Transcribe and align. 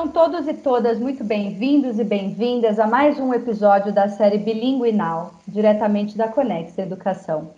Sejam 0.00 0.12
todos 0.12 0.48
e 0.48 0.54
todas 0.54 0.98
muito 0.98 1.22
bem-vindos 1.22 1.98
e 1.98 2.04
bem-vindas 2.04 2.78
a 2.78 2.86
mais 2.86 3.20
um 3.20 3.34
episódio 3.34 3.92
da 3.92 4.08
série 4.08 4.38
Bilingue 4.38 4.92
Now, 4.92 5.32
diretamente 5.46 6.16
da 6.16 6.26
Conex 6.26 6.78
Educação. 6.78 7.50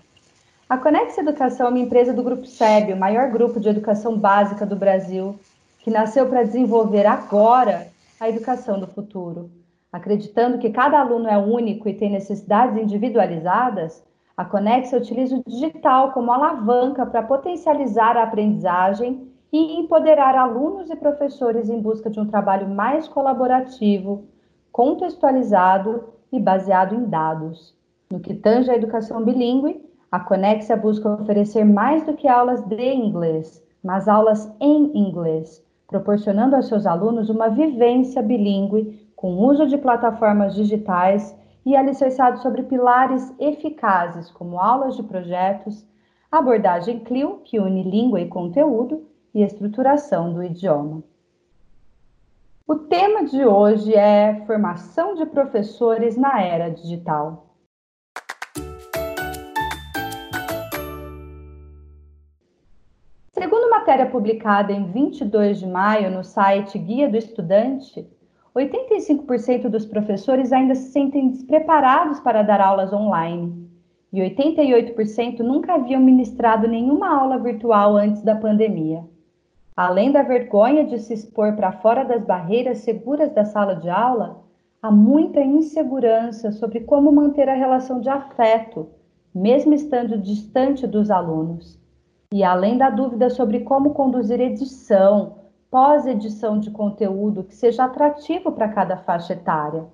A 0.69 0.77
Conex 0.77 1.17
Educação 1.17 1.67
é 1.67 1.71
uma 1.71 1.79
empresa 1.79 2.13
do 2.13 2.21
Grupo 2.21 2.45
SEB, 2.45 2.95
o 2.95 2.97
maior 2.97 3.31
grupo 3.31 3.61
de 3.61 3.69
educação 3.69 4.19
básica 4.19 4.67
do 4.67 4.75
Brasil, 4.75 5.39
que 5.79 5.89
nasceu 5.89 6.27
para 6.27 6.43
desenvolver 6.43 7.07
agora 7.07 7.87
a 8.19 8.29
educação 8.29 8.81
do 8.81 8.89
futuro. 8.89 9.49
Acreditando 9.93 10.59
que 10.59 10.71
cada 10.71 10.99
aluno 10.99 11.29
é 11.29 11.39
único 11.39 11.89
e 11.89 11.95
tem 11.95 12.11
necessidades 12.11 12.77
individualizadas, 12.77 14.03
a 14.37 14.45
Conex 14.45 14.93
utiliza 14.93 15.37
o 15.37 15.45
digital 15.49 16.11
como 16.11 16.33
alavanca 16.33 17.07
para 17.07 17.23
potencializar 17.23 18.17
a 18.17 18.25
aprendizagem 18.25 19.32
e 19.53 19.79
empoderar 19.79 20.35
alunos 20.35 20.89
e 20.89 20.97
professores 20.97 21.69
em 21.69 21.79
busca 21.79 22.09
de 22.09 22.19
um 22.19 22.27
trabalho 22.27 22.69
mais 22.69 23.07
colaborativo, 23.07 24.25
contextualizado 24.73 26.05
e 26.33 26.41
baseado 26.41 26.95
em 26.95 27.05
dados. 27.05 27.77
No 28.11 28.19
que 28.19 28.35
tange 28.35 28.71
à 28.71 28.75
educação 28.75 29.23
bilíngue, 29.23 29.85
a 30.11 30.19
Conexia 30.21 30.77
busca 30.77 31.09
oferecer 31.11 31.65
mais 31.65 32.03
do 32.05 32.15
que 32.15 32.27
aulas 32.27 32.63
de 32.63 32.95
inglês, 32.95 33.63
mas 33.85 34.09
aulas 34.09 34.51
em 34.59 34.97
inglês, 34.97 35.63
proporcionando 35.87 36.57
aos 36.57 36.69
seus 36.69 36.87
alunos 36.87 37.29
uma 37.29 37.49
vivência 37.49 38.23
bilíngue 38.23 39.07
com 39.15 39.37
uso 39.37 39.67
de 39.67 39.77
plataformas 39.77 40.55
digitais 40.55 41.37
e 41.65 41.77
alicerçado 41.77 42.39
sobre 42.39 42.63
pilares 42.63 43.33
eficazes 43.39 44.31
como 44.31 44.59
aulas 44.59 44.97
de 44.97 45.03
projetos, 45.03 45.87
abordagem 46.31 47.01
CLIO, 47.01 47.41
que 47.45 47.61
une 47.61 47.83
língua 47.83 48.21
e 48.21 48.29
conteúdo, 48.29 49.07
e 49.35 49.43
estruturação 49.43 50.33
do 50.33 50.43
idioma. 50.43 51.03
O 52.67 52.77
tema 52.77 53.25
de 53.25 53.45
hoje 53.45 53.95
é 53.95 54.43
formação 54.47 55.15
de 55.15 55.27
professores 55.27 56.17
na 56.17 56.41
era 56.41 56.69
digital. 56.69 57.55
Segundo 63.33 63.71
matéria 63.71 64.07
publicada 64.07 64.73
em 64.73 64.91
22 64.93 65.59
de 65.59 65.67
maio 65.67 66.11
no 66.11 66.23
site 66.23 66.79
Guia 66.79 67.09
do 67.09 67.17
Estudante, 67.17 68.09
85% 68.55 69.69
dos 69.69 69.87
professores 69.87 70.53
ainda 70.53 70.75
se 70.75 70.93
sentem 70.93 71.31
despreparados 71.31 72.21
para 72.21 72.43
dar 72.43 72.61
aulas 72.61 72.93
online 72.93 73.69
e 74.13 74.21
88% 74.21 75.41
nunca 75.41 75.75
haviam 75.75 76.01
ministrado 76.01 76.69
nenhuma 76.69 77.09
aula 77.19 77.39
virtual 77.39 77.97
antes 77.97 78.23
da 78.23 78.37
pandemia. 78.37 79.03
Além 79.77 80.13
da 80.13 80.23
vergonha 80.23 80.85
de 80.85 80.99
se 80.99 81.15
expor 81.15 81.57
para 81.57 81.73
fora 81.73 82.05
das 82.05 82.23
barreiras 82.23 82.79
seguras 82.79 83.33
da 83.33 83.45
sala 83.45 83.75
de 83.75 83.89
aula, 83.89 84.43
há 84.83 84.91
muita 84.91 85.41
insegurança 85.41 86.53
sobre 86.53 86.81
como 86.81 87.11
manter 87.11 87.49
a 87.49 87.55
relação 87.55 88.01
de 88.01 88.11
afeto, 88.11 88.89
mesmo 89.35 89.73
estando 89.73 90.19
distante 90.19 90.87
dos 90.87 91.11
alunos. 91.11 91.81
E 92.33 92.45
além 92.45 92.77
da 92.77 92.91
dúvida 92.91 93.31
sobre 93.31 93.61
como 93.61 93.95
conduzir 93.95 94.41
edição, 94.41 95.37
pós-edição 95.71 96.59
de 96.59 96.71
conteúdo 96.71 97.45
que 97.45 97.55
seja 97.55 97.85
atrativo 97.85 98.53
para 98.53 98.69
cada 98.69 98.99
faixa 98.99 99.33
etária. 99.33 99.87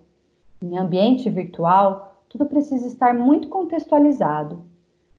Em 0.61 0.77
ambiente 0.77 1.31
virtual, 1.31 2.25
tudo 2.29 2.47
precisa 2.47 2.89
estar 2.89 3.15
muito 3.15 3.49
contextualizado. 3.49 4.65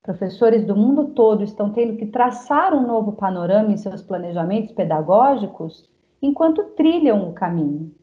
Professores 0.02 0.66
do 0.66 0.75
mundo 0.75 1.08
todo 1.08 1.44
estão 1.44 1.72
tendo 1.72 1.97
que 1.97 2.05
traçar 2.05 2.73
um 2.73 2.88
novo 2.88 3.11
panorama 3.11 3.72
em 3.72 3.78
seus 3.78 4.02
planejamentos 4.02 4.72
pedagógicos 4.72 5.89
enquanto 6.21 6.64
trilham 6.76 7.30
o 7.30 7.33
caminho, 7.33 7.93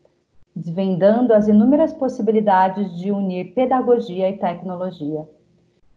desvendando 0.54 1.32
as 1.32 1.48
inúmeras 1.48 1.94
possibilidades 1.94 2.94
de 2.98 3.10
unir 3.10 3.54
pedagogia 3.54 4.28
e 4.28 4.36
tecnologia. 4.36 5.26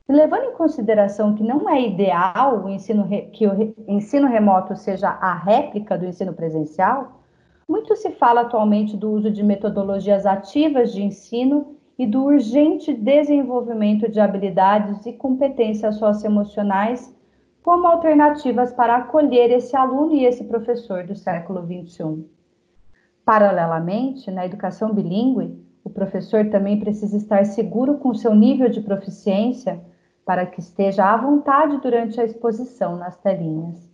E 0.07 0.13
levando 0.13 0.45
em 0.45 0.53
consideração 0.53 1.35
que 1.35 1.43
não 1.43 1.69
é 1.69 1.81
ideal 1.85 2.63
o 2.63 2.69
ensino 2.69 3.07
que 3.31 3.45
o 3.45 3.75
ensino 3.87 4.27
remoto 4.27 4.75
seja 4.75 5.09
a 5.09 5.33
réplica 5.33 5.97
do 5.97 6.05
ensino 6.05 6.33
presencial, 6.33 7.19
muito 7.67 7.95
se 7.95 8.11
fala 8.11 8.41
atualmente 8.41 8.97
do 8.97 9.11
uso 9.11 9.29
de 9.29 9.43
metodologias 9.43 10.25
ativas 10.25 10.91
de 10.93 11.03
ensino 11.03 11.75
e 11.99 12.07
do 12.07 12.23
urgente 12.23 12.93
desenvolvimento 12.93 14.09
de 14.09 14.21
habilidades 14.21 15.05
e 15.05 15.11
competências 15.11 15.97
socioemocionais 15.97 17.13
como 17.61 17.85
alternativas 17.85 18.71
para 18.71 18.95
acolher 18.95 19.51
esse 19.51 19.75
aluno 19.75 20.15
e 20.15 20.23
esse 20.23 20.45
professor 20.45 21.05
do 21.05 21.13
século 21.13 21.61
XXI. 21.61 22.25
Paralelamente, 23.25 24.31
na 24.31 24.45
educação 24.45 24.93
bilíngue, 24.93 25.61
o 25.83 25.89
professor 25.89 26.49
também 26.49 26.79
precisa 26.79 27.17
estar 27.17 27.45
seguro 27.45 27.97
com 27.97 28.13
seu 28.13 28.33
nível 28.33 28.69
de 28.69 28.79
proficiência 28.79 29.81
para 30.25 30.45
que 30.45 30.61
esteja 30.61 31.03
à 31.03 31.17
vontade 31.17 31.81
durante 31.81 32.21
a 32.21 32.23
exposição 32.23 32.95
nas 32.95 33.17
telinhas. 33.17 33.89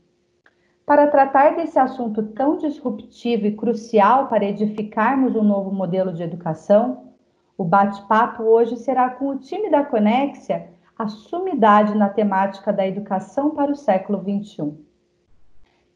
Para 0.86 1.08
tratar 1.08 1.56
desse 1.56 1.80
assunto 1.80 2.22
tão 2.22 2.58
disruptivo 2.58 3.48
e 3.48 3.56
crucial 3.56 4.28
para 4.28 4.46
edificarmos 4.46 5.36
um 5.36 5.44
novo 5.44 5.72
modelo 5.72 6.14
de 6.14 6.22
educação, 6.22 7.15
o 7.58 7.64
bate-papo 7.64 8.44
hoje 8.44 8.76
será 8.78 9.10
com 9.10 9.30
o 9.30 9.38
time 9.38 9.70
da 9.70 9.84
Conexia, 9.84 10.70
a 10.98 11.08
sumidade 11.08 11.96
na 11.96 12.10
temática 12.10 12.72
da 12.72 12.86
educação 12.86 13.52
para 13.52 13.72
o 13.72 13.76
século 13.76 14.20
XXI. 14.20 14.74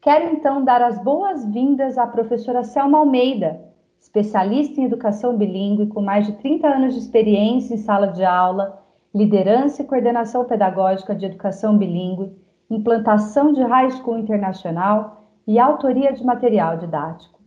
Quero 0.00 0.32
então 0.32 0.64
dar 0.64 0.80
as 0.80 0.98
boas-vindas 1.02 1.98
à 1.98 2.06
professora 2.06 2.64
Selma 2.64 2.98
Almeida, 2.98 3.60
especialista 4.00 4.80
em 4.80 4.84
educação 4.84 5.36
bilíngue 5.36 5.88
com 5.88 6.00
mais 6.00 6.26
de 6.26 6.32
30 6.32 6.66
anos 6.66 6.94
de 6.94 7.00
experiência 7.00 7.74
em 7.74 7.78
sala 7.78 8.06
de 8.06 8.24
aula, 8.24 8.82
liderança 9.14 9.82
e 9.82 9.84
coordenação 9.84 10.46
pedagógica 10.46 11.14
de 11.14 11.26
educação 11.26 11.76
bilíngue, 11.76 12.34
implantação 12.70 13.52
de 13.52 13.62
high 13.62 13.90
school 13.90 14.18
internacional 14.18 15.26
e 15.46 15.58
autoria 15.58 16.12
de 16.12 16.24
material 16.24 16.78
didático. 16.78 17.38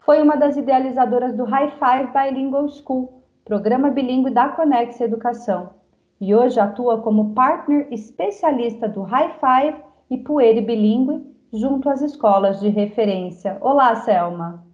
Foi 0.00 0.20
uma 0.20 0.36
das 0.36 0.56
idealizadoras 0.56 1.34
do 1.34 1.44
High 1.44 1.70
Five 1.78 2.12
Bilingual 2.12 2.68
School, 2.68 3.21
programa 3.44 3.90
bilíngue 3.90 4.30
da 4.30 4.48
Conex 4.48 5.00
Educação, 5.00 5.70
e 6.20 6.34
hoje 6.34 6.60
atua 6.60 7.00
como 7.02 7.34
partner 7.34 7.88
especialista 7.90 8.88
do 8.88 9.02
High 9.02 9.34
Five 9.40 9.82
e 10.08 10.18
Puere 10.18 10.60
Bilíngue 10.60 11.26
junto 11.52 11.88
às 11.90 12.00
escolas 12.00 12.60
de 12.60 12.68
referência. 12.68 13.58
Olá, 13.60 13.96
Selma. 14.02 14.64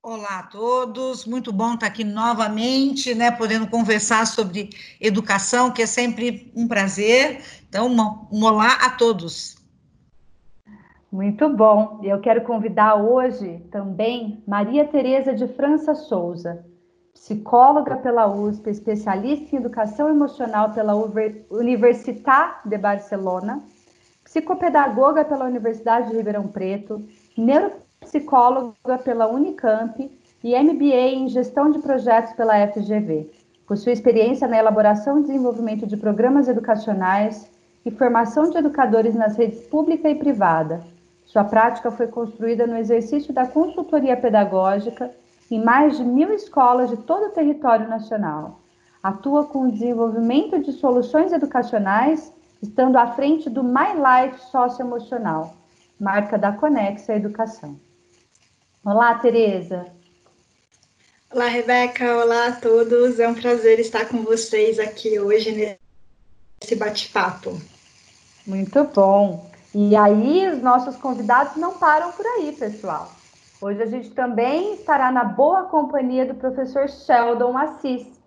Olá 0.00 0.38
a 0.38 0.42
todos, 0.44 1.26
muito 1.26 1.52
bom 1.52 1.74
estar 1.74 1.88
aqui 1.88 2.04
novamente, 2.04 3.12
né, 3.12 3.32
podendo 3.32 3.66
conversar 3.66 4.24
sobre 4.24 4.70
educação, 5.00 5.72
que 5.72 5.82
é 5.82 5.86
sempre 5.86 6.52
um 6.54 6.68
prazer. 6.68 7.42
Então, 7.68 7.88
um 8.30 8.44
olá 8.44 8.72
a 8.82 8.90
todos. 8.90 9.56
Muito 11.16 11.48
bom. 11.48 11.98
Eu 12.02 12.20
quero 12.20 12.42
convidar 12.42 12.96
hoje 12.96 13.66
também 13.70 14.44
Maria 14.46 14.84
Tereza 14.84 15.32
de 15.32 15.48
França 15.48 15.94
Souza, 15.94 16.62
psicóloga 17.14 17.96
pela 17.96 18.26
USP, 18.26 18.68
especialista 18.68 19.56
em 19.56 19.58
educação 19.58 20.10
emocional 20.10 20.74
pela 20.74 20.94
Universitat 21.50 22.68
de 22.68 22.76
Barcelona, 22.76 23.64
psicopedagoga 24.24 25.24
pela 25.24 25.46
Universidade 25.46 26.10
de 26.10 26.16
Ribeirão 26.18 26.48
Preto, 26.48 27.02
neuropsicóloga 27.34 28.98
pela 29.02 29.26
Unicamp 29.26 29.98
e 30.44 30.62
MBA 30.62 31.14
em 31.14 31.28
gestão 31.28 31.70
de 31.70 31.78
projetos 31.78 32.34
pela 32.34 32.68
FGV. 32.68 33.30
Possui 33.66 33.94
experiência 33.94 34.46
na 34.46 34.58
elaboração 34.58 35.20
e 35.20 35.22
desenvolvimento 35.22 35.86
de 35.86 35.96
programas 35.96 36.46
educacionais 36.46 37.50
e 37.86 37.90
formação 37.90 38.50
de 38.50 38.58
educadores 38.58 39.14
nas 39.14 39.34
redes 39.34 39.66
pública 39.66 40.10
e 40.10 40.14
privada 40.14 40.94
sua 41.26 41.44
prática 41.44 41.90
foi 41.90 42.06
construída 42.06 42.66
no 42.66 42.78
exercício 42.78 43.34
da 43.34 43.46
consultoria 43.46 44.16
pedagógica 44.16 45.10
em 45.50 45.62
mais 45.62 45.96
de 45.96 46.04
mil 46.04 46.32
escolas 46.32 46.88
de 46.88 46.96
todo 46.98 47.26
o 47.26 47.32
território 47.32 47.88
nacional. 47.88 48.60
Atua 49.02 49.44
com 49.44 49.62
o 49.62 49.70
desenvolvimento 49.70 50.60
de 50.60 50.72
soluções 50.72 51.32
educacionais, 51.32 52.32
estando 52.62 52.96
à 52.96 53.08
frente 53.08 53.50
do 53.50 53.62
My 53.62 53.92
Life 53.94 54.40
Socioemocional, 54.50 55.54
marca 55.98 56.38
da 56.38 56.52
Conexa 56.52 57.14
Educação. 57.14 57.78
Olá, 58.84 59.14
Tereza. 59.16 59.86
Olá, 61.32 61.48
Rebeca. 61.48 62.16
Olá 62.18 62.48
a 62.48 62.52
todos. 62.52 63.18
É 63.18 63.28
um 63.28 63.34
prazer 63.34 63.80
estar 63.80 64.06
com 64.06 64.22
vocês 64.22 64.78
aqui 64.78 65.18
hoje 65.18 65.52
nesse 65.52 66.76
bate-papo. 66.76 67.60
Muito 68.46 68.84
bom. 68.84 69.55
E 69.78 69.94
aí, 69.94 70.48
os 70.48 70.62
nossos 70.62 70.96
convidados 70.96 71.54
não 71.56 71.74
param 71.74 72.10
por 72.12 72.24
aí, 72.24 72.50
pessoal. 72.50 73.08
Hoje 73.60 73.82
a 73.82 73.84
gente 73.84 74.10
também 74.14 74.72
estará 74.72 75.12
na 75.12 75.22
boa 75.22 75.64
companhia 75.64 76.24
do 76.24 76.34
professor 76.34 76.88
Sheldon 76.88 77.58
Assis, 77.58 78.18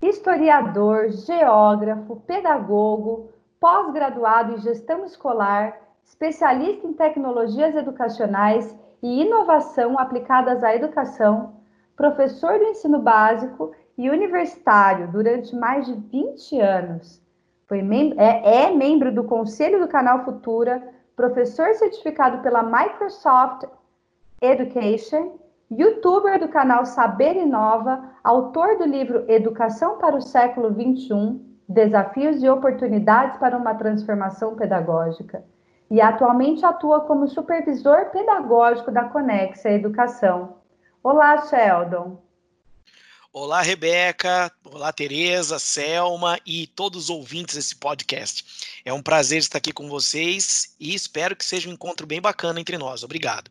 historiador, 0.00 1.10
geógrafo, 1.10 2.16
pedagogo, 2.26 3.28
pós-graduado 3.60 4.54
em 4.54 4.60
gestão 4.62 5.04
escolar, 5.04 5.78
especialista 6.02 6.86
em 6.86 6.94
tecnologias 6.94 7.76
educacionais 7.76 8.74
e 9.02 9.24
inovação 9.24 9.98
aplicadas 9.98 10.64
à 10.64 10.74
educação, 10.74 11.56
professor 11.94 12.58
do 12.58 12.64
ensino 12.64 12.98
básico 12.98 13.72
e 13.98 14.08
universitário 14.08 15.06
durante 15.12 15.54
mais 15.54 15.84
de 15.84 15.92
20 15.92 16.60
anos. 16.62 17.22
Foi 17.66 17.82
mem 17.82 18.14
é, 18.16 18.64
é 18.64 18.70
membro 18.70 19.12
do 19.12 19.24
Conselho 19.24 19.80
do 19.80 19.88
Canal 19.88 20.24
Futura, 20.24 20.93
professor 21.16 21.74
certificado 21.74 22.38
pela 22.42 22.62
Microsoft 22.62 23.64
Education, 24.40 25.38
youtuber 25.70 26.38
do 26.38 26.48
canal 26.48 26.84
Saber 26.84 27.36
Inova, 27.36 28.02
autor 28.22 28.78
do 28.78 28.84
livro 28.84 29.24
Educação 29.28 29.98
para 29.98 30.16
o 30.16 30.22
Século 30.22 30.70
XXI, 30.70 31.40
Desafios 31.68 32.42
e 32.42 32.48
Oportunidades 32.48 33.38
para 33.38 33.56
uma 33.56 33.74
Transformação 33.74 34.54
Pedagógica, 34.54 35.44
e 35.90 36.00
atualmente 36.00 36.64
atua 36.64 37.00
como 37.02 37.28
supervisor 37.28 38.10
pedagógico 38.10 38.90
da 38.90 39.04
Conexa 39.04 39.70
Educação. 39.70 40.56
Olá, 41.02 41.38
Sheldon. 41.38 42.18
Olá, 43.36 43.62
Rebeca. 43.62 44.48
Olá, 44.64 44.92
Tereza, 44.92 45.58
Selma 45.58 46.38
e 46.46 46.68
todos 46.68 47.04
os 47.04 47.10
ouvintes 47.10 47.56
desse 47.56 47.74
podcast. 47.74 48.80
É 48.84 48.92
um 48.92 49.02
prazer 49.02 49.38
estar 49.38 49.58
aqui 49.58 49.72
com 49.72 49.88
vocês 49.88 50.76
e 50.78 50.94
espero 50.94 51.34
que 51.34 51.44
seja 51.44 51.68
um 51.68 51.72
encontro 51.72 52.06
bem 52.06 52.20
bacana 52.20 52.60
entre 52.60 52.78
nós. 52.78 53.02
Obrigado. 53.02 53.50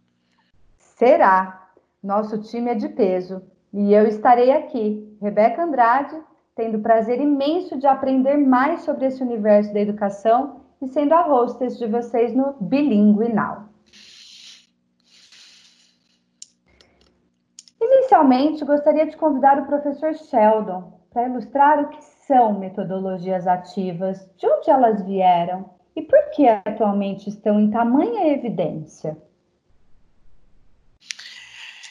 Será. 0.78 1.68
Nosso 2.02 2.42
time 2.44 2.72
é 2.72 2.76
de 2.76 2.88
peso 2.88 3.42
e 3.74 3.94
eu 3.94 4.08
estarei 4.08 4.54
aqui, 4.54 5.18
Rebeca 5.22 5.62
Andrade, 5.62 6.16
tendo 6.56 6.78
o 6.78 6.82
prazer 6.82 7.20
imenso 7.20 7.78
de 7.78 7.86
aprender 7.86 8.38
mais 8.38 8.84
sobre 8.84 9.08
esse 9.08 9.22
universo 9.22 9.74
da 9.74 9.82
educação 9.82 10.62
e 10.82 10.88
sendo 10.88 11.12
a 11.12 11.28
hostess 11.28 11.78
de 11.78 11.88
vocês 11.88 12.34
no 12.34 12.54
Bilingue 12.62 13.34
Now. 13.34 13.73
Inicialmente, 18.14 18.64
gostaria 18.64 19.08
de 19.08 19.18
convidar 19.18 19.58
o 19.58 19.66
professor 19.66 20.14
Sheldon 20.14 21.02
para 21.12 21.28
ilustrar 21.28 21.80
o 21.80 21.90
que 21.90 21.98
são 22.28 22.60
metodologias 22.60 23.48
ativas, 23.48 24.20
de 24.38 24.46
onde 24.46 24.70
elas 24.70 25.04
vieram 25.04 25.68
e 25.96 26.02
por 26.04 26.20
que 26.30 26.48
atualmente 26.48 27.28
estão 27.28 27.60
em 27.60 27.72
tamanha 27.72 28.32
evidência. 28.32 29.18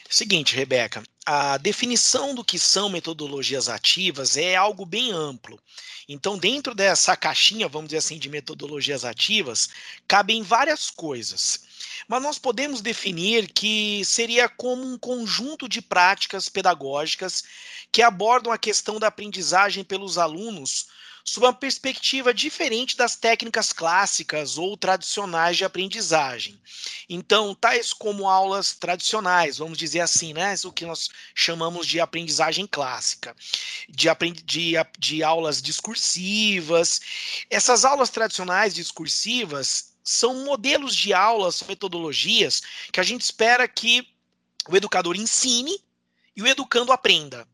Seguinte, 0.09 0.55
Rebeca, 0.55 1.03
a 1.25 1.57
definição 1.57 2.33
do 2.33 2.43
que 2.43 2.57
são 2.57 2.87
metodologias 2.87 3.67
ativas 3.67 4.37
é 4.37 4.55
algo 4.55 4.85
bem 4.85 5.11
amplo. 5.11 5.59
Então, 6.07 6.37
dentro 6.37 6.73
dessa 6.73 7.17
caixinha, 7.17 7.67
vamos 7.67 7.89
dizer 7.89 7.97
assim, 7.97 8.17
de 8.17 8.29
metodologias 8.29 9.03
ativas, 9.03 9.67
cabem 10.07 10.41
várias 10.41 10.89
coisas. 10.89 11.72
Mas 12.07 12.21
nós 12.21 12.39
podemos 12.39 12.81
definir 12.81 13.51
que 13.51 14.03
seria 14.05 14.49
como 14.49 14.83
um 14.83 14.97
conjunto 14.97 15.67
de 15.67 15.81
práticas 15.81 16.49
pedagógicas 16.49 17.43
que 17.91 18.01
abordam 18.01 18.51
a 18.51 18.57
questão 18.57 18.99
da 18.99 19.07
aprendizagem 19.07 19.83
pelos 19.83 20.17
alunos 20.17 20.87
sob 21.23 21.45
uma 21.45 21.53
perspectiva 21.53 22.33
diferente 22.33 22.97
das 22.97 23.15
técnicas 23.15 23.71
clássicas 23.71 24.57
ou 24.57 24.75
tradicionais 24.75 25.55
de 25.55 25.63
aprendizagem. 25.63 26.59
Então, 27.07 27.55
tais 27.55 27.93
como 27.93 28.27
aulas 28.27 28.73
tradicionais, 28.73 29.57
vamos 29.57 29.77
dizer 29.77 30.01
assim, 30.01 30.33
né, 30.33 30.53
o 30.65 30.71
que 30.71 30.85
nós 30.85 31.09
chamamos 31.33 31.87
de 31.87 31.99
aprendizagem 31.99 32.67
clássica, 32.67 33.35
de, 33.87 34.09
de, 34.43 34.73
de 34.99 35.23
aulas 35.23 35.61
discursivas. 35.61 36.99
Essas 37.49 37.85
aulas 37.85 38.09
tradicionais 38.09 38.73
discursivas 38.73 39.92
são 40.03 40.43
modelos 40.43 40.95
de 40.95 41.13
aulas, 41.13 41.63
metodologias 41.63 42.61
que 42.91 42.99
a 42.99 43.03
gente 43.03 43.21
espera 43.21 43.67
que 43.67 44.07
o 44.67 44.75
educador 44.75 45.15
ensine 45.15 45.79
e 46.35 46.41
o 46.41 46.47
educando 46.47 46.91
aprenda 46.91 47.47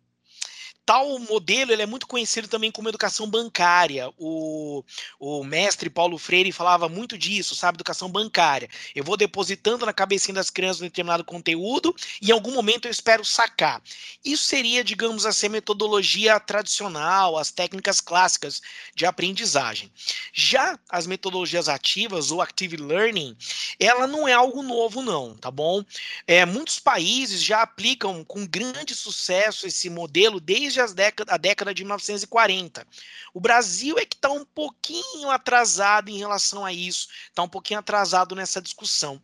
tal 0.85 1.19
modelo 1.19 1.71
ele 1.71 1.83
é 1.83 1.85
muito 1.85 2.07
conhecido 2.07 2.47
também 2.47 2.71
como 2.71 2.89
educação 2.89 3.29
bancária. 3.29 4.09
O, 4.17 4.83
o 5.19 5.43
mestre 5.43 5.89
Paulo 5.89 6.17
Freire 6.17 6.51
falava 6.51 6.89
muito 6.89 7.17
disso, 7.17 7.55
sabe? 7.55 7.75
Educação 7.75 8.09
bancária. 8.09 8.67
Eu 8.95 9.03
vou 9.03 9.15
depositando 9.15 9.85
na 9.85 9.93
cabecinha 9.93 10.35
das 10.35 10.49
crianças 10.49 10.81
um 10.81 10.85
determinado 10.85 11.23
conteúdo 11.23 11.95
e 12.21 12.29
em 12.29 12.31
algum 12.31 12.51
momento 12.51 12.85
eu 12.85 12.91
espero 12.91 13.23
sacar. 13.23 13.81
Isso 14.25 14.45
seria, 14.45 14.83
digamos 14.83 15.25
assim, 15.25 15.45
a 15.45 15.49
metodologia 15.49 16.39
tradicional, 16.39 17.37
as 17.37 17.51
técnicas 17.51 18.01
clássicas 18.01 18.61
de 18.95 19.05
aprendizagem. 19.05 19.91
Já 20.33 20.79
as 20.89 21.05
metodologias 21.05 21.69
ativas, 21.69 22.31
ou 22.31 22.41
active 22.41 22.77
learning, 22.77 23.37
ela 23.79 24.07
não 24.07 24.27
é 24.27 24.33
algo 24.33 24.63
novo, 24.63 25.01
não, 25.01 25.35
tá 25.35 25.51
bom? 25.51 25.83
É, 26.25 26.45
muitos 26.45 26.79
países 26.79 27.43
já 27.43 27.61
aplicam 27.61 28.23
com 28.23 28.47
grande 28.47 28.95
sucesso 28.95 29.67
esse 29.67 29.89
modelo 29.89 30.39
desde 30.39 30.68
desde 30.69 30.81
as 30.81 30.93
década, 30.93 31.33
a 31.33 31.37
década 31.37 31.73
de 31.73 31.83
1940. 31.83 32.85
O 33.33 33.39
Brasil 33.39 33.97
é 33.97 34.05
que 34.05 34.15
está 34.15 34.29
um 34.29 34.45
pouquinho 34.45 35.31
atrasado 35.31 36.09
em 36.09 36.17
relação 36.17 36.63
a 36.63 36.71
isso, 36.71 37.07
está 37.27 37.41
um 37.41 37.49
pouquinho 37.49 37.79
atrasado 37.79 38.35
nessa 38.35 38.61
discussão. 38.61 39.21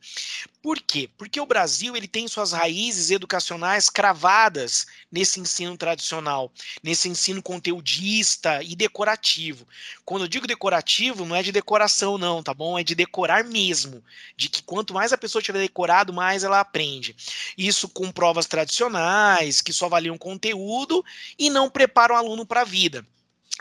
Por 0.66 0.82
quê? 0.82 1.08
Porque 1.16 1.40
o 1.40 1.46
Brasil 1.46 1.96
ele 1.96 2.08
tem 2.08 2.28
suas 2.28 2.52
raízes 2.52 3.12
educacionais 3.12 3.88
cravadas 3.88 4.88
nesse 5.12 5.40
ensino 5.40 5.78
tradicional, 5.78 6.52
nesse 6.82 7.08
ensino 7.08 7.40
conteudista 7.40 8.64
e 8.64 8.76
decorativo. 8.76 9.68
Quando 10.04 10.24
eu 10.24 10.28
digo 10.28 10.48
decorativo, 10.48 11.24
não 11.24 11.36
é 11.36 11.44
de 11.44 11.52
decoração, 11.52 12.18
não, 12.18 12.42
tá 12.42 12.52
bom? 12.52 12.80
É 12.80 12.84
de 12.84 12.96
decorar 12.96 13.44
mesmo. 13.44 14.04
De 14.36 14.50
que 14.50 14.64
quanto 14.64 14.92
mais 14.92 15.14
a 15.14 15.20
pessoa 15.20 15.40
tiver 15.40 15.60
decorado, 15.60 16.12
mais 16.12 16.44
ela 16.44 16.60
aprende. 16.60 17.16
Isso 17.56 17.88
com 17.88 18.12
provas 18.12 18.48
tradicionais, 18.48 19.62
que 19.62 19.72
só 19.72 19.86
avaliam 19.86 20.18
conteúdo 20.18 21.06
e 21.38 21.48
não 21.48 21.70
preparam 21.70 22.16
o 22.16 22.18
aluno 22.18 22.44
para 22.44 22.62
a 22.62 22.66
vida. 22.66 23.06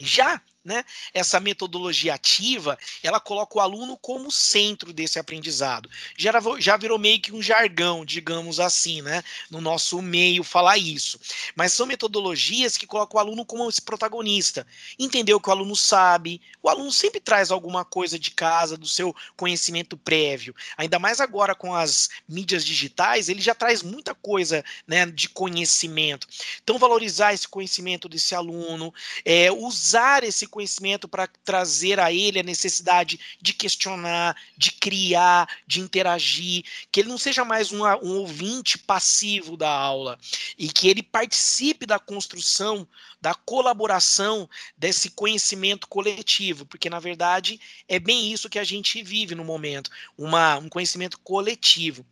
Já 0.01 0.41
né? 0.65 0.85
Essa 1.13 1.39
metodologia 1.39 2.15
ativa, 2.15 2.79
ela 3.03 3.21
coloca 3.21 3.59
o 3.59 3.61
aluno 3.61 3.97
como 3.97 4.31
centro 4.31 4.93
desse 4.93 5.19
aprendizado. 5.19 5.91
Já, 6.17 6.33
já 6.59 6.77
virou 6.77 6.99
meio 6.99 7.21
que 7.21 7.33
um 7.33 7.43
jargão, 7.43 8.05
digamos 8.05 8.59
assim, 8.59 9.03
né? 9.03 9.23
No 9.51 9.61
nosso 9.61 10.01
meio 10.01 10.43
falar 10.43 10.79
isso. 10.79 11.21
Mas 11.55 11.73
são 11.73 11.87
metodologias 11.87 12.77
que 12.77 12.87
colocam 12.87 13.19
o 13.19 13.21
aluno 13.21 13.45
como 13.45 13.69
esse 13.69 13.83
protagonista. 13.83 14.67
Entender 14.99 15.35
o 15.35 15.41
que 15.41 15.49
o 15.49 15.53
aluno 15.53 15.77
sabe. 15.77 16.41
O 16.63 16.69
aluno 16.69 16.91
sempre 16.93 17.21
traz 17.21 17.51
alguma 17.51 17.85
coisa 17.85 18.19
de 18.19 18.31
casa, 18.31 18.77
do 18.77 18.87
seu 18.87 19.15
conhecimento 19.37 19.97
prévio. 19.97 20.55
Ainda 20.79 20.99
mais 20.99 21.21
agora 21.21 21.55
com 21.55 21.75
as 21.75 22.09
mídias 22.29 22.65
digitais, 22.65 23.29
ele 23.29 23.43
já 23.43 23.55
traz 23.55 23.83
muita 23.83 24.15
coisa 24.15 24.65
né, 24.87 25.05
de 25.07 25.29
conhecimento. 25.29 26.27
Então, 26.63 26.79
valorizar 26.79 27.35
esse 27.35 27.47
conhecimento 27.47 28.09
desse 28.09 28.35
aluno, 28.35 28.93
é, 29.25 29.53
usar 29.53 30.25
esse 30.25 30.47
conhecimento 30.55 31.09
para 31.09 31.27
trazer 31.45 31.99
a 31.99 32.13
ele 32.13 32.39
a 32.39 32.45
necessidade 32.45 33.19
de 33.43 33.53
questionar, 33.53 34.37
de 34.57 34.71
criar, 34.71 35.49
de 35.67 35.81
interagir, 35.81 36.65
que 36.93 37.01
ele 37.01 37.09
não 37.09 37.19
seja 37.19 37.45
mais 37.45 37.73
um, 37.73 37.83
um 37.85 38.19
ouvinte 38.19 38.79
passivo 38.79 39.57
da 39.57 39.69
aula 39.69 40.17
e 40.57 40.69
que 40.69 40.89
ele 40.89 41.03
participe 41.03 41.87
da 41.87 41.99
construção, 41.99 42.87
da 43.25 43.33
colaboração 43.33 44.47
desse 44.77 45.09
conhecimento 45.09 45.89
coletivo, 45.89 46.67
porque 46.67 46.91
na 46.91 47.01
verdade 47.01 47.59
é 47.89 47.99
bem 47.99 48.31
isso 48.31 48.51
que 48.51 48.59
a 48.59 48.65
gente 48.65 49.03
vive 49.03 49.35
no 49.35 49.43
momento, 49.43 49.91
uma, 50.15 50.59
um 50.59 50.69
conhecimento 50.69 51.19
coletivo. 51.21 52.05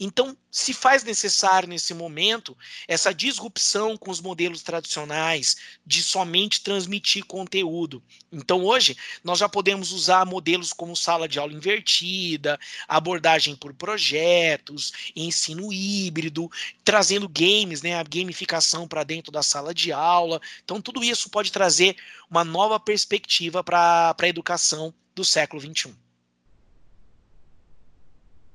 Então, 0.00 0.36
se 0.50 0.72
faz 0.72 1.04
necessário 1.04 1.68
nesse 1.68 1.92
momento 1.92 2.56
essa 2.88 3.12
disrupção 3.12 3.94
com 3.94 4.10
os 4.10 4.22
modelos 4.22 4.62
tradicionais 4.62 5.54
de 5.84 6.02
somente 6.02 6.62
transmitir 6.62 7.26
conteúdo. 7.26 8.02
Então 8.32 8.64
hoje 8.64 8.96
nós 9.22 9.38
já 9.38 9.50
podemos 9.50 9.92
usar 9.92 10.24
modelos 10.24 10.72
como 10.72 10.96
sala 10.96 11.28
de 11.28 11.38
aula 11.38 11.52
invertida, 11.52 12.58
abordagem 12.88 13.54
por 13.54 13.74
projetos, 13.74 14.92
ensino 15.14 15.70
híbrido, 15.70 16.50
trazendo 16.82 17.28
games, 17.28 17.82
né, 17.82 17.94
a 17.94 18.02
gamificação 18.02 18.88
para 18.88 19.04
dentro 19.04 19.30
da 19.30 19.42
sala 19.42 19.74
de 19.74 19.92
aula. 19.92 20.40
Então 20.64 20.80
tudo 20.80 21.02
isso 21.02 21.30
pode 21.30 21.52
trazer 21.52 21.96
uma 22.30 22.44
nova 22.44 22.78
perspectiva 22.78 23.62
para 23.62 24.14
a 24.20 24.28
educação 24.28 24.92
do 25.14 25.24
século 25.24 25.60
XXI. 25.60 25.94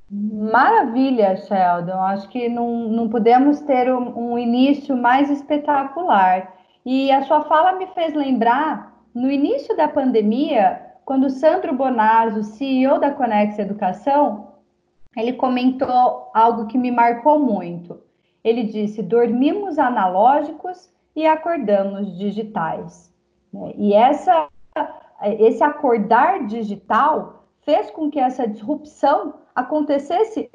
Maravilha, 0.10 1.38
Sheldon. 1.38 2.02
Acho 2.02 2.28
que 2.28 2.50
não, 2.50 2.90
não 2.90 3.10
podemos 3.10 3.62
ter 3.62 3.94
um, 3.94 4.34
um 4.34 4.38
início 4.38 4.96
mais 4.96 5.30
espetacular. 5.30 6.54
E 6.86 7.12
a 7.12 7.24
sua 7.24 7.46
fala 7.46 7.74
me 7.74 7.88
fez 7.88 8.14
lembrar 8.14 8.92
no 9.14 9.32
início 9.32 9.76
da 9.76 9.88
pandemia, 9.88 10.82
quando 11.06 11.30
Sandro 11.30 11.74
Bonazzo, 11.74 12.44
CEO 12.44 13.00
da 13.00 13.12
Conex 13.12 13.60
Educação, 13.60 14.54
ele 15.16 15.34
comentou 15.34 16.30
algo 16.34 16.68
que 16.68 16.78
me 16.78 16.92
marcou 16.92 17.40
muito. 17.40 18.02
Ele 18.44 18.64
disse: 18.64 19.02
dormimos 19.02 19.78
analógicos 19.78 20.90
e 21.16 21.26
acordamos 21.28 22.18
digitais. 22.18 23.14
Né? 23.54 23.74
E 23.78 23.94
essa, 23.94 24.48
esse 25.24 25.64
acordar 25.64 26.46
digital 26.46 27.46
fez 27.62 27.92
com 27.92 28.10
que 28.10 28.20
essa 28.20 28.48
disrupção 28.48 29.36
acontecesse 29.56 30.50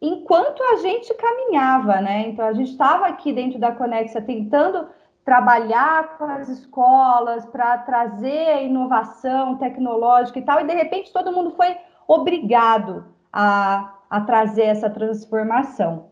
enquanto 0.00 0.62
a 0.62 0.76
gente 0.76 1.12
caminhava, 1.14 2.00
né? 2.00 2.28
Então, 2.28 2.46
a 2.46 2.52
gente 2.52 2.70
estava 2.70 3.06
aqui 3.06 3.32
dentro 3.32 3.58
da 3.58 3.72
Conexa 3.72 4.20
tentando 4.20 4.86
trabalhar 5.24 6.18
com 6.18 6.24
as 6.24 6.48
escolas 6.48 7.46
para 7.46 7.78
trazer 7.78 8.64
inovação 8.64 9.56
tecnológica 9.56 10.38
e 10.38 10.42
tal, 10.42 10.60
e 10.60 10.66
de 10.66 10.74
repente 10.74 11.12
todo 11.12 11.32
mundo 11.32 11.52
foi 11.52 11.74
obrigado 12.06 13.06
a, 13.32 13.94
a 14.10 14.20
trazer 14.20 14.64
essa 14.64 14.90
transformação. 14.90 16.10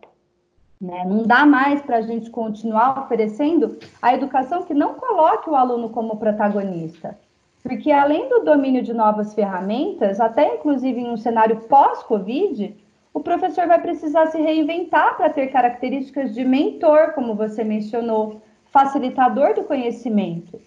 Né? 0.82 1.04
Não 1.06 1.22
dá 1.22 1.46
mais 1.46 1.80
para 1.80 1.98
a 1.98 2.02
gente 2.02 2.28
continuar 2.28 3.04
oferecendo 3.04 3.78
a 4.02 4.12
educação 4.12 4.64
que 4.64 4.74
não 4.74 4.94
coloque 4.94 5.48
o 5.48 5.54
aluno 5.54 5.90
como 5.90 6.16
protagonista. 6.16 7.16
Porque 7.62 7.92
além 7.92 8.28
do 8.28 8.40
domínio 8.40 8.82
de 8.82 8.92
novas 8.92 9.32
ferramentas, 9.32 10.18
até 10.18 10.56
inclusive 10.56 11.00
em 11.00 11.08
um 11.08 11.16
cenário 11.16 11.60
pós-Covid, 11.68 12.76
o 13.14 13.20
professor 13.20 13.68
vai 13.68 13.80
precisar 13.80 14.26
se 14.26 14.40
reinventar 14.40 15.16
para 15.16 15.30
ter 15.30 15.52
características 15.52 16.34
de 16.34 16.44
mentor, 16.44 17.12
como 17.12 17.36
você 17.36 17.62
mencionou, 17.62 18.42
facilitador 18.72 19.54
do 19.54 19.62
conhecimento. 19.62 20.60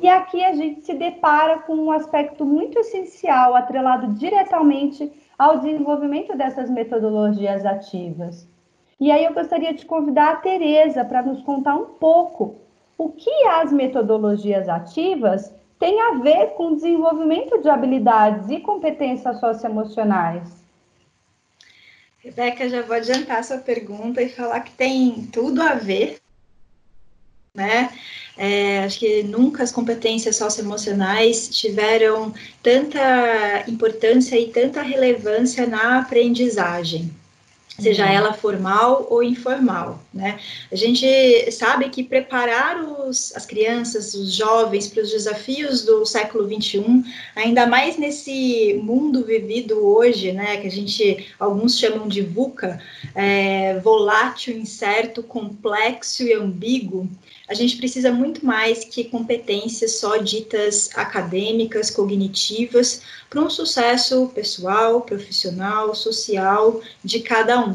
E 0.00 0.08
aqui 0.08 0.42
a 0.42 0.54
gente 0.54 0.80
se 0.86 0.94
depara 0.94 1.58
com 1.58 1.74
um 1.74 1.90
aspecto 1.90 2.42
muito 2.42 2.78
essencial, 2.78 3.54
atrelado 3.54 4.14
diretamente 4.14 5.12
ao 5.38 5.58
desenvolvimento 5.58 6.34
dessas 6.34 6.70
metodologias 6.70 7.66
ativas. 7.66 8.48
E 9.00 9.10
aí 9.10 9.24
eu 9.24 9.32
gostaria 9.32 9.72
de 9.72 9.86
convidar 9.86 10.32
a 10.32 10.36
Tereza 10.36 11.04
para 11.04 11.22
nos 11.22 11.42
contar 11.42 11.76
um 11.76 11.86
pouco 11.86 12.56
o 12.96 13.10
que 13.10 13.30
as 13.46 13.72
metodologias 13.72 14.68
ativas 14.68 15.52
têm 15.78 16.00
a 16.00 16.14
ver 16.14 16.54
com 16.54 16.72
o 16.72 16.74
desenvolvimento 16.74 17.62
de 17.62 17.68
habilidades 17.68 18.50
e 18.50 18.58
competências 18.60 19.38
socioemocionais. 19.38 20.48
Rebeca, 22.18 22.68
já 22.68 22.82
vou 22.82 22.96
adiantar 22.96 23.44
sua 23.44 23.58
pergunta 23.58 24.20
e 24.20 24.28
falar 24.28 24.60
que 24.60 24.72
tem 24.72 25.28
tudo 25.32 25.62
a 25.62 25.74
ver 25.74 26.20
né? 27.58 27.90
É, 28.36 28.84
acho 28.84 29.00
que 29.00 29.24
nunca 29.24 29.64
as 29.64 29.72
competências 29.72 30.36
socioemocionais 30.36 31.48
tiveram 31.48 32.32
tanta 32.62 33.64
importância 33.66 34.38
e 34.38 34.52
tanta 34.52 34.80
relevância 34.80 35.66
na 35.66 35.98
aprendizagem 35.98 37.12
seja 37.78 38.04
uhum. 38.04 38.12
ela 38.12 38.32
formal 38.32 39.06
ou 39.08 39.22
informal, 39.22 40.02
né? 40.12 40.38
A 40.70 40.76
gente 40.76 41.50
sabe 41.52 41.88
que 41.90 42.02
preparar 42.02 42.82
os, 42.82 43.34
as 43.36 43.46
crianças, 43.46 44.14
os 44.14 44.34
jovens 44.34 44.88
para 44.88 45.02
os 45.02 45.10
desafios 45.10 45.84
do 45.84 46.04
século 46.04 46.46
21, 46.46 47.04
ainda 47.36 47.66
mais 47.66 47.96
nesse 47.96 48.80
mundo 48.82 49.24
vivido 49.24 49.78
hoje, 49.86 50.32
né, 50.32 50.56
que 50.56 50.66
a 50.66 50.70
gente 50.70 51.32
alguns 51.38 51.78
chamam 51.78 52.08
de 52.08 52.20
VUCA, 52.22 52.80
é, 53.14 53.78
volátil, 53.78 54.56
incerto, 54.56 55.22
complexo 55.22 56.22
e 56.24 56.32
ambíguo, 56.32 57.08
a 57.48 57.54
gente 57.54 57.78
precisa 57.78 58.12
muito 58.12 58.44
mais 58.44 58.84
que 58.84 59.04
competências 59.04 59.98
só 59.98 60.18
ditas 60.18 60.90
acadêmicas, 60.94 61.90
cognitivas, 61.90 63.00
para 63.30 63.40
um 63.40 63.48
sucesso 63.48 64.30
pessoal, 64.34 65.00
profissional, 65.00 65.94
social 65.94 66.82
de 67.02 67.20
cada 67.20 67.64
um. 67.64 67.67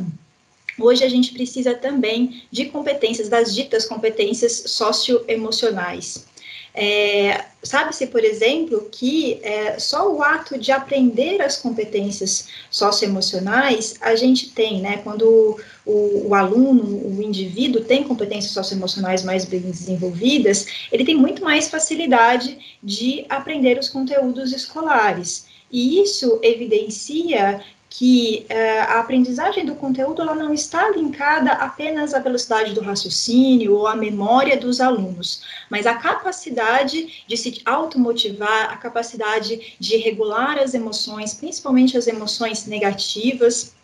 Hoje 0.79 1.03
a 1.03 1.09
gente 1.09 1.33
precisa 1.33 1.75
também 1.75 2.43
de 2.51 2.65
competências, 2.65 3.29
das 3.29 3.53
ditas 3.53 3.85
competências 3.85 4.63
socioemocionais. 4.67 6.25
É, 6.73 7.45
Sabe-se, 7.63 8.07
por 8.07 8.21
exemplo, 8.25 8.89
que 8.91 9.39
é, 9.41 9.79
só 9.79 10.12
o 10.12 10.21
ato 10.21 10.59
de 10.59 10.69
aprender 10.69 11.41
as 11.41 11.55
competências 11.55 12.50
socioemocionais 12.69 13.95
a 14.01 14.15
gente 14.17 14.50
tem, 14.50 14.81
né? 14.81 14.97
Quando 14.97 15.57
o, 15.85 16.27
o, 16.27 16.35
aluno, 16.35 16.83
o 16.83 17.23
indivíduo 17.23 17.85
tem 17.85 18.03
competências 18.03 18.51
socioemocionais 18.51 19.23
mais 19.23 19.45
bem 19.45 19.62
desenvolvidas, 19.62 20.65
ele 20.91 21.05
tem 21.05 21.15
muito 21.15 21.41
mais 21.41 21.69
facilidade 21.69 22.57
de 22.83 23.25
aprender 23.29 23.79
os 23.79 23.88
conteúdos 23.88 24.51
escolares. 24.51 25.45
E 25.71 26.01
isso 26.01 26.39
evidencia 26.43 27.63
que 27.95 28.47
uh, 28.50 28.91
a 28.91 29.01
aprendizagem 29.01 29.67
do 29.67 29.75
conteúdo 29.75 30.23
ela 30.23 30.33
não 30.33 30.51
está 30.51 30.89
linkada 30.89 31.51
apenas 31.51 32.15
à 32.15 32.19
velocidade 32.19 32.73
do 32.73 32.81
raciocínio 32.81 33.75
ou 33.75 33.85
à 33.85 33.95
memória 33.95 34.57
dos 34.57 34.81
alunos, 34.81 35.43
mas 35.69 35.85
à 35.85 35.93
capacidade 35.93 37.23
de 37.27 37.38
se 37.38 37.62
automotivar, 37.63 38.73
a 38.73 38.77
capacidade 38.77 39.75
de 39.79 39.97
regular 39.97 40.57
as 40.57 40.73
emoções, 40.73 41.35
principalmente 41.35 41.95
as 41.95 42.07
emoções 42.07 42.65
negativas, 42.65 43.75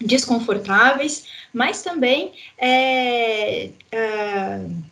desconfortáveis, 0.00 1.24
mas 1.52 1.82
também 1.82 2.32
é, 2.58 3.70
uh, 3.94 4.82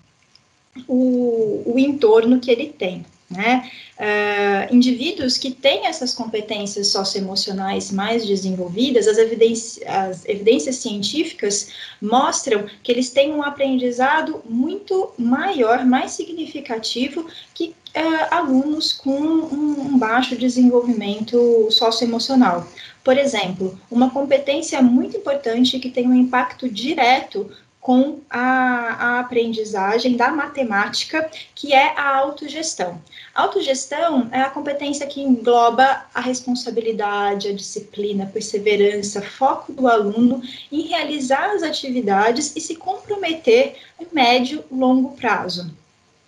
o, 0.87 1.75
o 1.75 1.77
entorno 1.77 2.39
que 2.39 2.53
ele 2.53 2.69
tem. 2.69 3.05
Né? 3.31 3.71
Uh, 3.97 4.75
indivíduos 4.75 5.39
que 5.39 5.53
têm 5.53 5.87
essas 5.87 6.13
competências 6.13 6.89
socioemocionais 6.89 7.93
mais 7.93 8.27
desenvolvidas, 8.27 9.07
as 9.07 9.19
evidências, 9.19 9.87
as 9.87 10.25
evidências 10.27 10.77
científicas 10.77 11.69
mostram 12.03 12.67
que 12.83 12.91
eles 12.91 13.11
têm 13.11 13.33
um 13.33 13.41
aprendizado 13.41 14.43
muito 14.45 15.13
maior, 15.17 15.87
mais 15.87 16.11
significativo 16.11 17.25
que 17.55 17.73
uh, 17.97 18.35
alunos 18.35 18.93
com 18.93 19.13
um, 19.13 19.81
um 19.81 19.99
baixo 19.99 20.37
desenvolvimento 20.37 21.69
socioemocional. 21.71 22.67
Por 23.05 23.17
exemplo, 23.17 23.79
uma 23.91 24.11
competência 24.11 24.83
muito 24.83 25.17
importante 25.17 25.79
que 25.79 25.91
tem 25.91 26.09
um 26.09 26.15
impacto 26.15 26.69
direto 26.69 27.49
com 27.81 28.21
a, 28.29 28.41
a, 28.41 29.21
aprendizagem 29.21 30.15
da 30.15 30.31
matemática, 30.31 31.31
que 31.55 31.73
é 31.73 31.99
a 31.99 32.17
autogestão. 32.17 33.01
A 33.35 33.43
autogestão 33.43 34.29
é 34.31 34.43
a 34.43 34.51
competência 34.51 35.07
que 35.07 35.23
engloba 35.23 36.05
a 36.15 36.21
responsabilidade, 36.21 37.49
a 37.49 37.55
disciplina, 37.55 38.25
a 38.25 38.27
perseverança, 38.27 39.23
foco 39.23 39.73
do 39.73 39.89
aluno 39.89 40.43
em 40.71 40.83
realizar 40.83 41.53
as 41.53 41.63
atividades 41.63 42.55
e 42.55 42.61
se 42.61 42.77
comprometer 42.77 43.77
em 43.99 44.07
médio 44.13 44.63
e 44.71 44.75
longo 44.75 45.17
prazo. 45.17 45.75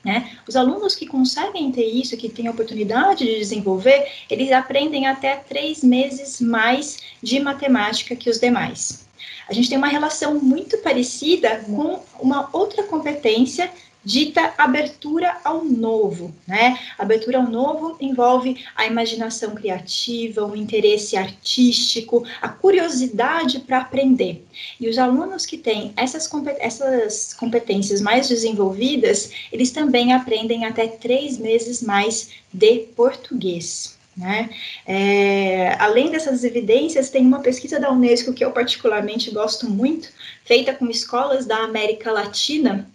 Né? 0.02 0.36
Os 0.48 0.56
alunos 0.56 0.96
que 0.96 1.06
conseguem 1.06 1.70
ter 1.70 1.84
isso, 1.84 2.16
que 2.16 2.28
têm 2.28 2.48
a 2.48 2.50
oportunidade 2.50 3.24
de 3.24 3.38
desenvolver, 3.38 4.10
eles 4.28 4.50
aprendem 4.50 5.06
até 5.06 5.36
três 5.36 5.84
meses 5.84 6.40
mais 6.40 6.98
de 7.22 7.38
matemática 7.38 8.16
que 8.16 8.30
os 8.30 8.40
demais 8.40 9.02
a 9.48 9.52
gente 9.52 9.68
tem 9.68 9.78
uma 9.78 9.88
relação 9.88 10.38
muito 10.40 10.78
parecida 10.78 11.64
com 11.66 12.02
uma 12.20 12.48
outra 12.52 12.82
competência 12.84 13.70
dita 14.04 14.52
abertura 14.58 15.36
ao 15.44 15.64
novo, 15.64 16.34
né? 16.46 16.78
Abertura 16.98 17.38
ao 17.38 17.48
novo 17.48 17.96
envolve 18.00 18.64
a 18.74 18.86
imaginação 18.86 19.54
criativa, 19.54 20.44
o 20.44 20.56
interesse 20.56 21.16
artístico, 21.16 22.24
a 22.40 22.48
curiosidade 22.48 23.60
para 23.60 23.78
aprender. 23.78 24.44
E 24.80 24.88
os 24.88 24.98
alunos 24.98 25.46
que 25.46 25.56
têm 25.56 25.92
essas, 25.96 26.28
essas 26.58 27.32
competências 27.32 28.00
mais 28.00 28.28
desenvolvidas, 28.28 29.30
eles 29.52 29.70
também 29.70 30.12
aprendem 30.12 30.64
até 30.64 30.88
três 30.88 31.38
meses 31.38 31.82
mais 31.82 32.30
de 32.52 32.78
português. 32.96 34.01
Né? 34.16 34.50
É, 34.86 35.74
além 35.78 36.10
dessas 36.10 36.44
evidências, 36.44 37.08
tem 37.08 37.24
uma 37.24 37.40
pesquisa 37.40 37.80
da 37.80 37.90
Unesco 37.90 38.34
que 38.34 38.44
eu 38.44 38.52
particularmente 38.52 39.30
gosto 39.30 39.68
muito, 39.68 40.10
feita 40.44 40.74
com 40.74 40.86
escolas 40.86 41.46
da 41.46 41.58
América 41.58 42.12
Latina, 42.12 42.88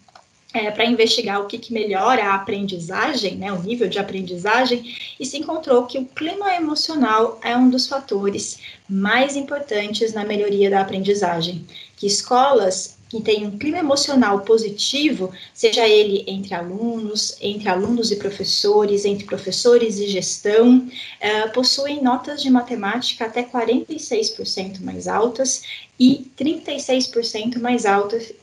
é, 0.54 0.72
para 0.72 0.86
investigar 0.86 1.42
o 1.42 1.46
que, 1.46 1.58
que, 1.58 1.74
melhora 1.74 2.24
a 2.24 2.36
aprendizagem, 2.36 3.36
né, 3.36 3.52
o 3.52 3.62
nível 3.62 3.90
de 3.90 4.00
aprendizagem, 4.00 4.96
e 5.20 5.26
se 5.26 5.38
encontrou 5.38 5.86
que 5.86 5.98
o 5.98 6.06
clima 6.06 6.56
emocional 6.56 7.40
é 7.44 7.56
um 7.56 7.70
dos 7.70 7.88
fatores 7.88 8.60
mais 8.88 9.36
importantes 9.36 10.14
na 10.14 10.24
melhoria 10.24 10.70
da 10.70 10.82
aprendizagem. 10.82 11.66
Que 11.98 12.08
escolas 12.08 12.97
que 13.10 13.22
tem 13.22 13.46
um 13.46 13.58
clima 13.58 13.80
emocional 13.80 14.42
positivo, 14.42 15.32
seja 15.54 15.88
ele 15.88 16.24
entre 16.28 16.54
alunos, 16.54 17.38
entre 17.42 17.70
alunos 17.70 18.12
e 18.12 18.18
professores, 18.18 19.06
entre 19.06 19.26
professores 19.26 20.00
e 20.00 20.08
gestão, 20.08 20.80
uh, 20.80 21.52
possuem 21.54 22.02
notas 22.02 22.42
de 22.42 22.50
matemática 22.50 23.26
até 23.26 23.44
46% 23.44 24.82
mais 24.82 25.08
altas 25.08 25.64
e 26.00 26.30
36% 26.38 27.60
mais 27.60 27.86
altas, 27.86 28.34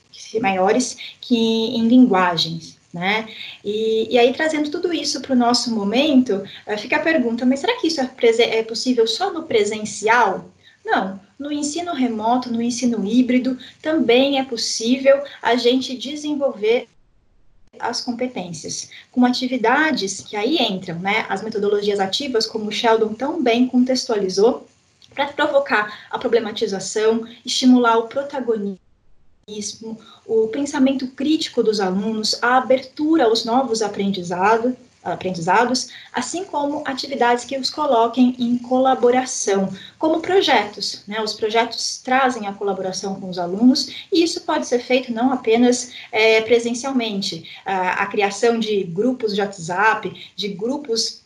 maiores 0.41 0.97
que 1.21 1.37
em 1.37 1.87
linguagens. 1.87 2.75
Né? 2.93 3.29
E, 3.65 4.07
e 4.09 4.19
aí, 4.19 4.33
trazendo 4.33 4.71
tudo 4.71 4.95
isso 4.95 5.21
para 5.21 5.33
o 5.33 5.37
nosso 5.37 5.75
momento, 5.75 6.45
uh, 6.67 6.79
fica 6.79 6.97
a 6.97 7.01
pergunta: 7.01 7.45
mas 7.45 7.59
será 7.59 7.77
que 7.81 7.89
isso 7.89 8.01
é, 8.01 8.09
é 8.59 8.63
possível 8.63 9.05
só 9.07 9.33
no 9.33 9.43
presencial? 9.43 10.49
Não, 10.85 11.19
no 11.39 11.51
ensino 11.51 11.93
remoto, 11.93 12.53
no 12.53 12.63
ensino 12.63 13.05
híbrido, 13.05 13.59
também 13.83 14.39
é 14.39 14.45
possível 14.45 15.23
a 15.43 15.57
gente 15.57 15.97
desenvolver 15.97 16.89
as 17.79 18.01
competências, 18.01 18.89
com 19.11 19.25
atividades 19.25 20.21
que 20.21 20.37
aí 20.37 20.59
entram, 20.59 20.99
né, 21.01 21.27
as 21.29 21.43
metodologias 21.43 21.99
ativas, 21.99 22.47
como 22.47 22.69
o 22.69 22.73
Sheldon 22.73 23.15
tão 23.15 23.43
bem 23.43 23.67
contextualizou, 23.67 24.67
para 25.13 25.27
provocar 25.27 26.07
a 26.11 26.19
problematização, 26.19 27.27
estimular 27.45 27.99
o 27.99 28.09
protagonismo 28.09 28.79
o 30.27 30.49
pensamento 30.49 31.07
crítico 31.09 31.63
dos 31.63 31.79
alunos, 31.79 32.43
a 32.43 32.57
abertura 32.57 33.25
aos 33.25 33.45
novos 33.45 33.83
aprendizados, 33.83 34.73
aprendizados, 35.05 35.89
assim 36.13 36.45
como 36.45 36.83
atividades 36.87 37.45
que 37.45 37.59
os 37.59 37.71
coloquem 37.71 38.35
em 38.39 38.57
colaboração, 38.59 39.73
como 39.99 40.21
projetos. 40.21 41.03
Né? 41.07 41.21
Os 41.21 41.35
projetos 41.35 42.01
trazem 42.03 42.47
a 42.47 42.53
colaboração 42.53 43.21
com 43.21 43.29
os 43.29 43.39
alunos 43.39 44.07
e 44.11 44.23
isso 44.23 44.41
pode 44.43 44.67
ser 44.67 44.79
feito 44.79 45.13
não 45.13 45.33
apenas 45.33 45.93
é, 46.11 46.41
presencialmente. 46.41 47.49
A, 47.65 48.03
a 48.03 48.07
criação 48.07 48.59
de 48.59 48.85
grupos 48.85 49.35
de 49.35 49.41
WhatsApp, 49.41 50.33
de 50.35 50.49
grupos 50.49 51.24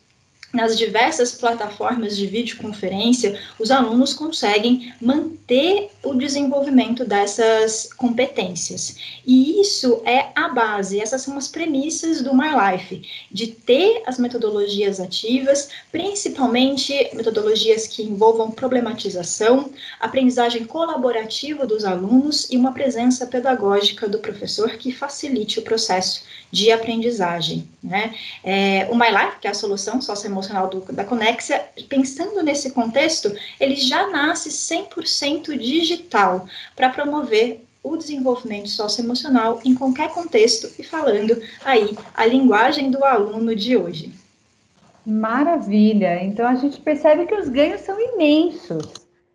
nas 0.53 0.77
diversas 0.77 1.31
plataformas 1.33 2.17
de 2.17 2.25
videoconferência, 2.25 3.39
os 3.59 3.69
alunos 3.69 4.13
conseguem 4.13 4.93
manter 4.99 5.89
o 6.03 6.15
desenvolvimento 6.15 7.05
dessas 7.05 7.91
competências. 7.93 8.95
E 9.25 9.61
isso 9.61 10.01
é 10.05 10.31
a 10.35 10.49
base, 10.49 10.99
essas 10.99 11.21
são 11.21 11.37
as 11.37 11.47
premissas 11.47 12.21
do 12.21 12.35
My 12.35 12.49
Life, 12.49 13.01
de 13.31 13.47
ter 13.47 14.01
as 14.05 14.17
metodologias 14.17 14.99
ativas, 14.99 15.69
principalmente 15.91 16.93
metodologias 17.13 17.85
que 17.85 18.01
envolvam 18.01 18.49
problematização, 18.49 19.71
aprendizagem 19.99 20.65
colaborativa 20.65 21.65
dos 21.65 21.85
alunos 21.85 22.49
e 22.49 22.57
uma 22.57 22.73
presença 22.73 23.27
pedagógica 23.27 24.07
do 24.07 24.19
professor 24.19 24.71
que 24.71 24.91
facilite 24.91 25.59
o 25.59 25.63
processo 25.63 26.23
de 26.51 26.71
aprendizagem. 26.71 27.67
Né? 27.83 28.13
É, 28.43 28.87
o 28.91 28.95
My 28.95 29.09
Life, 29.09 29.39
que 29.39 29.47
é 29.47 29.51
a 29.51 29.55
solução 29.55 30.01
socioemocional 30.01 30.67
do, 30.67 30.81
da 30.91 31.03
Conexia, 31.03 31.65
pensando 31.87 32.41
nesse 32.43 32.71
contexto, 32.71 33.33
ele 33.59 33.75
já 33.75 34.07
nasce 34.07 34.49
100% 34.49 35.57
digital 35.57 36.47
para 36.75 36.89
promover 36.89 37.65
o 37.83 37.95
desenvolvimento 37.95 38.69
socioemocional 38.69 39.61
em 39.63 39.73
qualquer 39.73 40.09
contexto 40.09 40.69
e 40.77 40.83
falando 40.83 41.41
aí 41.63 41.97
a 42.13 42.25
linguagem 42.25 42.91
do 42.91 43.03
aluno 43.03 43.55
de 43.55 43.77
hoje. 43.77 44.13
Maravilha! 45.05 46.23
Então 46.23 46.47
a 46.47 46.55
gente 46.55 46.79
percebe 46.81 47.25
que 47.25 47.33
os 47.33 47.47
ganhos 47.47 47.81
são 47.81 47.99
imensos, 47.99 48.85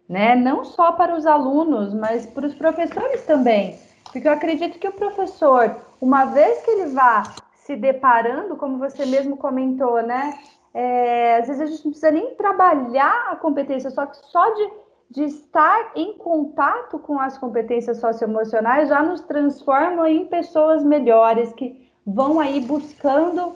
né? 0.08 0.36
Não 0.36 0.64
só 0.64 0.92
para 0.92 1.16
os 1.16 1.26
alunos, 1.26 1.94
mas 1.94 2.26
para 2.26 2.46
os 2.46 2.54
professores 2.54 3.22
também. 3.22 3.78
Porque 4.04 4.28
eu 4.28 4.32
acredito 4.32 4.78
que 4.78 4.86
o 4.86 4.92
professor, 4.92 5.76
uma 6.04 6.26
vez 6.26 6.62
que 6.62 6.70
ele 6.70 6.90
vá 6.90 7.22
se 7.64 7.74
deparando, 7.74 8.56
como 8.56 8.76
você 8.76 9.06
mesmo 9.06 9.38
comentou, 9.38 10.02
né? 10.02 10.38
É, 10.74 11.36
às 11.38 11.46
vezes 11.48 11.62
a 11.62 11.66
gente 11.66 11.82
não 11.82 11.92
precisa 11.92 12.10
nem 12.10 12.34
trabalhar 12.34 13.30
a 13.30 13.36
competência, 13.36 13.88
só 13.90 14.04
que 14.04 14.18
só 14.30 14.50
de, 14.50 14.70
de 15.10 15.24
estar 15.24 15.92
em 15.96 16.12
contato 16.18 16.98
com 16.98 17.18
as 17.18 17.38
competências 17.38 18.00
socioemocionais 18.00 18.90
já 18.90 19.02
nos 19.02 19.22
transforma 19.22 20.10
em 20.10 20.26
pessoas 20.26 20.84
melhores 20.84 21.54
que 21.54 21.88
vão 22.06 22.38
aí 22.38 22.60
buscando 22.60 23.54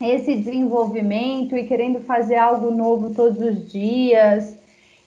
esse 0.00 0.36
desenvolvimento 0.36 1.54
e 1.54 1.66
querendo 1.66 2.00
fazer 2.00 2.36
algo 2.36 2.70
novo 2.70 3.12
todos 3.14 3.42
os 3.42 3.70
dias. 3.70 4.56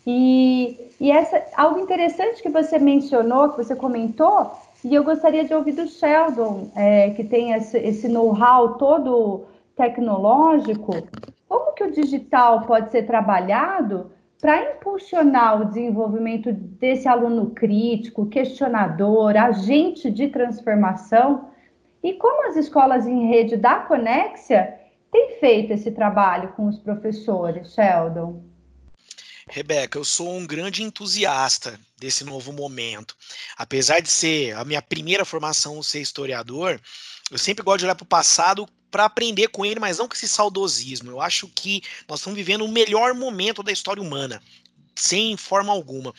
E, 0.06 0.78
e 1.00 1.10
essa, 1.10 1.44
algo 1.56 1.80
interessante 1.80 2.44
que 2.44 2.50
você 2.50 2.78
mencionou, 2.78 3.50
que 3.50 3.58
você 3.58 3.76
comentou, 3.76 4.52
e 4.84 4.96
eu 4.96 5.04
gostaria 5.04 5.44
de 5.44 5.54
ouvir 5.54 5.74
do 5.74 5.88
Sheldon, 5.88 6.72
é, 6.76 7.12
que 7.12 7.24
tem 7.24 7.54
esse, 7.54 7.78
esse 7.78 8.08
know-how 8.08 8.78
todo 8.78 9.46
tecnológico, 9.76 10.94
como 11.48 11.74
que 11.74 11.84
o 11.84 11.92
digital 11.92 12.62
pode 12.66 12.92
ser 12.92 13.04
trabalhado 13.04 14.12
para 14.42 14.72
impulsionar 14.72 15.62
o 15.62 15.66
desenvolvimento 15.66 16.52
desse 16.52 17.08
aluno 17.08 17.52
crítico, 17.52 18.26
questionador, 18.26 19.38
agente 19.38 20.10
de 20.10 20.30
transformação, 20.30 21.50
e 22.04 22.14
como 22.14 22.48
as 22.48 22.56
escolas 22.56 23.06
em 23.06 23.28
rede 23.28 23.56
da 23.56 23.76
Conexia 23.82 24.80
têm 25.12 25.38
feito 25.40 25.74
esse 25.74 25.92
trabalho 25.92 26.54
com 26.54 26.66
os 26.66 26.80
professores, 26.80 27.74
Sheldon? 27.76 28.51
Rebeca, 29.50 29.98
eu 29.98 30.06
sou 30.06 30.38
um 30.38 30.46
grande 30.46 30.84
entusiasta 30.84 31.80
desse 31.98 32.24
novo 32.24 32.52
momento. 32.52 33.16
Apesar 33.58 34.00
de 34.00 34.10
ser 34.10 34.56
a 34.56 34.64
minha 34.64 34.82
primeira 34.82 35.26
formação 35.26 35.82
ser 35.82 36.02
historiador, 36.02 36.80
eu 37.30 37.38
sempre 37.38 37.64
gosto 37.64 37.80
de 37.80 37.86
olhar 37.86 37.96
para 37.96 38.04
o 38.04 38.08
passado 38.08 38.68
para 38.90 39.06
aprender 39.06 39.48
com 39.48 39.66
ele, 39.66 39.80
mas 39.80 39.98
não 39.98 40.08
com 40.08 40.14
esse 40.14 40.28
saudosismo. 40.28 41.12
Eu 41.12 41.22
acho 41.22 41.48
que 41.48 41.82
nós 42.08 42.20
estamos 42.20 42.38
vivendo 42.38 42.66
o 42.66 42.72
melhor 42.72 43.14
momento 43.14 43.64
da 43.64 43.72
história 43.72 44.02
humana 44.02 44.42
sem 44.94 45.36
forma 45.38 45.72
alguma. 45.72 46.14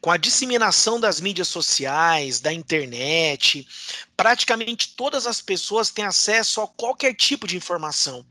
Com 0.00 0.10
a 0.10 0.16
disseminação 0.16 1.00
das 1.00 1.20
mídias 1.20 1.48
sociais, 1.48 2.40
da 2.40 2.52
internet, 2.52 3.66
praticamente 4.16 4.94
todas 4.94 5.26
as 5.26 5.40
pessoas 5.40 5.90
têm 5.90 6.04
acesso 6.04 6.60
a 6.60 6.68
qualquer 6.68 7.14
tipo 7.14 7.46
de 7.46 7.56
informação. 7.56 8.24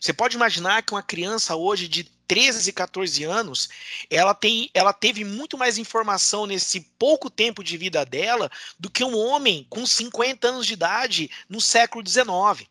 Você 0.00 0.12
pode 0.12 0.36
imaginar 0.36 0.82
que 0.82 0.92
uma 0.92 1.02
criança 1.02 1.56
hoje 1.56 1.88
de 1.88 2.04
13 2.26 2.70
e 2.70 2.72
14 2.72 3.24
anos, 3.24 3.68
ela, 4.10 4.34
tem, 4.34 4.70
ela 4.74 4.92
teve 4.92 5.24
muito 5.24 5.56
mais 5.58 5.78
informação 5.78 6.46
nesse 6.46 6.80
pouco 6.98 7.30
tempo 7.30 7.62
de 7.62 7.76
vida 7.76 8.04
dela 8.04 8.50
do 8.78 8.90
que 8.90 9.04
um 9.04 9.16
homem 9.16 9.66
com 9.68 9.86
50 9.86 10.48
anos 10.48 10.66
de 10.66 10.72
idade 10.72 11.30
no 11.48 11.60
século 11.60 12.06
XIX. 12.06 12.68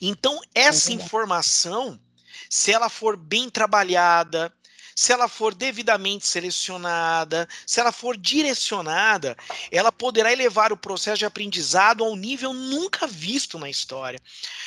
Então, 0.00 0.40
essa 0.54 0.92
informação, 0.92 2.00
se 2.48 2.72
ela 2.72 2.88
for 2.88 3.16
bem 3.16 3.50
trabalhada, 3.50 4.52
se 4.98 5.12
ela 5.12 5.28
for 5.28 5.54
devidamente 5.54 6.26
selecionada, 6.26 7.46
se 7.66 7.78
ela 7.78 7.92
for 7.92 8.16
direcionada, 8.16 9.36
ela 9.70 9.92
poderá 9.92 10.32
elevar 10.32 10.72
o 10.72 10.76
processo 10.76 11.18
de 11.18 11.26
aprendizado 11.26 12.02
a 12.02 12.08
um 12.08 12.16
nível 12.16 12.54
nunca 12.54 13.06
visto 13.06 13.58
na 13.58 13.68
história. 13.68 14.18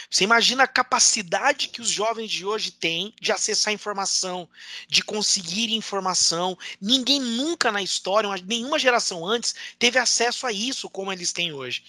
Você 0.07 0.23
imagina 0.23 0.63
a 0.63 0.67
capacidade 0.67 1.69
que 1.69 1.81
os 1.81 1.89
jovens 1.89 2.29
de 2.29 2.45
hoje 2.45 2.69
têm 2.69 3.11
de 3.19 3.31
acessar 3.31 3.73
informação, 3.73 4.47
de 4.87 5.01
conseguir 5.01 5.73
informação. 5.73 6.55
Ninguém 6.79 7.19
nunca 7.19 7.71
na 7.71 7.81
história, 7.81 8.29
nenhuma 8.45 8.77
geração 8.77 9.25
antes, 9.25 9.55
teve 9.79 9.97
acesso 9.97 10.45
a 10.45 10.51
isso 10.51 10.87
como 10.91 11.11
eles 11.11 11.33
têm 11.33 11.53
hoje. 11.53 11.83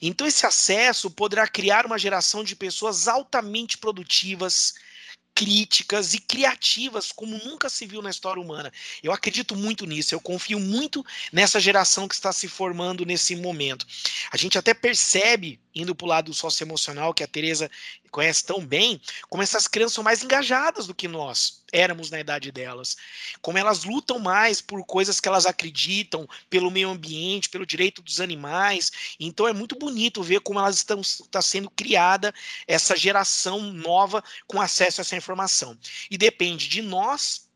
Então, 0.00 0.28
esse 0.28 0.46
acesso 0.46 1.10
poderá 1.10 1.48
criar 1.48 1.86
uma 1.86 1.98
geração 1.98 2.44
de 2.44 2.54
pessoas 2.54 3.08
altamente 3.08 3.76
produtivas, 3.76 4.74
críticas 5.40 6.12
e 6.12 6.20
criativas 6.20 7.10
como 7.10 7.38
nunca 7.38 7.70
se 7.70 7.86
viu 7.86 8.02
na 8.02 8.10
história 8.10 8.42
humana. 8.42 8.70
Eu 9.02 9.10
acredito 9.10 9.56
muito 9.56 9.86
nisso, 9.86 10.14
eu 10.14 10.20
confio 10.20 10.60
muito 10.60 11.02
nessa 11.32 11.58
geração 11.58 12.06
que 12.06 12.14
está 12.14 12.30
se 12.30 12.46
formando 12.46 13.06
nesse 13.06 13.34
momento. 13.34 13.86
A 14.30 14.36
gente 14.36 14.58
até 14.58 14.74
percebe, 14.74 15.58
indo 15.74 15.94
para 15.94 16.04
o 16.04 16.08
lado 16.08 16.34
socioemocional, 16.34 17.14
que 17.14 17.22
a 17.22 17.28
Tereza 17.28 17.70
conhece 18.10 18.44
tão 18.44 18.64
bem, 18.64 19.00
como 19.28 19.42
essas 19.42 19.68
crianças 19.68 19.94
são 19.94 20.04
mais 20.04 20.22
engajadas 20.22 20.86
do 20.86 20.94
que 20.94 21.06
nós 21.06 21.60
éramos 21.72 22.10
na 22.10 22.20
idade 22.20 22.50
delas. 22.50 22.96
Como 23.40 23.58
elas 23.58 23.84
lutam 23.84 24.18
mais 24.18 24.60
por 24.60 24.84
coisas 24.84 25.20
que 25.20 25.28
elas 25.28 25.46
acreditam, 25.46 26.28
pelo 26.48 26.70
meio 26.70 26.90
ambiente, 26.90 27.48
pelo 27.48 27.66
direito 27.66 28.02
dos 28.02 28.20
animais. 28.20 28.90
Então 29.18 29.46
é 29.46 29.52
muito 29.52 29.76
bonito 29.76 30.22
ver 30.22 30.40
como 30.40 30.58
elas 30.58 30.76
estão 30.76 31.00
está 31.00 31.40
sendo 31.40 31.70
criada 31.70 32.34
essa 32.66 32.96
geração 32.96 33.60
nova 33.60 34.22
com 34.46 34.60
acesso 34.60 35.00
a 35.00 35.02
essa 35.02 35.16
informação. 35.16 35.78
E 36.10 36.18
depende 36.18 36.68
de 36.68 36.82
nós, 36.82 37.48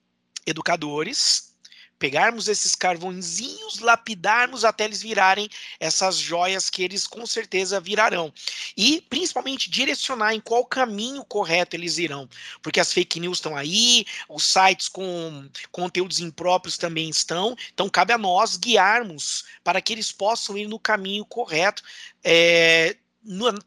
educadores, 0.47 1.54
pegarmos 1.99 2.49
esses 2.49 2.75
carvõezinhos, 2.75 3.81
lapidarmos 3.81 4.65
até 4.65 4.85
eles 4.85 5.03
virarem 5.03 5.49
essas 5.79 6.17
joias 6.17 6.69
que 6.69 6.83
eles 6.83 7.07
com 7.07 7.25
certeza 7.27 7.81
virarão. 7.81 8.33
E 8.77 9.01
principalmente 9.09 9.71
direcionar 9.71 10.35
em 10.35 10.41
qual 10.41 10.65
caminho 10.65 11.25
correto 11.25 11.77
eles 11.77 11.99
irão, 11.99 12.29
porque 12.63 12.81
as 12.81 12.93
fake 12.93 13.21
news 13.21 13.39
estão 13.39 13.57
aí, 13.57 14.05
os 14.29 14.45
sites 14.45 14.89
com 14.89 15.49
conteúdos 15.71 16.21
impróprios 16.21 16.77
também 16.77 17.09
estão, 17.09 17.57
então 17.73 17.89
cabe 17.89 18.13
a 18.13 18.19
nós 18.19 18.57
guiarmos 18.57 19.45
para 19.63 19.81
que 19.81 19.93
eles 19.93 20.13
possam 20.13 20.57
ir 20.57 20.69
no 20.69 20.79
caminho 20.79 21.25
correto. 21.25 21.83
É, 22.23 22.97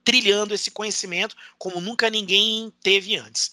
trilhando 0.04 0.54
esse 0.54 0.72
conhecimento 0.72 1.36
como 1.58 1.82
nunca 1.82 2.10
ninguém 2.10 2.72
teve 2.82 3.18
antes. 3.18 3.52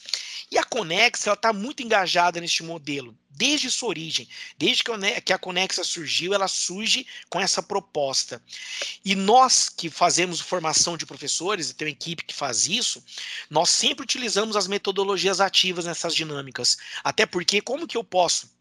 E 0.51 0.59
a 0.59 0.65
Conex 0.65 1.27
está 1.27 1.53
muito 1.53 1.83
engajada 1.83 2.41
neste 2.41 2.63
modelo, 2.63 3.17
desde 3.31 3.71
sua 3.71 3.89
origem. 3.89 4.29
Desde 4.57 4.85
que 5.25 5.33
a 5.33 5.39
Conexa 5.39 5.83
surgiu, 5.83 6.35
ela 6.35 6.47
surge 6.47 7.07
com 7.29 7.41
essa 7.41 7.63
proposta. 7.63 8.43
E 9.05 9.15
nós 9.15 9.69
que 9.69 9.91
fazemos 9.91 10.41
formação 10.41 10.97
de 10.97 11.07
professores, 11.07 11.71
e 11.71 11.75
tem 11.75 11.89
uma 11.89 11.93
equipe 11.93 12.25
que 12.25 12.35
faz 12.35 12.69
isso, 12.69 13.03
nós 13.51 13.71
sempre 13.71 14.05
utilizamos 14.05 14.55
as 14.55 14.69
metodologias 14.69 15.41
ativas 15.41 15.87
nessas 15.87 16.15
dinâmicas. 16.15 16.77
Até 17.03 17.27
porque, 17.27 17.61
como 17.61 17.89
que 17.89 17.97
eu 17.97 18.05
posso 18.05 18.55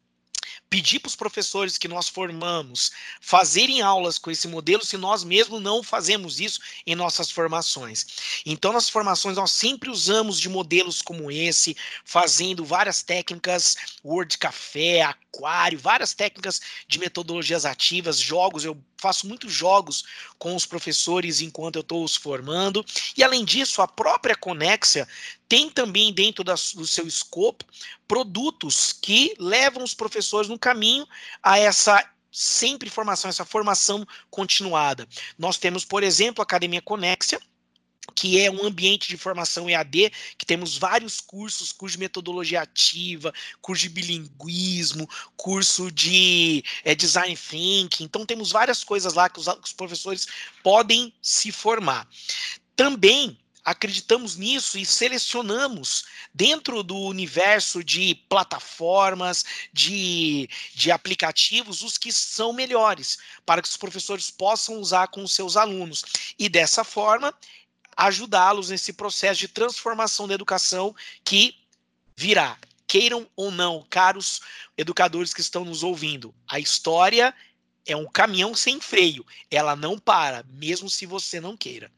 pedir 0.70 1.00
para 1.00 1.10
os 1.10 1.16
professores 1.16 1.78
que 1.78 1.88
nós 1.88 2.08
formamos 2.08 2.92
fazerem 3.22 3.82
aulas 3.82 4.18
com 4.18 4.32
esse 4.32 4.48
modelo 4.48 4.84
se 4.84 4.98
nós 4.98 5.24
mesmos 5.24 5.62
não 5.62 5.84
fazemos 5.84 6.40
isso 6.40 6.60
em 6.86 6.96
nossas 6.96 7.30
formações. 7.30 8.06
Então, 8.46 8.74
nas 8.74 8.90
formações, 8.90 9.38
nós 9.38 9.52
sempre 9.52 9.90
usamos 9.90 10.40
de 10.40 10.50
modelos 10.50 11.02
como 11.02 11.32
esse, 11.32 11.76
fazendo 12.04 12.66
várias 12.66 13.04
técnicas, 13.04 13.76
Word 14.04 14.38
Café, 14.38 15.02
Aquário, 15.02 15.80
várias 15.80 16.14
técnicas 16.14 16.62
de 16.88 17.00
metodologias 17.00 17.66
ativas, 17.66 18.20
jogos. 18.20 18.66
Eu 18.66 18.78
faço 19.04 19.28
muitos 19.28 19.52
jogos 19.52 20.06
com 20.40 20.56
os 20.56 20.66
professores 20.66 21.42
enquanto 21.42 21.76
eu 21.76 21.82
estou 21.82 22.06
os 22.06 22.16
formando. 22.16 22.86
E, 23.18 23.24
além 23.24 23.44
disso, 23.44 23.82
a 23.82 23.88
própria 23.88 24.36
Conexia 24.36 25.06
tem 25.48 25.70
também 25.70 26.14
dentro 26.14 26.42
da, 26.42 26.54
do 26.54 26.88
seu 26.88 27.06
escopo 27.06 27.66
produtos 28.08 28.94
que 28.94 29.36
levam 29.38 29.84
os 29.84 29.94
professores 29.94 30.50
no 30.50 30.58
caminho 30.58 31.06
a 31.42 31.60
essa 31.60 32.10
sempre 32.32 32.90
formação, 32.90 33.30
essa 33.30 33.46
formação 33.46 34.08
continuada. 34.32 35.08
Nós 35.38 35.58
temos, 35.58 35.84
por 35.84 36.02
exemplo, 36.02 36.42
a 36.42 36.44
Academia 36.44 36.82
Conexia, 36.82 37.40
que 38.16 38.40
é 38.40 38.52
um 38.52 38.66
ambiente 38.66 39.08
de 39.08 39.18
formação 39.18 39.70
EAD, 39.70 40.12
que 40.38 40.46
temos 40.46 40.78
vários 40.78 41.22
cursos, 41.22 41.72
curso 41.72 41.96
de 41.96 42.00
metodologia 42.00 42.62
ativa, 42.62 43.34
curso 43.62 43.84
de 43.84 43.90
bilinguismo, 43.90 45.10
curso 45.36 45.92
de 45.92 46.64
é, 46.84 46.94
design 46.94 47.36
thinking, 47.36 48.04
então 48.04 48.26
temos 48.26 48.52
várias 48.52 48.84
coisas 48.84 49.14
lá 49.14 49.30
que 49.30 49.40
os, 49.40 49.46
que 49.46 49.66
os 49.66 49.74
professores 49.74 50.28
podem 50.62 51.14
se 51.22 51.52
formar. 51.52 52.08
Também 52.76 53.38
acreditamos 53.64 54.36
nisso 54.36 54.78
e 54.78 54.86
selecionamos 54.86 56.04
dentro 56.34 56.84
do 56.84 56.98
universo 56.98 57.84
de 57.84 58.16
plataformas, 58.28 59.46
de, 59.72 60.50
de 60.76 60.92
aplicativos, 60.92 61.82
os 61.82 61.98
que 61.98 62.12
são 62.12 62.52
melhores, 62.52 63.18
para 63.46 63.62
que 63.62 63.68
os 63.68 63.78
professores 63.78 64.30
possam 64.30 64.80
usar 64.80 65.08
com 65.08 65.24
os 65.24 65.34
seus 65.34 65.56
alunos. 65.56 66.04
E 66.38 66.50
dessa 66.50 66.84
forma, 66.84 67.34
ajudá-los 67.96 68.70
nesse 68.70 68.94
processo 68.94 69.40
de 69.40 69.48
transformação 69.48 70.28
da 70.28 70.34
educação 70.34 70.96
que 71.24 71.56
virá. 72.16 72.58
Queiram 72.88 73.26
ou 73.36 73.50
não, 73.50 73.84
caros 73.90 74.42
educadores 74.78 75.34
que 75.34 75.42
estão 75.42 75.66
nos 75.66 75.84
ouvindo, 75.84 76.34
a 76.48 76.60
história 76.60 77.34
é 77.88 77.96
um 77.96 78.06
caminhão 78.06 78.54
sem 78.54 78.80
freio. 78.80 79.26
Ela 79.50 79.76
não 79.76 79.98
para, 79.98 80.44
mesmo 80.54 80.90
se 80.90 81.06
você 81.06 81.40
não 81.40 81.58
queira. 81.58 81.90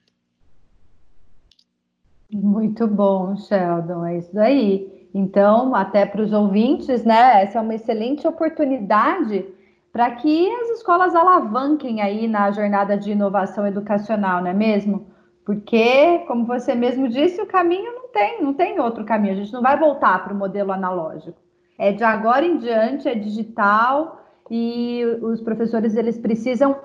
Muito 2.32 2.88
bom, 2.88 3.36
Sheldon, 3.38 4.06
é 4.06 4.18
isso 4.18 4.40
aí. 4.40 5.10
Então, 5.14 5.74
até 5.76 6.06
para 6.06 6.22
os 6.22 6.34
ouvintes, 6.34 7.04
né, 7.04 7.44
essa 7.44 7.60
é 7.60 7.62
uma 7.62 7.76
excelente 7.76 8.28
oportunidade 8.28 9.46
para 9.92 10.12
que 10.12 10.50
as 10.56 10.72
escolas 10.72 11.16
alavanquem 11.16 12.02
aí 12.02 12.28
na 12.28 12.52
jornada 12.52 12.98
de 12.98 13.12
inovação 13.12 13.66
educacional, 13.66 14.42
não 14.42 14.50
é 14.50 14.54
mesmo? 14.54 15.08
Porque, 15.46 16.20
como 16.28 16.46
você 16.46 16.74
mesmo 16.74 17.08
disse, 17.08 17.40
o 17.40 17.46
caminho 17.46 17.94
não 17.94 18.08
tem, 18.10 18.42
não 18.42 18.54
tem 18.54 18.80
outro 18.80 19.06
caminho. 19.06 19.34
A 19.34 19.38
gente 19.38 19.54
não 19.54 19.62
vai 19.62 19.78
voltar 19.78 20.24
para 20.24 20.34
o 20.34 20.38
modelo 20.38 20.72
analógico. 20.72 21.40
É 21.78 21.92
de 21.92 22.04
agora 22.04 22.44
em 22.44 22.58
diante, 22.58 23.08
é 23.08 23.14
digital 23.14 24.26
e 24.50 25.04
os 25.22 25.42
professores 25.42 25.96
eles 25.96 26.18
precisam 26.18 26.76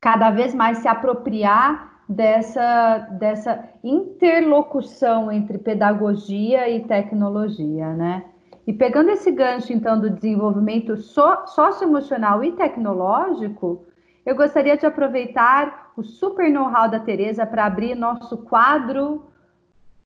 cada 0.00 0.30
vez 0.30 0.52
mais 0.54 0.78
se 0.78 0.88
apropriar 0.88 2.02
dessa, 2.08 2.98
dessa 3.18 3.68
interlocução 3.84 5.30
entre 5.30 5.58
pedagogia 5.58 6.68
e 6.68 6.84
tecnologia, 6.84 7.92
né? 7.92 8.24
E 8.66 8.72
pegando 8.72 9.10
esse 9.10 9.30
gancho, 9.30 9.72
então, 9.72 10.00
do 10.00 10.10
desenvolvimento 10.10 10.96
so, 10.96 11.46
socioemocional 11.46 12.42
e 12.42 12.52
tecnológico, 12.52 13.84
eu 14.24 14.34
gostaria 14.34 14.76
de 14.76 14.84
aproveitar 14.84 15.85
o 15.96 16.02
super 16.02 16.50
know-how 16.50 16.88
da 16.88 17.00
Tereza 17.00 17.46
para 17.46 17.64
abrir 17.64 17.94
nosso 17.94 18.36
quadro 18.36 19.24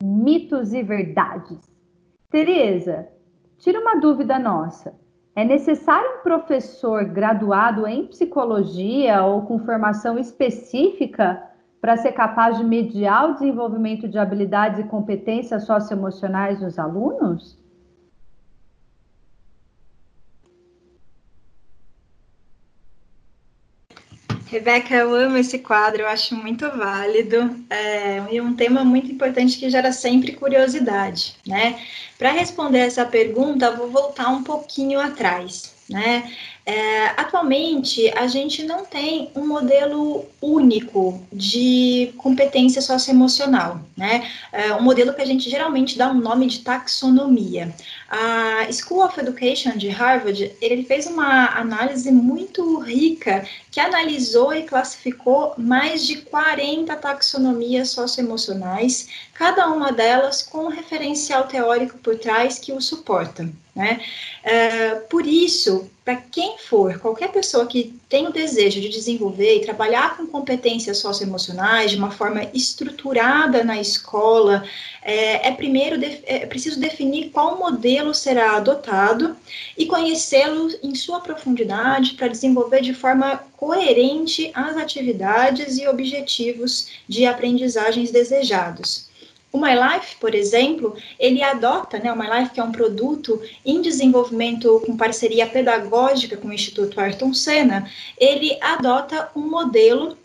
Mitos 0.03 0.73
e 0.73 0.83
Verdades. 0.83 1.59
Tereza, 2.31 3.09
tira 3.59 3.81
uma 3.81 3.97
dúvida 3.97 4.39
nossa. 4.39 4.95
É 5.35 5.45
necessário 5.45 6.19
um 6.19 6.23
professor 6.23 7.05
graduado 7.05 7.87
em 7.87 8.07
psicologia 8.07 9.23
ou 9.25 9.43
com 9.43 9.59
formação 9.59 10.19
específica 10.19 11.43
para 11.81 11.97
ser 11.97 12.13
capaz 12.13 12.59
de 12.59 12.65
mediar 12.65 13.31
o 13.31 13.33
desenvolvimento 13.35 14.09
de 14.09 14.19
habilidades 14.19 14.79
e 14.81 14.85
competências 14.85 15.65
socioemocionais 15.65 16.61
dos 16.61 16.79
alunos? 16.79 17.60
Rebeca, 24.51 24.97
eu 24.97 25.15
amo 25.15 25.37
esse 25.37 25.61
quadro, 25.61 26.03
eu 26.03 26.09
acho 26.09 26.35
muito 26.35 26.69
válido 26.71 27.55
é, 27.71 28.21
e 28.33 28.41
um 28.41 28.53
tema 28.53 28.83
muito 28.83 29.09
importante 29.11 29.57
que 29.57 29.71
gera 29.71 29.93
sempre 29.93 30.33
curiosidade, 30.33 31.37
né? 31.47 31.79
Para 32.19 32.33
responder 32.33 32.81
essa 32.81 33.05
pergunta, 33.05 33.71
vou 33.71 33.89
voltar 33.89 34.29
um 34.29 34.43
pouquinho 34.43 34.99
atrás, 34.99 35.73
né? 35.89 36.29
É, 36.67 37.07
atualmente, 37.17 38.13
a 38.17 38.27
gente 38.27 38.65
não 38.65 38.85
tem 38.85 39.31
um 39.37 39.47
modelo 39.47 40.27
único 40.43 41.21
de 41.33 42.13
competência 42.17 42.83
socioemocional, 42.83 43.81
né? 43.97 44.29
É 44.53 44.75
um 44.75 44.83
modelo 44.83 45.15
que 45.15 45.23
a 45.23 45.27
gente 45.27 45.49
geralmente 45.49 45.97
dá 45.97 46.11
um 46.11 46.21
nome 46.21 46.47
de 46.47 46.59
taxonomia. 46.59 47.73
A 48.13 48.67
School 48.73 49.05
of 49.05 49.21
Education 49.21 49.77
de 49.77 49.89
Harvard, 49.89 50.57
ele 50.61 50.85
fez 50.85 51.07
uma 51.07 51.57
análise 51.57 52.11
muito 52.11 52.81
rica 52.81 53.47
que 53.71 53.79
analisou 53.79 54.53
e 54.53 54.65
classificou 54.65 55.55
mais 55.57 56.05
de 56.05 56.17
40 56.17 56.97
taxonomias 56.97 57.91
socioemocionais, 57.91 59.09
cada 59.41 59.71
uma 59.71 59.91
delas 59.91 60.43
com 60.43 60.67
um 60.67 60.69
referencial 60.69 61.45
teórico 61.45 61.97
por 61.97 62.19
trás 62.19 62.59
que 62.59 62.75
o 62.75 62.81
suporta. 62.83 63.49
Né? 63.75 63.99
É, 64.45 64.97
por 64.97 65.27
isso, 65.27 65.91
para 66.05 66.17
quem 66.17 66.59
for, 66.59 66.99
qualquer 66.99 67.33
pessoa 67.33 67.67
que 67.67 67.99
tem 68.07 68.27
o 68.27 68.33
desejo 68.33 68.83
de 68.83 68.91
desenvolver 68.91 69.57
e 69.57 69.63
trabalhar 69.63 70.19
com 70.19 70.27
competências 70.27 70.99
socioemocionais 70.99 71.91
de 71.91 71.97
uma 71.97 72.11
forma 72.11 72.51
estruturada 72.53 73.65
na 73.65 73.81
escola, 73.81 74.63
é, 75.01 75.49
é 75.49 75.53
primeiro 75.53 75.97
de, 75.97 76.21
é 76.27 76.45
preciso 76.45 76.79
definir 76.79 77.31
qual 77.31 77.59
modelo 77.59 78.13
será 78.13 78.57
adotado 78.57 79.35
e 79.75 79.87
conhecê-lo 79.87 80.69
em 80.83 80.95
sua 80.95 81.19
profundidade 81.19 82.13
para 82.13 82.29
desenvolver 82.29 82.83
de 82.83 82.93
forma 82.93 83.43
coerente 83.57 84.51
as 84.53 84.77
atividades 84.77 85.79
e 85.79 85.89
objetivos 85.89 86.89
de 87.09 87.25
aprendizagens 87.25 88.11
desejados. 88.11 89.09
O 89.53 89.59
My 89.59 89.75
Life, 89.75 90.17
por 90.21 90.35
exemplo, 90.35 90.97
ele 91.19 91.43
adota, 91.43 91.99
né, 91.99 92.13
o 92.13 92.17
My 92.17 92.29
Life, 92.31 92.53
que 92.53 92.61
é 92.61 92.65
um 92.65 92.71
produto 92.71 93.43
em 93.65 93.83
desenvolvimento 93.83 94.81
com 94.87 94.97
parceria 94.97 95.47
pedagógica 95.47 96.37
com 96.37 96.49
o 96.49 96.53
Instituto 96.53 97.01
Ayrton 97.01 97.35
Senna, 97.35 97.91
ele 98.17 98.57
adota 98.61 99.29
um 99.35 99.51
modelo 99.51 100.17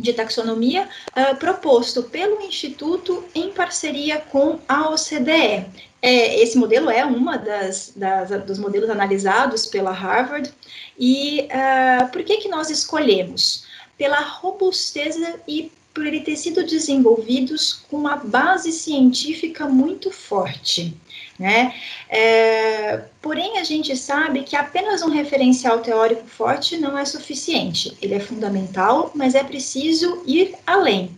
de 0.00 0.12
taxonomia 0.12 0.88
uh, 1.08 1.36
proposto 1.36 2.02
pelo 2.04 2.40
Instituto 2.42 3.24
em 3.34 3.50
parceria 3.50 4.18
com 4.20 4.58
a 4.68 4.88
OCDE. 4.88 5.66
É, 6.00 6.42
esse 6.42 6.58
modelo 6.58 6.90
é 6.90 7.04
uma 7.04 7.36
das, 7.36 7.92
das, 7.94 8.30
dos 8.44 8.58
modelos 8.58 8.90
analisados 8.90 9.66
pela 9.66 9.92
Harvard. 9.92 10.52
E 10.98 11.46
uh, 11.46 12.10
por 12.10 12.24
que, 12.24 12.38
que 12.38 12.48
nós 12.48 12.70
escolhemos? 12.70 13.64
Pela 13.96 14.18
robustez 14.20 15.16
e 15.46 15.70
por 15.94 16.06
ele 16.06 16.20
ter 16.20 16.36
sido 16.36 16.64
desenvolvidos 16.64 17.84
com 17.90 17.98
uma 17.98 18.16
base 18.16 18.72
científica 18.72 19.66
muito 19.66 20.10
forte. 20.10 20.96
Né? 21.38 21.74
É, 22.08 23.04
porém, 23.20 23.58
a 23.58 23.64
gente 23.64 23.96
sabe 23.96 24.42
que 24.42 24.56
apenas 24.56 25.02
um 25.02 25.10
referencial 25.10 25.80
teórico 25.80 26.26
forte 26.26 26.76
não 26.76 26.96
é 26.96 27.04
suficiente. 27.04 27.96
Ele 28.00 28.14
é 28.14 28.20
fundamental, 28.20 29.10
mas 29.14 29.34
é 29.34 29.42
preciso 29.42 30.22
ir 30.26 30.54
além. 30.66 31.16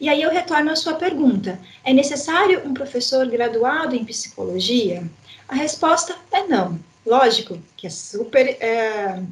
E 0.00 0.08
aí 0.08 0.22
eu 0.22 0.30
retorno 0.30 0.70
à 0.70 0.76
sua 0.76 0.94
pergunta: 0.94 1.58
é 1.84 1.92
necessário 1.92 2.62
um 2.66 2.74
professor 2.74 3.26
graduado 3.26 3.96
em 3.96 4.04
psicologia? 4.04 5.02
A 5.48 5.54
resposta 5.54 6.14
é 6.30 6.42
não. 6.46 6.78
Lógico 7.04 7.58
que 7.76 7.86
é 7.86 7.90
super 7.90 8.46
é, 8.60 9.22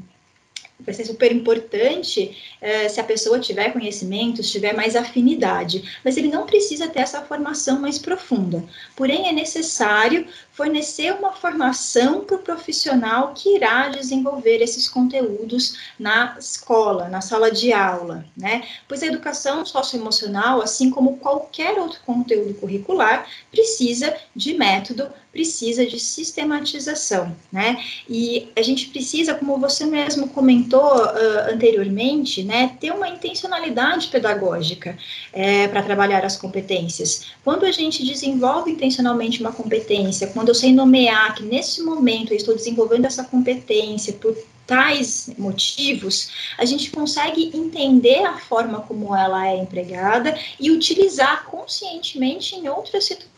vai 0.80 0.94
ser 0.94 1.04
super 1.04 1.32
importante 1.32 2.36
é, 2.60 2.88
se 2.88 3.00
a 3.00 3.04
pessoa 3.04 3.38
tiver 3.38 3.72
conhecimentos, 3.72 4.50
tiver 4.50 4.74
mais 4.74 4.96
afinidade, 4.96 5.98
mas 6.04 6.16
ele 6.16 6.28
não 6.28 6.46
precisa 6.46 6.88
ter 6.88 7.00
essa 7.00 7.22
formação 7.22 7.80
mais 7.80 7.98
profunda. 7.98 8.64
Porém, 8.96 9.28
é 9.28 9.32
necessário 9.32 10.26
fornecer 10.54 11.12
uma 11.12 11.32
formação 11.32 12.20
para 12.20 12.36
o 12.36 12.38
profissional 12.38 13.34
que 13.34 13.56
irá 13.56 13.88
desenvolver 13.88 14.62
esses 14.62 14.88
conteúdos 14.88 15.76
na 15.98 16.36
escola, 16.38 17.08
na 17.08 17.20
sala 17.20 17.50
de 17.50 17.72
aula, 17.72 18.24
né? 18.36 18.62
Pois 18.88 19.02
a 19.02 19.06
educação 19.06 19.66
socioemocional, 19.66 20.62
assim 20.62 20.90
como 20.90 21.16
qualquer 21.16 21.76
outro 21.78 21.98
conteúdo 22.06 22.54
curricular, 22.54 23.26
precisa 23.50 24.16
de 24.34 24.54
método, 24.54 25.10
precisa 25.34 25.84
de 25.84 25.98
sistematização, 25.98 27.34
né? 27.50 27.84
E 28.08 28.48
a 28.54 28.62
gente 28.62 28.86
precisa, 28.90 29.34
como 29.34 29.58
você 29.58 29.84
mesmo 29.84 30.28
comentou 30.28 30.94
uh, 30.94 31.52
anteriormente, 31.52 32.44
né, 32.44 32.76
ter 32.80 32.92
uma 32.92 33.08
intencionalidade 33.08 34.06
pedagógica 34.06 34.96
é, 35.32 35.66
para 35.66 35.82
trabalhar 35.82 36.24
as 36.24 36.36
competências. 36.36 37.26
Quando 37.42 37.66
a 37.66 37.72
gente 37.72 38.06
desenvolve 38.06 38.70
intencionalmente 38.70 39.40
uma 39.40 39.52
competência, 39.52 40.28
quando 40.28 40.43
eu 40.50 40.54
sei 40.54 40.72
nomear 40.72 41.34
que 41.34 41.42
nesse 41.42 41.82
momento 41.82 42.32
eu 42.32 42.36
estou 42.36 42.54
desenvolvendo 42.54 43.04
essa 43.04 43.24
competência 43.24 44.12
por 44.14 44.36
tais 44.66 45.30
motivos, 45.36 46.30
a 46.56 46.64
gente 46.64 46.90
consegue 46.90 47.50
entender 47.54 48.24
a 48.24 48.38
forma 48.38 48.80
como 48.80 49.14
ela 49.14 49.46
é 49.46 49.56
empregada 49.56 50.38
e 50.58 50.70
utilizar 50.70 51.44
conscientemente 51.44 52.54
em 52.56 52.68
outras 52.68 53.04
situações 53.04 53.33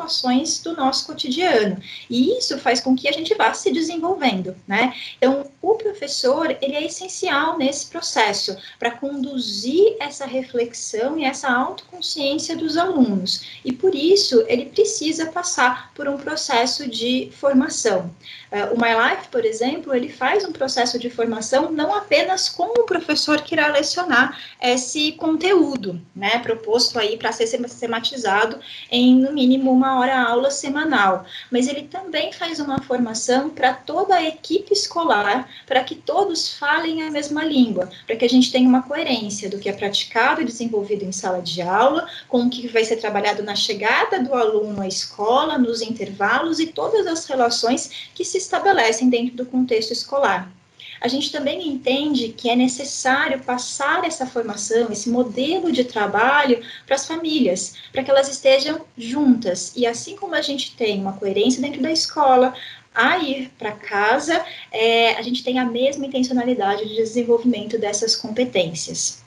situações 0.00 0.60
do 0.60 0.76
nosso 0.76 1.04
cotidiano. 1.08 1.76
E 2.08 2.38
isso 2.38 2.56
faz 2.60 2.80
com 2.80 2.94
que 2.94 3.08
a 3.08 3.12
gente 3.12 3.34
vá 3.34 3.52
se 3.52 3.72
desenvolvendo, 3.72 4.54
né? 4.64 4.94
Então, 5.16 5.50
o 5.60 5.74
professor, 5.74 6.56
ele 6.62 6.76
é 6.76 6.84
essencial 6.84 7.58
nesse 7.58 7.86
processo 7.86 8.56
para 8.78 8.92
conduzir 8.92 9.96
essa 9.98 10.24
reflexão 10.24 11.18
e 11.18 11.24
essa 11.24 11.50
autoconsciência 11.50 12.56
dos 12.56 12.76
alunos. 12.76 13.60
E 13.64 13.72
por 13.72 13.92
isso, 13.92 14.44
ele 14.46 14.66
precisa 14.66 15.32
passar 15.32 15.92
por 15.94 16.06
um 16.06 16.16
processo 16.16 16.88
de 16.88 17.32
formação. 17.32 18.14
Uh, 18.52 18.74
o 18.74 18.80
My 18.80 18.94
Life, 18.94 19.28
por 19.28 19.44
exemplo, 19.44 19.92
ele 19.94 20.08
faz 20.08 20.44
um 20.44 20.52
processo 20.52 20.98
de 20.98 21.10
formação 21.10 21.70
não 21.70 21.92
apenas 21.92 22.48
com 22.48 22.80
o 22.80 22.86
professor 22.86 23.42
que 23.42 23.54
irá 23.54 23.66
lecionar 23.66 24.38
esse 24.62 25.12
conteúdo, 25.12 26.00
né, 26.14 26.38
proposto 26.38 26.98
aí 26.98 27.18
para 27.18 27.32
ser 27.32 27.46
sistematizado 27.46 28.58
em 28.90 29.16
no 29.16 29.32
mínimo 29.32 29.74
uma 29.88 30.00
hora 30.00 30.20
aula 30.20 30.50
semanal, 30.50 31.24
mas 31.50 31.66
ele 31.66 31.84
também 31.84 32.30
faz 32.30 32.60
uma 32.60 32.78
formação 32.78 33.48
para 33.48 33.72
toda 33.72 34.16
a 34.16 34.22
equipe 34.22 34.72
escolar, 34.72 35.48
para 35.66 35.82
que 35.82 35.94
todos 35.94 36.56
falem 36.58 37.02
a 37.02 37.10
mesma 37.10 37.42
língua, 37.42 37.88
para 38.06 38.16
que 38.16 38.24
a 38.24 38.28
gente 38.28 38.52
tenha 38.52 38.68
uma 38.68 38.82
coerência 38.82 39.48
do 39.48 39.58
que 39.58 39.68
é 39.68 39.72
praticado 39.72 40.42
e 40.42 40.44
desenvolvido 40.44 41.04
em 41.04 41.12
sala 41.12 41.40
de 41.40 41.62
aula, 41.62 42.06
com 42.28 42.42
o 42.42 42.50
que 42.50 42.68
vai 42.68 42.84
ser 42.84 42.96
trabalhado 42.96 43.42
na 43.42 43.56
chegada 43.56 44.22
do 44.22 44.34
aluno 44.34 44.82
à 44.82 44.86
escola, 44.86 45.56
nos 45.56 45.80
intervalos 45.80 46.60
e 46.60 46.66
todas 46.66 47.06
as 47.06 47.24
relações 47.24 48.10
que 48.14 48.24
se 48.24 48.36
estabelecem 48.36 49.08
dentro 49.08 49.36
do 49.36 49.46
contexto 49.46 49.92
escolar. 49.92 50.57
A 51.00 51.08
gente 51.08 51.30
também 51.30 51.68
entende 51.68 52.28
que 52.28 52.50
é 52.50 52.56
necessário 52.56 53.40
passar 53.40 54.04
essa 54.04 54.26
formação, 54.26 54.90
esse 54.90 55.08
modelo 55.08 55.70
de 55.70 55.84
trabalho 55.84 56.62
para 56.86 56.96
as 56.96 57.06
famílias, 57.06 57.74
para 57.92 58.02
que 58.02 58.10
elas 58.10 58.28
estejam 58.28 58.84
juntas. 58.96 59.72
E 59.76 59.86
assim 59.86 60.16
como 60.16 60.34
a 60.34 60.42
gente 60.42 60.74
tem 60.76 61.00
uma 61.00 61.12
coerência 61.12 61.62
dentro 61.62 61.80
da 61.80 61.92
escola, 61.92 62.54
a 62.94 63.18
ir 63.18 63.50
para 63.56 63.72
casa, 63.72 64.44
é, 64.72 65.14
a 65.14 65.22
gente 65.22 65.44
tem 65.44 65.58
a 65.58 65.64
mesma 65.64 66.06
intencionalidade 66.06 66.88
de 66.88 66.96
desenvolvimento 66.96 67.78
dessas 67.78 68.16
competências. 68.16 69.22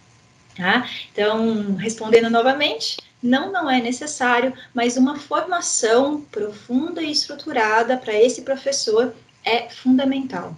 Tá? 0.58 0.90
Então, 1.12 1.76
respondendo 1.76 2.30
novamente, 2.30 2.98
não, 3.24 3.52
não 3.52 3.70
é 3.70 3.80
necessário, 3.80 4.54
mas 4.74 4.98
uma 4.98 5.18
formação 5.18 6.22
profunda 6.32 7.02
e 7.02 7.12
estruturada 7.12 7.96
para 7.96 8.14
esse 8.14 8.42
professor 8.42 9.14
é 9.46 9.70
fundamental. 9.70 10.56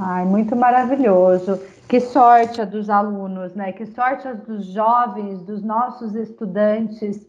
Ai, 0.00 0.24
muito 0.24 0.54
maravilhoso. 0.54 1.60
Que 1.88 1.98
sorte 1.98 2.60
a 2.62 2.64
dos 2.64 2.88
alunos, 2.88 3.54
né? 3.54 3.72
Que 3.72 3.84
sorte 3.84 4.28
a 4.28 4.32
dos 4.32 4.66
jovens, 4.66 5.42
dos 5.42 5.62
nossos 5.62 6.14
estudantes 6.14 7.26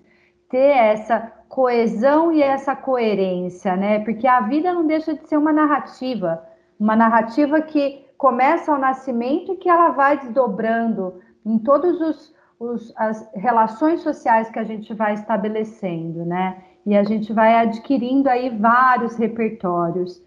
ter 0.50 0.78
essa 0.78 1.20
coesão 1.48 2.32
e 2.32 2.44
essa 2.44 2.76
coerência, 2.76 3.76
né? 3.76 4.00
Porque 4.00 4.28
a 4.28 4.42
vida 4.42 4.72
não 4.72 4.86
deixa 4.86 5.16
de 5.16 5.28
ser 5.28 5.38
uma 5.38 5.52
narrativa, 5.52 6.44
uma 6.80 6.96
narrativa 6.96 7.60
que 7.62 8.06
começa 8.18 8.72
ao 8.72 8.78
nascimento 8.78 9.54
e 9.54 9.58
que 9.58 9.70
ela 9.70 9.90
vai 9.90 10.20
desdobrando 10.20 11.22
em 11.44 11.58
todos 11.58 12.00
os, 12.00 12.36
os 12.60 12.94
as 12.96 13.28
relações 13.34 14.02
sociais 14.02 14.50
que 14.50 14.60
a 14.60 14.64
gente 14.64 14.94
vai 14.94 15.16
estabelecendo, 15.16 16.24
né? 16.24 16.58
E 16.86 16.96
a 16.96 17.04
gente 17.04 17.34
vai 17.34 17.56
adquirindo 17.56 18.30
aí 18.30 18.50
vários 18.50 19.16
repertórios. 19.16 20.22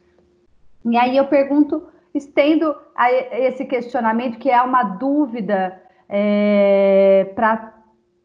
E 0.84 0.96
aí 0.96 1.16
eu 1.16 1.26
pergunto 1.26 1.91
estendo 2.14 2.74
a 2.94 3.10
esse 3.12 3.64
questionamento, 3.64 4.38
que 4.38 4.50
é 4.50 4.60
uma 4.62 4.82
dúvida 4.82 5.80
é, 6.08 7.32
para 7.34 7.74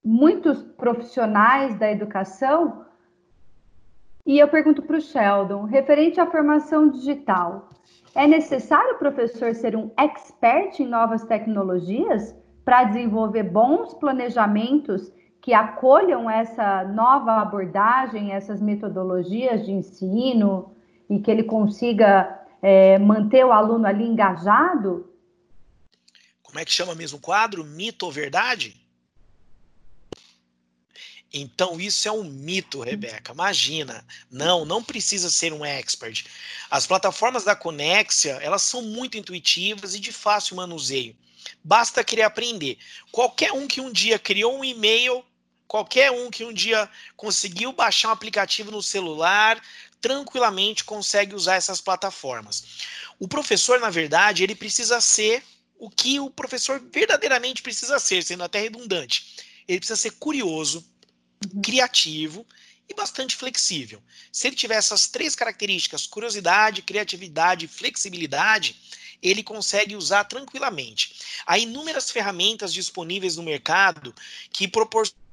muitos 0.03 0.61
profissionais 0.61 1.77
da 1.77 1.91
educação, 1.91 2.85
e 4.25 4.39
eu 4.39 4.47
pergunto 4.49 4.81
para 4.81 4.97
o 4.97 5.01
Sheldon, 5.01 5.63
referente 5.63 6.19
à 6.19 6.25
formação 6.25 6.89
digital, 6.89 7.69
é 8.13 8.27
necessário 8.27 8.95
o 8.95 8.99
professor 8.99 9.53
ser 9.55 9.75
um 9.75 9.89
expert 9.97 10.81
em 10.81 10.85
novas 10.85 11.23
tecnologias 11.23 12.35
para 12.65 12.83
desenvolver 12.83 13.43
bons 13.43 13.93
planejamentos 13.93 15.13
que 15.41 15.53
acolham 15.53 16.29
essa 16.29 16.83
nova 16.83 17.37
abordagem, 17.37 18.33
essas 18.33 18.61
metodologias 18.61 19.65
de 19.65 19.71
ensino 19.71 20.71
e 21.09 21.19
que 21.19 21.31
ele 21.31 21.43
consiga 21.43 22.36
é, 22.61 22.97
manter 22.97 23.45
o 23.45 23.51
aluno 23.51 23.85
ali 23.85 24.05
engajado? 24.05 25.11
Como 26.41 26.59
é 26.59 26.65
que 26.65 26.71
chama 26.71 26.95
mesmo 26.95 27.17
o 27.17 27.21
quadro? 27.21 27.63
Mito 27.63 28.05
ou 28.05 28.11
verdade? 28.11 28.75
Então, 31.33 31.79
isso 31.79 32.07
é 32.07 32.11
um 32.11 32.23
mito, 32.23 32.81
Rebeca. 32.81 33.33
Imagina. 33.33 34.05
Não, 34.31 34.65
não 34.65 34.81
precisa 34.81 35.29
ser 35.29 35.51
um 35.51 35.65
expert. 35.65 36.25
As 36.71 36.87
plataformas 36.87 37.43
da 37.43 37.55
Conexia, 37.55 38.33
elas 38.35 38.61
são 38.61 38.81
muito 38.81 39.17
intuitivas 39.17 39.93
e 39.93 39.99
de 39.99 40.11
fácil 40.11 40.55
manuseio. 40.55 41.15
Basta 41.63 42.03
querer 42.03 42.23
aprender. 42.23 42.77
Qualquer 43.11 43.51
um 43.51 43.67
que 43.67 43.81
um 43.81 43.91
dia 43.91 44.17
criou 44.17 44.57
um 44.57 44.63
e-mail, 44.63 45.23
qualquer 45.67 46.11
um 46.11 46.31
que 46.31 46.45
um 46.45 46.53
dia 46.53 46.89
conseguiu 47.15 47.73
baixar 47.73 48.09
um 48.09 48.13
aplicativo 48.13 48.71
no 48.71 48.81
celular, 48.81 49.61
tranquilamente 50.01 50.83
consegue 50.83 51.35
usar 51.35 51.55
essas 51.55 51.81
plataformas. 51.81 52.63
O 53.19 53.27
professor, 53.27 53.79
na 53.79 53.89
verdade, 53.89 54.43
ele 54.43 54.55
precisa 54.55 55.01
ser 55.01 55.43
o 55.79 55.89
que 55.89 56.19
o 56.19 56.29
professor 56.29 56.81
verdadeiramente 56.91 57.61
precisa 57.61 57.99
ser, 57.99 58.23
sendo 58.23 58.43
até 58.43 58.59
redundante. 58.59 59.35
Ele 59.67 59.79
precisa 59.79 59.97
ser 59.97 60.11
curioso, 60.11 60.85
uhum. 61.53 61.61
criativo 61.61 62.45
e 62.89 62.93
bastante 62.93 63.35
flexível. 63.35 64.01
Se 64.31 64.47
ele 64.47 64.55
tiver 64.55 64.75
essas 64.75 65.07
três 65.07 65.35
características, 65.35 66.07
curiosidade, 66.07 66.81
criatividade 66.81 67.65
e 67.65 67.67
flexibilidade, 67.67 68.79
ele 69.21 69.43
consegue 69.43 69.95
usar 69.95 70.23
tranquilamente. 70.25 71.15
Há 71.45 71.57
inúmeras 71.57 72.09
ferramentas 72.11 72.73
disponíveis 72.73 73.35
no 73.35 73.43
mercado 73.43 74.13
que 74.51 74.67
proporcionam 74.67 75.26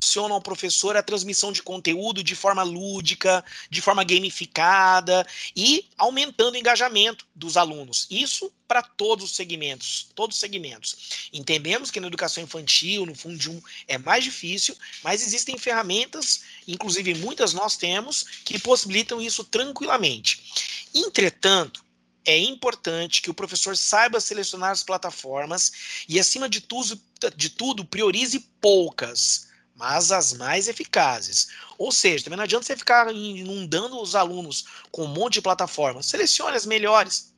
proporciona 0.00 0.34
ao 0.34 0.40
professor 0.40 0.96
a 0.96 1.02
transmissão 1.02 1.52
de 1.52 1.62
conteúdo 1.62 2.24
de 2.24 2.34
forma 2.34 2.62
lúdica, 2.62 3.44
de 3.68 3.82
forma 3.82 4.02
gamificada 4.02 5.26
e 5.54 5.86
aumentando 5.98 6.54
o 6.54 6.56
engajamento 6.56 7.26
dos 7.34 7.58
alunos. 7.58 8.06
Isso 8.10 8.50
para 8.66 8.82
todos 8.82 9.26
os 9.26 9.36
segmentos, 9.36 10.08
todos 10.14 10.36
os 10.36 10.40
segmentos. 10.40 11.28
Entendemos 11.32 11.90
que 11.90 12.00
na 12.00 12.06
educação 12.06 12.42
infantil, 12.42 13.04
no 13.04 13.14
Fundium, 13.14 13.60
é 13.86 13.98
mais 13.98 14.24
difícil, 14.24 14.74
mas 15.04 15.22
existem 15.22 15.58
ferramentas, 15.58 16.42
inclusive 16.66 17.14
muitas 17.14 17.52
nós 17.52 17.76
temos, 17.76 18.24
que 18.44 18.58
possibilitam 18.58 19.20
isso 19.20 19.44
tranquilamente. 19.44 20.42
Entretanto, 20.94 21.84
é 22.24 22.38
importante 22.38 23.20
que 23.20 23.30
o 23.30 23.34
professor 23.34 23.76
saiba 23.76 24.20
selecionar 24.20 24.70
as 24.70 24.82
plataformas 24.82 26.04
e, 26.08 26.18
acima 26.18 26.48
de 26.48 26.60
tudo, 26.60 27.00
de 27.36 27.50
tudo 27.50 27.84
priorize 27.84 28.38
poucas 28.60 29.49
mas 29.80 30.12
as 30.12 30.34
mais 30.34 30.68
eficazes. 30.68 31.48
Ou 31.78 31.90
seja, 31.90 32.24
também 32.24 32.36
não 32.36 32.44
adianta 32.44 32.66
você 32.66 32.76
ficar 32.76 33.10
inundando 33.12 33.98
os 33.98 34.14
alunos 34.14 34.66
com 34.92 35.04
um 35.04 35.08
monte 35.08 35.34
de 35.34 35.42
plataformas. 35.42 36.04
Selecione 36.04 36.54
as 36.54 36.66
melhores, 36.66 37.32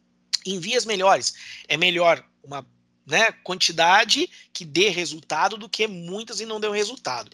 envie 0.44 0.76
as 0.76 0.84
melhores. 0.84 1.34
É 1.68 1.76
melhor 1.76 2.22
uma 2.42 2.66
né, 3.06 3.30
quantidade 3.44 4.28
que 4.52 4.64
dê 4.64 4.88
resultado 4.88 5.56
do 5.56 5.68
que 5.68 5.86
muitas 5.86 6.40
e 6.40 6.46
não 6.46 6.58
dê 6.58 6.68
resultado. 6.68 7.30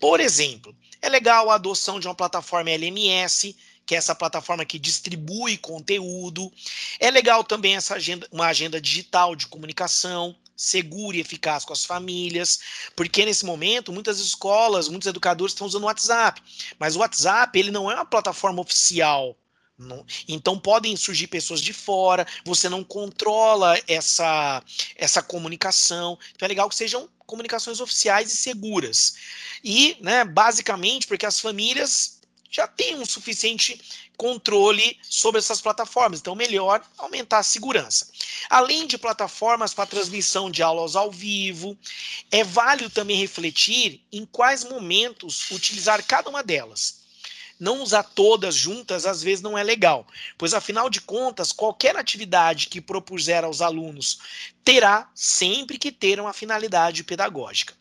Por 0.00 0.18
exemplo, 0.18 0.76
é 1.00 1.08
legal 1.08 1.48
a 1.48 1.54
adoção 1.54 2.00
de 2.00 2.08
uma 2.08 2.14
plataforma 2.14 2.70
LMS, 2.70 3.56
que 3.86 3.94
é 3.94 3.98
essa 3.98 4.16
plataforma 4.16 4.64
que 4.64 4.80
distribui 4.80 5.56
conteúdo. 5.58 6.52
É 6.98 7.08
legal 7.08 7.44
também 7.44 7.76
essa 7.76 7.94
agenda, 7.94 8.26
uma 8.32 8.46
agenda 8.46 8.80
digital 8.80 9.36
de 9.36 9.46
comunicação, 9.46 10.34
segura 10.60 11.16
e 11.16 11.20
eficaz 11.20 11.64
com 11.64 11.72
as 11.72 11.84
famílias, 11.84 12.60
porque 12.94 13.24
nesse 13.24 13.46
momento 13.46 13.92
muitas 13.92 14.20
escolas, 14.20 14.88
muitos 14.88 15.08
educadores 15.08 15.52
estão 15.52 15.66
usando 15.66 15.84
o 15.84 15.86
WhatsApp, 15.86 16.42
mas 16.78 16.96
o 16.96 16.98
WhatsApp 16.98 17.58
ele 17.58 17.70
não 17.70 17.90
é 17.90 17.94
uma 17.94 18.04
plataforma 18.04 18.60
oficial 18.60 19.36
então 20.28 20.58
podem 20.58 20.94
surgir 20.96 21.26
pessoas 21.26 21.60
de 21.60 21.72
fora, 21.72 22.26
você 22.44 22.68
não 22.68 22.84
controla 22.84 23.80
essa, 23.88 24.62
essa 24.94 25.22
comunicação. 25.22 26.18
Então 26.34 26.46
é 26.46 26.48
legal 26.48 26.68
que 26.68 26.74
sejam 26.74 27.08
comunicações 27.26 27.80
oficiais 27.80 28.32
e 28.32 28.36
seguras. 28.36 29.14
E, 29.64 29.96
né, 30.00 30.24
basicamente, 30.24 31.06
porque 31.06 31.24
as 31.24 31.40
famílias 31.40 32.19
já 32.50 32.66
têm 32.66 32.96
um 32.96 33.06
suficiente 33.06 33.80
controle 34.16 34.98
sobre 35.02 35.38
essas 35.38 35.60
plataformas, 35.60 36.20
então 36.20 36.34
melhor 36.34 36.82
aumentar 36.98 37.38
a 37.38 37.42
segurança. 37.42 38.08
Além 38.50 38.86
de 38.86 38.98
plataformas 38.98 39.72
para 39.72 39.86
transmissão 39.86 40.50
de 40.50 40.62
aulas 40.62 40.96
ao 40.96 41.10
vivo, 41.10 41.78
é 42.30 42.42
válido 42.42 42.90
também 42.90 43.16
refletir 43.16 44.04
em 44.12 44.26
quais 44.26 44.64
momentos 44.64 45.50
utilizar 45.50 46.04
cada 46.04 46.28
uma 46.28 46.42
delas 46.42 47.00
não 47.60 47.82
usar 47.82 48.02
todas 48.02 48.54
juntas 48.54 49.04
às 49.04 49.22
vezes 49.22 49.42
não 49.42 49.56
é 49.56 49.62
legal, 49.62 50.06
pois 50.38 50.54
afinal 50.54 50.88
de 50.88 51.02
contas, 51.02 51.52
qualquer 51.52 51.94
atividade 51.94 52.68
que 52.68 52.80
propuser 52.80 53.44
aos 53.44 53.60
alunos 53.60 54.18
terá 54.64 55.10
sempre 55.14 55.78
que 55.78 55.92
ter 55.92 56.18
uma 56.18 56.32
finalidade 56.32 57.04
pedagógica. 57.04 57.74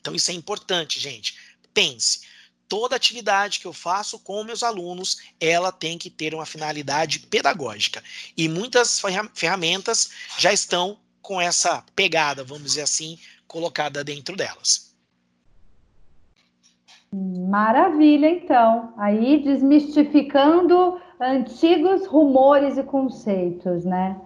Então 0.00 0.14
isso 0.14 0.30
é 0.30 0.34
importante, 0.34 1.00
gente. 1.00 1.36
Pense, 1.74 2.20
toda 2.68 2.96
atividade 2.96 3.60
que 3.60 3.66
eu 3.66 3.72
faço 3.72 4.18
com 4.18 4.44
meus 4.44 4.62
alunos, 4.62 5.22
ela 5.40 5.72
tem 5.72 5.98
que 5.98 6.10
ter 6.10 6.34
uma 6.34 6.46
finalidade 6.46 7.20
pedagógica. 7.20 8.02
E 8.36 8.48
muitas 8.48 9.00
ferramentas 9.34 10.10
já 10.38 10.52
estão 10.52 10.98
com 11.22 11.40
essa 11.40 11.84
pegada, 11.94 12.44
vamos 12.44 12.64
dizer 12.64 12.82
assim, 12.82 13.18
colocada 13.46 14.04
dentro 14.04 14.36
delas. 14.36 14.94
Maravilha, 17.12 18.28
então. 18.28 18.92
Aí 18.96 19.42
desmistificando 19.42 21.00
antigos 21.20 22.06
rumores 22.06 22.76
e 22.76 22.82
conceitos, 22.82 23.84
né? 23.84 24.20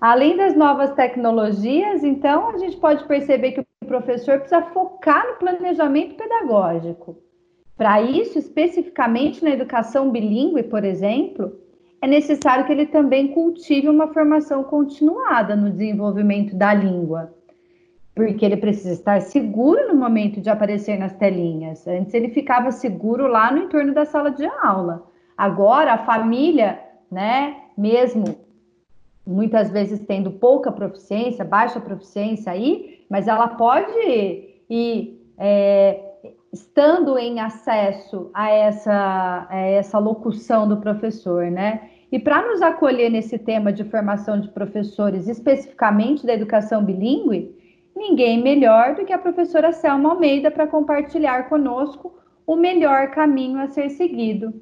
Além 0.00 0.36
das 0.36 0.54
novas 0.54 0.92
tecnologias, 0.94 2.04
então, 2.04 2.50
a 2.50 2.58
gente 2.58 2.76
pode 2.76 3.04
perceber 3.06 3.52
que 3.52 3.60
o 3.60 3.86
professor 3.86 4.38
precisa 4.38 4.60
focar 4.60 5.26
no 5.26 5.36
planejamento 5.36 6.14
pedagógico. 6.16 7.16
Para 7.76 8.00
isso, 8.02 8.38
especificamente 8.38 9.42
na 9.42 9.50
educação 9.50 10.10
bilíngue, 10.10 10.62
por 10.62 10.84
exemplo, 10.84 11.58
é 12.00 12.06
necessário 12.06 12.64
que 12.64 12.72
ele 12.72 12.86
também 12.86 13.28
cultive 13.28 13.88
uma 13.88 14.12
formação 14.12 14.62
continuada 14.62 15.56
no 15.56 15.70
desenvolvimento 15.70 16.54
da 16.54 16.72
língua 16.72 17.32
porque 18.14 18.44
ele 18.44 18.56
precisa 18.56 18.92
estar 18.92 19.20
seguro 19.20 19.88
no 19.88 19.94
momento 19.98 20.40
de 20.40 20.48
aparecer 20.48 20.96
nas 20.98 21.12
telinhas. 21.14 21.86
Antes 21.86 22.14
ele 22.14 22.28
ficava 22.28 22.70
seguro 22.70 23.26
lá 23.26 23.50
no 23.50 23.64
entorno 23.64 23.92
da 23.92 24.04
sala 24.04 24.30
de 24.30 24.46
aula. 24.62 25.04
Agora 25.36 25.94
a 25.94 26.04
família, 26.04 26.78
né, 27.10 27.56
mesmo 27.76 28.36
muitas 29.26 29.70
vezes 29.70 29.98
tendo 30.06 30.30
pouca 30.30 30.70
proficiência, 30.70 31.44
baixa 31.44 31.80
proficiência 31.80 32.52
aí, 32.52 33.04
mas 33.10 33.26
ela 33.26 33.48
pode 33.48 33.90
ir 34.70 35.20
é, 35.36 36.13
estando 36.54 37.18
em 37.18 37.40
acesso 37.40 38.30
a 38.32 38.48
essa, 38.48 39.46
a 39.50 39.58
essa 39.58 39.98
locução 39.98 40.68
do 40.68 40.76
professor, 40.76 41.50
né? 41.50 41.90
E 42.12 42.18
para 42.18 42.46
nos 42.46 42.62
acolher 42.62 43.10
nesse 43.10 43.36
tema 43.36 43.72
de 43.72 43.82
formação 43.82 44.40
de 44.40 44.48
professores, 44.48 45.26
especificamente 45.26 46.24
da 46.24 46.32
educação 46.32 46.84
bilíngue, 46.84 47.52
ninguém 47.94 48.40
melhor 48.40 48.94
do 48.94 49.04
que 49.04 49.12
a 49.12 49.18
professora 49.18 49.72
Selma 49.72 50.10
Almeida 50.10 50.48
para 50.48 50.68
compartilhar 50.68 51.48
conosco 51.48 52.14
o 52.46 52.54
melhor 52.54 53.10
caminho 53.10 53.58
a 53.58 53.66
ser 53.66 53.90
seguido. 53.90 54.54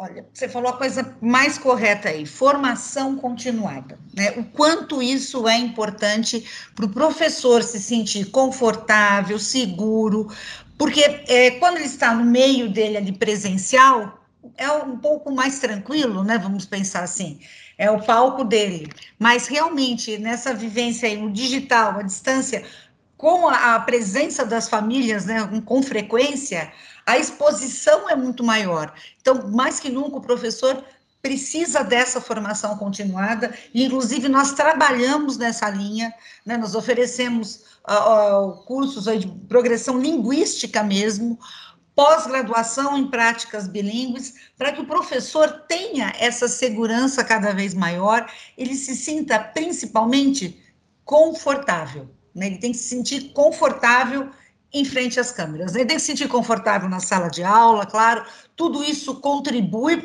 Olha, 0.00 0.24
você 0.32 0.48
falou 0.48 0.70
a 0.70 0.76
coisa 0.76 1.16
mais 1.20 1.58
correta 1.58 2.08
aí, 2.08 2.24
formação 2.24 3.16
continuada. 3.16 3.98
Né? 4.14 4.30
O 4.36 4.44
quanto 4.44 5.02
isso 5.02 5.48
é 5.48 5.58
importante 5.58 6.48
para 6.76 6.84
o 6.84 6.88
professor 6.88 7.64
se 7.64 7.80
sentir 7.80 8.26
confortável, 8.26 9.40
seguro, 9.40 10.30
porque 10.78 11.02
é, 11.26 11.50
quando 11.52 11.78
ele 11.78 11.86
está 11.86 12.14
no 12.14 12.24
meio 12.24 12.70
dele 12.70 12.96
ali 12.96 13.10
presencial, 13.10 14.22
é 14.56 14.70
um 14.70 14.96
pouco 14.98 15.32
mais 15.32 15.58
tranquilo, 15.58 16.22
né? 16.22 16.38
Vamos 16.38 16.64
pensar 16.64 17.02
assim 17.02 17.40
é 17.78 17.88
o 17.88 18.02
palco 18.02 18.42
dele. 18.44 18.90
Mas 19.18 19.46
realmente, 19.46 20.18
nessa 20.18 20.52
vivência 20.52 21.08
aí 21.08 21.16
no 21.16 21.30
digital, 21.30 22.00
à 22.00 22.02
distância, 22.02 22.64
com 23.18 23.48
a, 23.48 23.80
presença 23.80 24.46
das 24.46 24.68
famílias, 24.68 25.26
né, 25.26 25.44
com, 25.44 25.60
com 25.60 25.82
frequência, 25.82 26.72
a 27.04 27.18
exposição 27.18 28.08
é 28.08 28.14
muito 28.14 28.44
maior. 28.44 28.94
Então, 29.20 29.48
mais 29.48 29.80
que 29.80 29.90
nunca, 29.90 30.18
o 30.18 30.22
professor 30.22 30.84
precisa 31.20 31.82
dessa 31.82 32.20
formação 32.20 32.78
continuada, 32.78 33.52
e 33.74 33.84
inclusive 33.84 34.28
nós 34.28 34.52
trabalhamos 34.52 35.36
nessa 35.36 35.68
linha, 35.68 36.14
né, 36.46 36.56
nós 36.56 36.76
oferecemos 36.76 37.64
uh, 37.88 38.50
uh, 38.50 38.52
cursos 38.64 39.04
de 39.18 39.26
progressão 39.48 39.98
linguística 39.98 40.80
mesmo, 40.84 41.36
pós-graduação 41.96 42.96
em 42.96 43.08
práticas 43.08 43.66
bilíngues, 43.66 44.34
para 44.56 44.70
que 44.70 44.80
o 44.80 44.86
professor 44.86 45.64
tenha 45.66 46.12
essa 46.20 46.46
segurança 46.46 47.24
cada 47.24 47.52
vez 47.52 47.74
maior, 47.74 48.30
ele 48.56 48.76
se 48.76 48.94
sinta 48.94 49.40
principalmente 49.40 50.62
confortável. 51.04 52.08
Né? 52.38 52.46
Ele 52.46 52.58
tem 52.58 52.72
que 52.72 52.78
se 52.78 52.88
sentir 52.88 53.32
confortável 53.32 54.30
em 54.72 54.84
frente 54.84 55.18
às 55.18 55.32
câmeras. 55.32 55.74
Ele 55.74 55.86
tem 55.86 55.96
que 55.96 56.00
se 56.00 56.06
sentir 56.06 56.28
confortável 56.28 56.88
na 56.88 57.00
sala 57.00 57.28
de 57.28 57.42
aula, 57.42 57.84
claro, 57.84 58.24
tudo 58.54 58.82
isso 58.84 59.20
contribui 59.20 60.00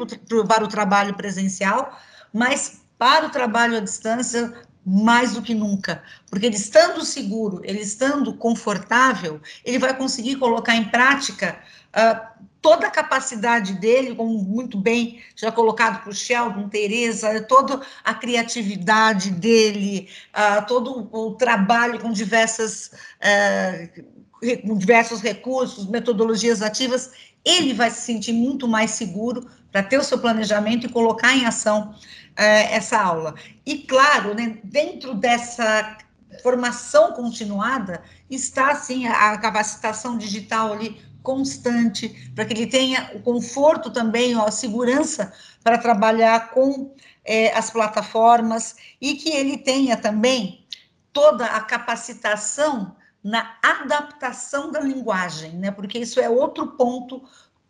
para 0.47 0.63
o 0.63 0.67
trabalho 0.67 1.13
presencial, 1.15 1.97
mas 2.33 2.81
para 2.97 3.27
o 3.27 3.29
trabalho 3.29 3.77
à 3.77 3.79
distância, 3.79 4.53
mais 4.85 5.33
do 5.33 5.41
que 5.41 5.53
nunca, 5.53 6.03
porque 6.29 6.45
ele 6.45 6.55
estando 6.55 7.05
seguro, 7.05 7.61
ele 7.63 7.79
estando 7.79 8.33
confortável, 8.33 9.39
ele 9.63 9.79
vai 9.79 9.95
conseguir 9.95 10.35
colocar 10.35 10.75
em 10.75 10.85
prática 10.85 11.57
uh, 11.95 12.43
toda 12.61 12.87
a 12.87 12.91
capacidade 12.91 13.73
dele, 13.73 14.15
como 14.15 14.37
muito 14.39 14.77
bem 14.77 15.21
já 15.35 15.51
colocado 15.51 16.03
por 16.03 16.13
Sheldon, 16.13 16.69
Teresa, 16.69 17.41
toda 17.43 17.81
a 18.03 18.13
criatividade 18.13 19.31
dele, 19.31 20.09
uh, 20.33 20.65
todo 20.65 21.09
o 21.11 21.35
trabalho 21.35 21.99
com 21.99 22.11
diversas 22.11 22.91
uh, 23.19 24.23
com 24.67 24.77
diversos 24.77 25.21
recursos, 25.21 25.87
metodologias 25.87 26.61
ativas, 26.61 27.11
ele 27.45 27.73
vai 27.73 27.89
se 27.89 28.01
sentir 28.01 28.33
muito 28.33 28.67
mais 28.67 28.91
seguro 28.91 29.49
para 29.73 29.83
ter 29.83 29.97
o 29.97 30.03
seu 30.03 30.19
planejamento 30.19 30.85
e 30.85 30.89
colocar 30.89 31.35
em 31.35 31.45
ação 31.45 31.93
essa 32.35 32.97
aula. 32.99 33.35
E 33.65 33.79
claro, 33.79 34.33
né, 34.33 34.57
dentro 34.63 35.13
dessa 35.13 35.97
formação 36.41 37.11
continuada 37.13 38.01
está 38.29 38.73
sim 38.75 39.05
a 39.07 39.37
capacitação 39.37 40.17
digital 40.17 40.73
ali 40.73 41.01
constante, 41.21 42.31
para 42.35 42.45
que 42.45 42.53
ele 42.53 42.67
tenha 42.67 43.11
o 43.15 43.21
conforto 43.21 43.89
também, 43.89 44.35
ó, 44.35 44.45
a 44.45 44.51
segurança 44.51 45.33
para 45.63 45.77
trabalhar 45.77 46.51
com 46.51 46.93
é, 47.23 47.55
as 47.57 47.69
plataformas 47.69 48.75
e 48.99 49.15
que 49.15 49.29
ele 49.29 49.57
tenha 49.57 49.95
também 49.95 50.65
toda 51.13 51.45
a 51.45 51.61
capacitação 51.61 52.95
na 53.23 53.55
adaptação 53.63 54.69
da 54.69 54.81
linguagem, 54.81 55.53
né? 55.53 55.71
Porque 55.71 55.97
isso 55.97 56.19
é 56.19 56.29
outro 56.29 56.71
ponto 56.75 57.23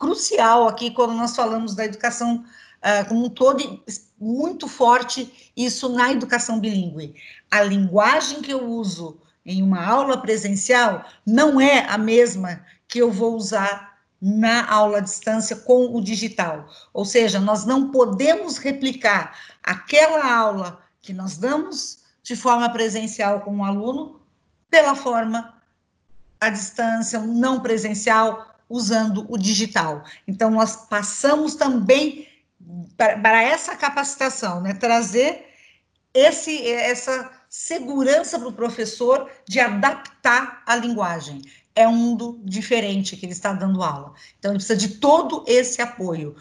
crucial 0.04 0.68
aqui 0.68 0.92
quando 0.92 1.14
nós 1.14 1.34
falamos 1.34 1.74
da 1.74 1.86
educação 1.86 2.44
uh, 2.84 3.08
como 3.08 3.26
um 3.26 3.30
todo, 3.30 3.82
muito 4.20 4.68
forte 4.68 5.52
isso 5.56 5.88
na 5.88 6.12
educação 6.12 6.60
bilíngue. 6.60 7.16
A 7.50 7.64
linguagem 7.64 8.42
que 8.42 8.52
eu 8.52 8.70
uso 8.70 9.18
em 9.46 9.64
uma 9.64 9.86
aula 9.86 10.18
presencial 10.18 11.06
não 11.26 11.60
é 11.60 11.86
a 11.88 11.98
mesma 11.98 12.66
que 12.86 13.00
eu 13.00 13.10
vou 13.10 13.36
usar 13.36 13.98
na 14.22 14.70
aula 14.70 14.98
à 14.98 15.02
distância 15.02 15.56
com 15.56 15.96
o 15.96 16.02
digital. 16.02 16.68
Ou 16.94 17.06
seja, 17.06 17.40
nós 17.40 17.66
não 17.66 17.90
podemos 17.90 18.58
replicar 18.58 19.38
aquela 19.64 20.34
aula 20.34 20.82
que 21.02 21.14
nós 21.14 21.38
damos 21.38 22.00
de 22.22 22.36
forma 22.36 22.70
presencial 22.70 23.42
com 23.42 23.58
o 23.58 23.64
aluno 23.64 24.22
pela 24.70 24.96
forma 24.96 25.54
à 26.40 26.50
distância, 26.50 27.20
não 27.20 27.62
presencial, 27.62 28.53
usando 28.70 29.26
o 29.30 29.38
digital. 29.38 30.04
Então, 30.28 30.50
nós 30.50 30.88
passamos 30.88 31.56
também 31.56 32.28
para, 32.98 33.44
essa 33.44 33.76
capacitação, 33.76 34.62
né, 34.62 34.74
trazer 34.74 35.46
esse, 36.14 36.66
essa 36.72 37.32
segurança 37.50 38.40
para 38.40 38.48
o 38.48 38.54
professor 38.54 39.30
de 39.48 39.60
adaptar 39.60 40.64
a 40.66 40.76
linguagem 40.76 41.42
é 41.76 41.88
um 41.88 41.96
mundo 41.96 42.40
diferente 42.44 43.18
que 43.18 43.26
ele 43.26 43.34
está 43.34 43.52
dando 43.52 43.82
aula. 43.82 44.14
Então, 44.38 44.52
ele 44.52 44.60
precisa 44.60 44.78
de 44.78 45.00
todo 45.00 45.44
esse 45.48 45.82
apoio 45.82 46.36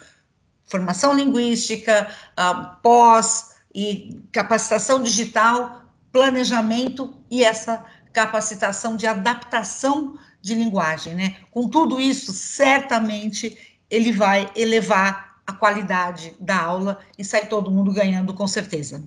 formação 0.65 1.13
linguística, 1.13 2.09
uh, 2.31 2.81
pós 2.81 3.55
e 3.75 4.21
capacitação 4.31 5.03
digital, 5.03 5.83
planejamento 6.11 7.13
e 7.29 7.43
essa 7.43 7.83
capacitação 8.11 8.95
de 8.95 9.05
adaptação 9.05 10.17
de 10.43 10.53
linguagem, 10.53 11.15
né? 11.15 11.37
Com 11.49 11.69
tudo 11.69 12.01
isso, 12.01 12.33
certamente 12.33 13.57
ele 13.89 14.11
vai 14.11 14.49
elevar 14.55 15.37
a 15.47 15.53
qualidade 15.53 16.35
da 16.37 16.61
aula 16.61 16.99
e 17.17 17.23
sai 17.23 17.45
todo 17.45 17.71
mundo 17.71 17.93
ganhando 17.93 18.33
com 18.33 18.45
certeza. 18.45 19.01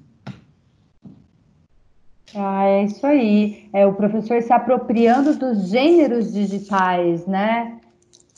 Ah, 2.34 2.64
é 2.64 2.84
isso 2.84 3.06
aí. 3.06 3.68
É 3.72 3.86
o 3.86 3.92
professor 3.92 4.42
se 4.42 4.52
apropriando 4.52 5.36
dos 5.36 5.68
gêneros 5.68 6.32
digitais, 6.32 7.26
né? 7.26 7.80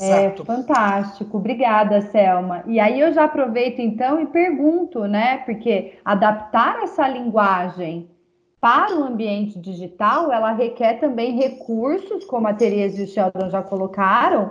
É 0.00 0.30
fantástico. 0.44 1.38
Obrigada, 1.38 2.00
Selma. 2.02 2.62
E 2.66 2.78
aí 2.78 3.00
eu 3.00 3.12
já 3.12 3.24
aproveito 3.24 3.80
então 3.80 4.20
e 4.20 4.26
pergunto, 4.26 5.06
né? 5.06 5.38
Porque 5.38 5.98
adaptar 6.04 6.82
essa 6.82 7.08
linguagem 7.08 8.08
para 8.60 8.96
o 8.96 9.04
ambiente 9.04 9.58
digital, 9.58 10.32
ela 10.32 10.52
requer 10.52 10.94
também 10.98 11.36
recursos, 11.36 12.24
como 12.24 12.48
a 12.48 12.54
Tereza 12.54 13.00
e 13.00 13.04
o 13.04 13.06
Sheldon 13.06 13.50
já 13.50 13.62
colocaram, 13.62 14.50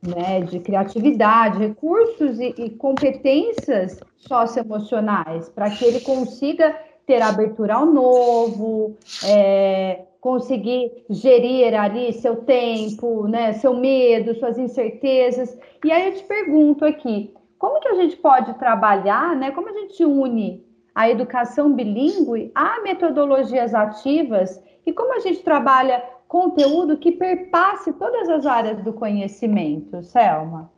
né, 0.00 0.40
de 0.42 0.60
criatividade, 0.60 1.58
recursos 1.58 2.38
e, 2.38 2.54
e 2.56 2.70
competências 2.70 3.98
socioemocionais, 4.16 5.48
para 5.48 5.70
que 5.70 5.84
ele 5.84 6.00
consiga 6.00 6.78
ter 7.04 7.20
abertura 7.20 7.74
ao 7.74 7.86
novo, 7.86 8.96
é, 9.24 10.02
conseguir 10.20 11.04
gerir 11.08 11.74
ali 11.74 12.12
seu 12.12 12.36
tempo, 12.36 13.26
né, 13.26 13.54
seu 13.54 13.74
medo, 13.74 14.34
suas 14.36 14.58
incertezas. 14.58 15.56
E 15.84 15.90
aí 15.90 16.08
eu 16.08 16.14
te 16.14 16.24
pergunto 16.24 16.84
aqui, 16.84 17.32
como 17.58 17.80
que 17.80 17.88
a 17.88 17.94
gente 17.94 18.16
pode 18.16 18.54
trabalhar, 18.54 19.34
né, 19.34 19.50
como 19.50 19.68
a 19.68 19.72
gente 19.72 20.04
une 20.04 20.65
a 20.96 21.10
educação 21.10 21.74
bilíngue 21.74 22.50
a 22.54 22.80
metodologias 22.80 23.74
ativas 23.74 24.58
e 24.86 24.94
como 24.94 25.14
a 25.14 25.20
gente 25.20 25.42
trabalha 25.42 26.02
conteúdo 26.26 26.96
que 26.96 27.12
perpasse 27.12 27.92
todas 27.92 28.26
as 28.30 28.46
áreas 28.46 28.82
do 28.82 28.94
conhecimento, 28.94 30.02
Selma? 30.02 30.72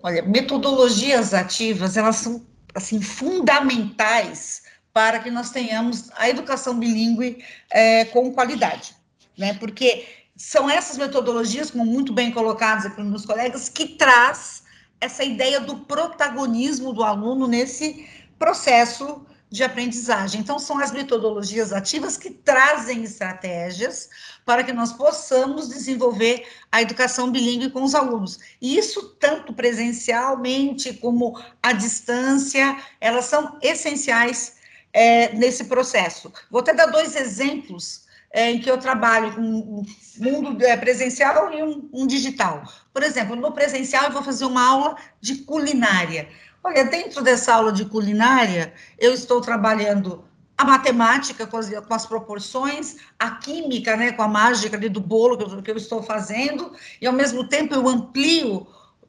Olha, 0.00 0.22
metodologias 0.22 1.34
ativas, 1.34 1.96
elas 1.96 2.16
são 2.16 2.46
assim 2.72 3.02
fundamentais 3.02 4.62
para 4.92 5.18
que 5.18 5.30
nós 5.30 5.50
tenhamos 5.50 6.08
a 6.16 6.28
educação 6.28 6.78
bilíngue 6.78 7.44
é, 7.68 8.04
com 8.04 8.32
qualidade, 8.32 8.94
né? 9.36 9.54
Porque 9.54 10.06
são 10.36 10.70
essas 10.70 10.96
metodologias, 10.96 11.72
como 11.72 11.84
muito 11.84 12.12
bem 12.12 12.30
colocadas 12.30 12.86
aqui 12.86 13.02
nos 13.02 13.26
colegas, 13.26 13.68
que 13.68 13.88
traz 13.96 14.62
essa 15.00 15.24
ideia 15.24 15.58
do 15.58 15.78
protagonismo 15.78 16.92
do 16.92 17.02
aluno 17.02 17.48
nesse 17.48 18.08
processo 18.38 19.26
de 19.52 19.62
aprendizagem. 19.62 20.40
Então, 20.40 20.58
são 20.58 20.78
as 20.78 20.90
metodologias 20.90 21.74
ativas 21.74 22.16
que 22.16 22.30
trazem 22.30 23.04
estratégias 23.04 24.08
para 24.46 24.64
que 24.64 24.72
nós 24.72 24.94
possamos 24.94 25.68
desenvolver 25.68 26.48
a 26.72 26.80
educação 26.80 27.30
bilíngue 27.30 27.70
com 27.70 27.82
os 27.82 27.94
alunos. 27.94 28.38
E 28.62 28.78
isso, 28.78 29.10
tanto 29.20 29.52
presencialmente 29.52 30.94
como 30.94 31.38
à 31.62 31.72
distância, 31.72 32.82
elas 32.98 33.26
são 33.26 33.58
essenciais 33.60 34.54
é, 34.90 35.34
nesse 35.34 35.64
processo. 35.64 36.32
Vou 36.50 36.62
até 36.62 36.72
dar 36.72 36.86
dois 36.86 37.14
exemplos 37.14 38.06
é, 38.32 38.50
em 38.50 38.58
que 38.58 38.70
eu 38.70 38.78
trabalho 38.78 39.34
com 39.34 39.42
um 39.42 39.84
mundo 40.16 40.64
é, 40.64 40.74
presencial 40.78 41.52
e 41.52 41.62
um, 41.62 41.90
um 41.92 42.06
digital. 42.06 42.64
Por 42.90 43.02
exemplo, 43.02 43.36
no 43.36 43.52
presencial, 43.52 44.04
eu 44.04 44.12
vou 44.12 44.22
fazer 44.22 44.46
uma 44.46 44.66
aula 44.66 44.96
de 45.20 45.36
culinária. 45.36 46.26
Olha, 46.64 46.84
dentro 46.84 47.22
dessa 47.22 47.54
aula 47.54 47.72
de 47.72 47.84
culinária, 47.84 48.72
eu 48.96 49.12
estou 49.12 49.40
trabalhando 49.40 50.24
a 50.56 50.64
matemática 50.64 51.44
com 51.44 51.56
as, 51.56 51.68
com 51.68 51.94
as, 51.94 52.06
proporções, 52.06 52.96
a 53.18 53.32
química, 53.32 53.96
né, 53.96 54.12
com 54.12 54.22
a 54.22 54.28
mágica 54.28 54.78
do 54.78 55.00
bolo 55.00 55.36
que 55.36 55.42
eu, 55.42 55.62
que 55.62 55.70
eu 55.72 55.76
estou 55.76 56.02
fazendo, 56.04 56.72
e 57.00 57.06
ao 57.06 57.12
mesmo 57.12 57.48
tempo 57.48 57.74
eu 57.74 57.88
amplio 57.88 58.66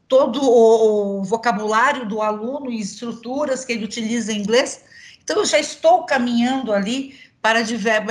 todo 0.07 0.41
o, 0.41 1.19
o, 1.19 1.23
vocabulário 1.23 2.07
do 2.07 2.23
aluno 2.23 2.71
e 2.71 2.79
estruturas 2.79 3.63
que 3.63 3.73
ele 3.73 3.85
utiliza 3.85 4.33
em 4.33 4.39
inglês. 4.39 4.83
Então, 5.23 5.37
eu 5.37 5.45
já 5.45 5.59
estou 5.59 6.05
caminhando 6.05 6.73
ali 6.73 7.19
para, 7.41 7.61
diver, 7.61 8.03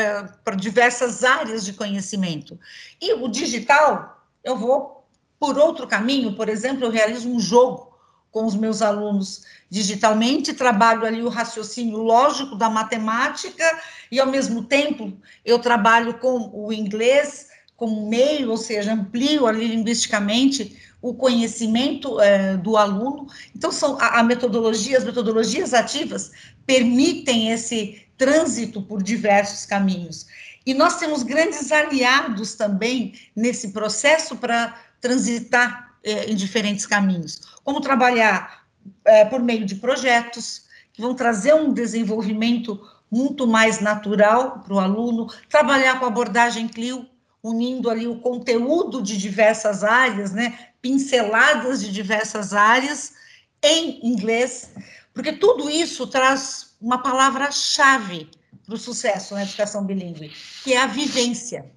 para 0.45 0.55
diversas 0.55 1.25
áreas 1.25 1.65
de 1.65 1.73
conhecimento. 1.73 2.59
E 3.01 3.13
o 3.15 3.29
digital, 3.29 4.25
eu 4.45 4.57
vou 4.57 5.05
por 5.39 5.59
outro 5.59 5.89
caminho, 5.89 6.35
por 6.37 6.49
exemplo, 6.49 6.85
eu 6.85 6.91
realizo 6.91 7.29
um 7.29 7.41
jogo 7.41 7.92
com 8.33 8.47
os 8.47 8.57
meus 8.57 8.81
alunos 8.83 9.45
digitalmente, 9.71 10.55
trabalho 10.55 11.07
ali 11.07 11.23
o 11.23 11.29
raciocínio 11.29 11.99
lógico 11.99 12.57
da 12.57 12.69
matemática 12.69 13.65
e, 14.11 14.19
ao 14.19 14.27
mesmo 14.27 14.65
tempo, 14.65 15.13
eu 15.45 15.59
trabalho 15.59 16.15
com 16.15 16.51
o 16.53 16.73
inglês 16.73 17.49
como 17.77 18.09
meio, 18.09 18.51
ou 18.51 18.57
seja, 18.57 18.93
amplio 18.93 19.47
ali 19.47 19.69
linguisticamente 19.69 20.77
o 21.01 21.15
conhecimento 21.15 22.21
é, 22.21 22.57
do 22.57 22.77
aluno. 22.77 23.27
Então, 23.55 23.71
são 23.71 23.99
a, 24.01 24.21
a 24.21 24.23
metodologia, 24.23 24.97
as 24.97 25.05
metodologias 25.05 25.75
ativas 25.75 26.31
permitem 26.65 27.51
esse 27.51 28.03
trânsito 28.17 28.81
por 28.81 29.03
diversos 29.03 29.67
caminhos. 29.67 30.27
E 30.65 30.73
nós 30.73 30.99
temos 30.99 31.23
grandes 31.23 31.73
aliados 31.73 32.55
também 32.55 33.15
nesse 33.35 33.73
processo 33.73 34.37
para 34.37 34.79
transitar 35.01 35.92
é, 36.05 36.31
em 36.31 36.35
diferentes 36.35 36.87
caminhos. 36.87 37.41
Como 37.63 37.81
trabalhar 37.81 38.65
é, 39.05 39.25
por 39.25 39.41
meio 39.41 39.65
de 39.65 39.77
projetos 39.77 40.67
que 40.93 41.01
vão 41.01 41.15
trazer 41.15 41.55
um 41.55 41.73
desenvolvimento 41.73 42.81
muito 43.11 43.47
mais 43.47 43.81
natural 43.81 44.61
para 44.61 44.75
o 44.75 44.81
aluno, 44.81 45.31
trabalhar 45.49 46.01
com 46.01 46.07
abordagem 46.07 46.69
CLIO, 46.69 47.07
unindo 47.43 47.91
ali 47.91 48.07
o 48.07 48.21
conteúdo 48.21 49.03
de 49.03 49.17
diversas 49.19 49.83
áreas, 49.83 50.33
né, 50.33 50.69
pinceladas 50.81 51.81
de 51.81 51.93
diversas 51.93 52.53
áreas 52.53 53.15
em 53.63 54.07
inglês, 54.07 54.73
porque 55.13 55.33
tudo 55.33 55.69
isso 55.69 56.07
traz 56.07 56.75
uma 56.81 57.03
palavra-chave 57.03 58.31
para 58.65 58.75
o 58.75 58.79
sucesso 58.79 59.35
na 59.35 59.43
educação 59.43 59.85
bilíngue, 59.85 60.33
que 60.65 60.73
é 60.73 60.81
a 60.81 60.87
vivência. 60.87 61.71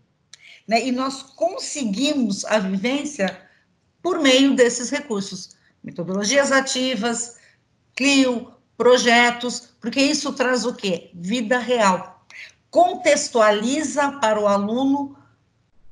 Né? 0.68 0.88
E 0.88 0.92
nós 0.92 1.22
conseguimos 1.22 2.46
a 2.46 2.60
vivência 2.60 3.45
por 4.06 4.20
meio 4.20 4.56
desses 4.56 4.91
recursos, 4.91 5.56
metodologias 5.84 6.51
ativas, 6.51 7.38
CLIO, 7.95 8.51
projetos, 8.78 9.70
porque 9.82 9.99
isso 9.99 10.32
traz 10.34 10.64
o 10.64 10.76
quê? 10.76 11.10
Vida 11.16 11.58
real. 11.58 12.24
Contextualiza 12.70 14.12
para 14.22 14.39
o 14.39 14.47
aluno 14.47 15.18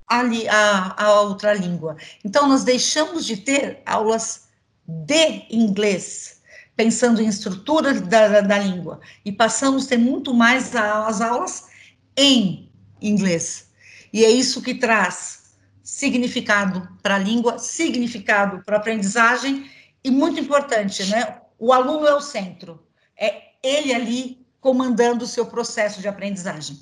a, 0.08 0.22
a, 0.22 1.06
a 1.06 1.22
outra 1.22 1.56
língua. 1.56 1.98
Então, 2.24 2.48
nós 2.48 2.64
deixamos 2.64 3.26
de 3.26 3.38
ter 3.38 3.82
aulas 3.84 4.44
de 4.86 5.48
inglês, 5.50 6.40
pensando 6.76 7.20
em 7.20 7.28
estrutura 7.28 8.00
da, 8.00 8.28
da, 8.28 8.42
da 8.42 8.60
língua, 8.60 9.00
e 9.26 9.32
passamos 9.32 9.88
a 9.88 9.90
ter 9.90 9.98
muito 9.98 10.36
mais 10.36 10.76
as 10.76 11.20
aulas 11.20 11.68
em 12.16 12.72
inglês. 13.02 13.72
E 14.14 14.24
é 14.24 14.30
isso 14.30 14.62
que 14.62 14.76
traz 14.76 15.43
significado 15.84 16.88
para 17.04 17.16
a 17.16 17.20
língua, 17.20 17.60
significado 17.60 18.64
para 18.64 18.78
a 18.78 18.80
aprendizagem 18.80 19.70
e 20.04 20.10
muito 20.10 20.40
importante, 20.40 21.06
né? 21.12 21.42
O 21.60 21.74
aluno 21.74 22.08
é 22.08 22.16
o 22.16 22.22
centro, 22.22 22.82
é 23.20 23.42
ele 23.62 23.94
ali 23.94 24.46
comandando 24.62 25.26
o 25.26 25.28
seu 25.28 25.46
processo 25.46 26.02
de 26.02 26.08
aprendizagem. 26.08 26.78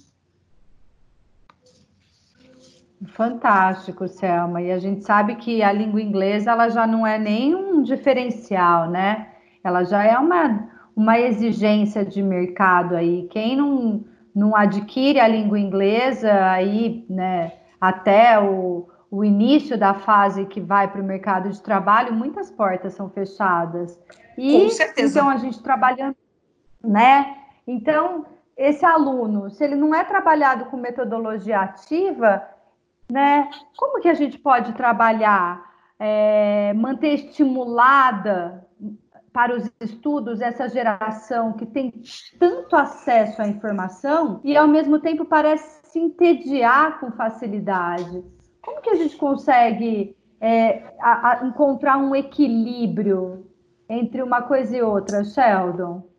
Fantástico, 3.14 4.08
Selma. 4.08 4.62
E 4.62 4.72
a 4.72 4.78
gente 4.78 5.04
sabe 5.04 5.36
que 5.36 5.64
a 5.64 5.72
língua 5.72 6.02
inglesa 6.02 6.52
ela 6.52 6.70
já 6.70 6.86
não 6.86 7.06
é 7.06 7.18
nem 7.18 7.56
um 7.56 7.82
diferencial, 7.82 8.89
né? 8.89 9.30
Ela 9.64 9.84
já 9.84 10.04
é 10.04 10.18
uma, 10.18 10.70
uma 10.95 11.20
exigência 11.20 12.06
de 12.06 12.22
mercado 12.22 12.95
aí. 12.95 13.28
Quem 13.32 13.56
não, 13.56 14.06
não 14.36 14.56
adquire 14.56 15.20
a 15.20 15.28
língua 15.28 15.60
inglesa 15.60 16.32
aí, 16.52 17.06
né, 17.10 17.54
até 17.80 18.39
o, 18.39 18.88
o 19.12 19.26
início 19.26 19.78
da 19.78 19.93
fase 19.93 20.45
que 20.45 20.62
vai 20.62 20.89
para 20.89 21.01
o 21.01 21.03
mercado 21.03 21.49
de 21.49 21.62
trabalho, 21.62 22.14
muitas 22.14 22.49
portas 22.49 22.93
são 22.93 23.09
fechadas. 23.09 23.99
E 24.38 24.64
Com 24.64 24.70
certeza. 24.70 25.20
então 25.20 25.30
a 25.30 25.36
gente 25.36 25.62
trabalhando, 25.62 26.16
né? 26.82 27.36
Então, 27.68 28.26
esse 28.55 28.86
aluno, 28.86 29.49
se 29.49 29.62
ele 29.66 29.76
não 29.76 29.93
é 29.93 30.05
trabalhado 30.05 30.66
com 30.66 30.78
metodologia 30.78 31.59
ativa, 31.59 32.41
né? 33.12 33.49
Como 33.76 33.99
que 33.99 34.07
a 34.07 34.14
gente 34.14 34.39
pode 34.39 34.72
trabalhar, 34.74 35.62
é, 35.99 36.74
manter 36.74 37.09
estimulada 37.16 38.66
para 39.34 39.55
os 39.55 39.70
estudos 39.82 40.39
essa 40.39 40.70
geração 40.70 41.51
que 41.53 41.66
tem 41.66 41.91
tanto 42.39 42.78
acesso 42.78 43.41
à 43.41 43.47
informação 43.47 44.39
e 44.43 44.55
ao 44.55 44.68
mesmo 44.68 44.99
tempo 44.99 45.26
parece 45.26 45.86
se 45.89 45.99
entediar 45.99 47.01
com 47.01 47.12
facilidade? 47.12 48.24
Como 48.62 48.82
que 48.82 48.89
a 48.89 48.95
gente 48.95 49.16
consegue 49.16 50.16
é, 50.39 50.84
a, 50.99 51.39
a 51.41 51.45
encontrar 51.45 51.97
um 51.97 52.16
equilíbrio 52.16 53.47
entre 53.89 54.22
uma 54.22 54.41
coisa 54.41 54.78
e 54.78 54.82
outra, 54.82 55.24
Sheldon? 55.24 56.09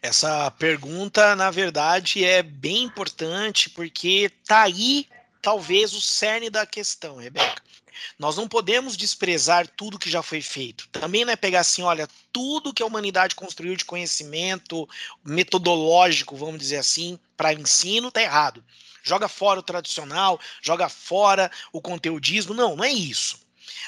Essa 0.00 0.50
pergunta, 0.50 1.34
na 1.34 1.50
verdade, 1.50 2.24
é 2.24 2.42
bem 2.42 2.82
importante 2.82 3.70
porque 3.70 4.30
tá 4.46 4.62
aí 4.62 5.06
talvez 5.40 5.94
o 5.94 6.00
cerne 6.00 6.50
da 6.50 6.66
questão, 6.66 7.16
Rebeca. 7.16 7.62
Nós 8.18 8.36
não 8.36 8.46
podemos 8.46 8.96
desprezar 8.96 9.66
tudo 9.66 9.98
que 9.98 10.10
já 10.10 10.22
foi 10.22 10.40
feito. 10.40 10.88
Também 10.88 11.24
não 11.24 11.32
é 11.32 11.36
pegar 11.36 11.60
assim, 11.60 11.82
olha, 11.82 12.08
tudo 12.32 12.72
que 12.72 12.82
a 12.82 12.86
humanidade 12.86 13.34
construiu 13.34 13.76
de 13.76 13.84
conhecimento 13.84 14.88
metodológico, 15.24 16.36
vamos 16.36 16.58
dizer 16.58 16.76
assim, 16.76 17.18
para 17.36 17.54
ensino, 17.54 18.10
tá 18.10 18.20
errado. 18.20 18.62
Joga 19.04 19.28
fora 19.28 19.60
o 19.60 19.62
tradicional, 19.62 20.40
joga 20.62 20.88
fora 20.88 21.50
o 21.72 21.80
conteudismo. 21.80 22.54
Não, 22.54 22.74
não 22.74 22.84
é 22.84 22.90
isso. 22.90 23.38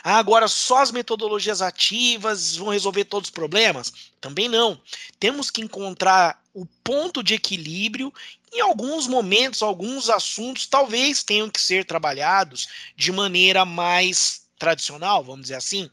Ah, 0.05 0.19
agora 0.19 0.47
só 0.47 0.83
as 0.83 0.91
metodologias 0.91 1.63
ativas 1.63 2.55
vão 2.55 2.69
resolver 2.69 3.05
todos 3.07 3.29
os 3.29 3.35
problemas? 3.35 3.93
Também 4.21 4.49
não. 4.49 4.81
Temos 5.19 5.51
que 5.51 5.63
encontrar 5.63 6.41
o 6.53 6.67
ponto 6.85 7.23
de 7.23 7.35
equilíbrio. 7.35 8.13
Em 8.53 8.61
alguns 8.61 9.07
momentos, 9.07 9.63
alguns 9.63 10.09
assuntos 10.11 10.67
talvez 10.67 11.23
tenham 11.23 11.49
que 11.49 11.61
ser 11.61 11.85
trabalhados 11.85 12.69
de 12.95 13.11
maneira 13.11 13.65
mais 13.65 14.43
tradicional, 14.59 15.25
vamos 15.25 15.43
dizer 15.43 15.57
assim. 15.57 15.91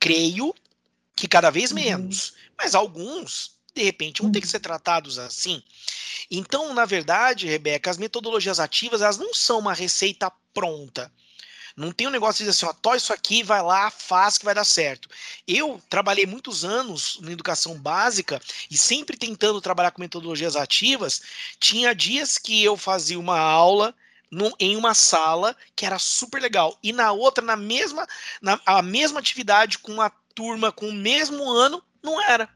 Creio 0.00 0.54
que 1.14 1.28
cada 1.28 1.50
vez 1.50 1.70
uhum. 1.70 1.76
menos, 1.76 2.30
uhum. 2.30 2.36
mas 2.58 2.74
alguns, 2.74 3.53
de 3.74 3.82
repente, 3.82 4.22
vão 4.22 4.30
ter 4.30 4.40
que 4.40 4.46
uhum. 4.46 4.50
ser 4.50 4.60
tratados 4.60 5.18
assim. 5.18 5.62
Então, 6.30 6.72
na 6.72 6.84
verdade, 6.84 7.46
Rebeca, 7.46 7.90
as 7.90 7.98
metodologias 7.98 8.60
ativas, 8.60 9.02
elas 9.02 9.18
não 9.18 9.34
são 9.34 9.58
uma 9.58 9.74
receita 9.74 10.30
pronta. 10.52 11.10
Não 11.76 11.90
tem 11.90 12.06
um 12.06 12.10
negócio 12.10 12.38
de 12.44 12.48
dizer 12.48 12.50
assim, 12.50 12.66
ó, 12.66 12.72
tó 12.72 12.94
isso 12.94 13.12
aqui, 13.12 13.42
vai 13.42 13.60
lá, 13.60 13.90
faz 13.90 14.38
que 14.38 14.44
vai 14.44 14.54
dar 14.54 14.64
certo. 14.64 15.08
Eu 15.46 15.82
trabalhei 15.88 16.24
muitos 16.24 16.64
anos 16.64 17.18
na 17.20 17.32
educação 17.32 17.76
básica 17.76 18.40
e 18.70 18.78
sempre 18.78 19.16
tentando 19.16 19.60
trabalhar 19.60 19.90
com 19.90 20.00
metodologias 20.00 20.54
ativas. 20.54 21.20
Tinha 21.58 21.92
dias 21.92 22.38
que 22.38 22.62
eu 22.62 22.76
fazia 22.76 23.18
uma 23.18 23.38
aula 23.38 23.92
em 24.58 24.76
uma 24.76 24.94
sala 24.94 25.56
que 25.76 25.84
era 25.86 25.98
super 25.98 26.40
legal 26.40 26.76
e 26.82 26.92
na 26.92 27.12
outra 27.12 27.44
na 27.44 27.54
mesma 27.54 28.04
na 28.42 28.60
a 28.66 28.82
mesma 28.82 29.20
atividade 29.20 29.78
com 29.78 29.92
uma 29.92 30.10
turma 30.34 30.72
com 30.72 30.88
o 30.88 30.92
mesmo 30.92 31.48
ano 31.48 31.82
não 32.02 32.20
era. 32.20 32.48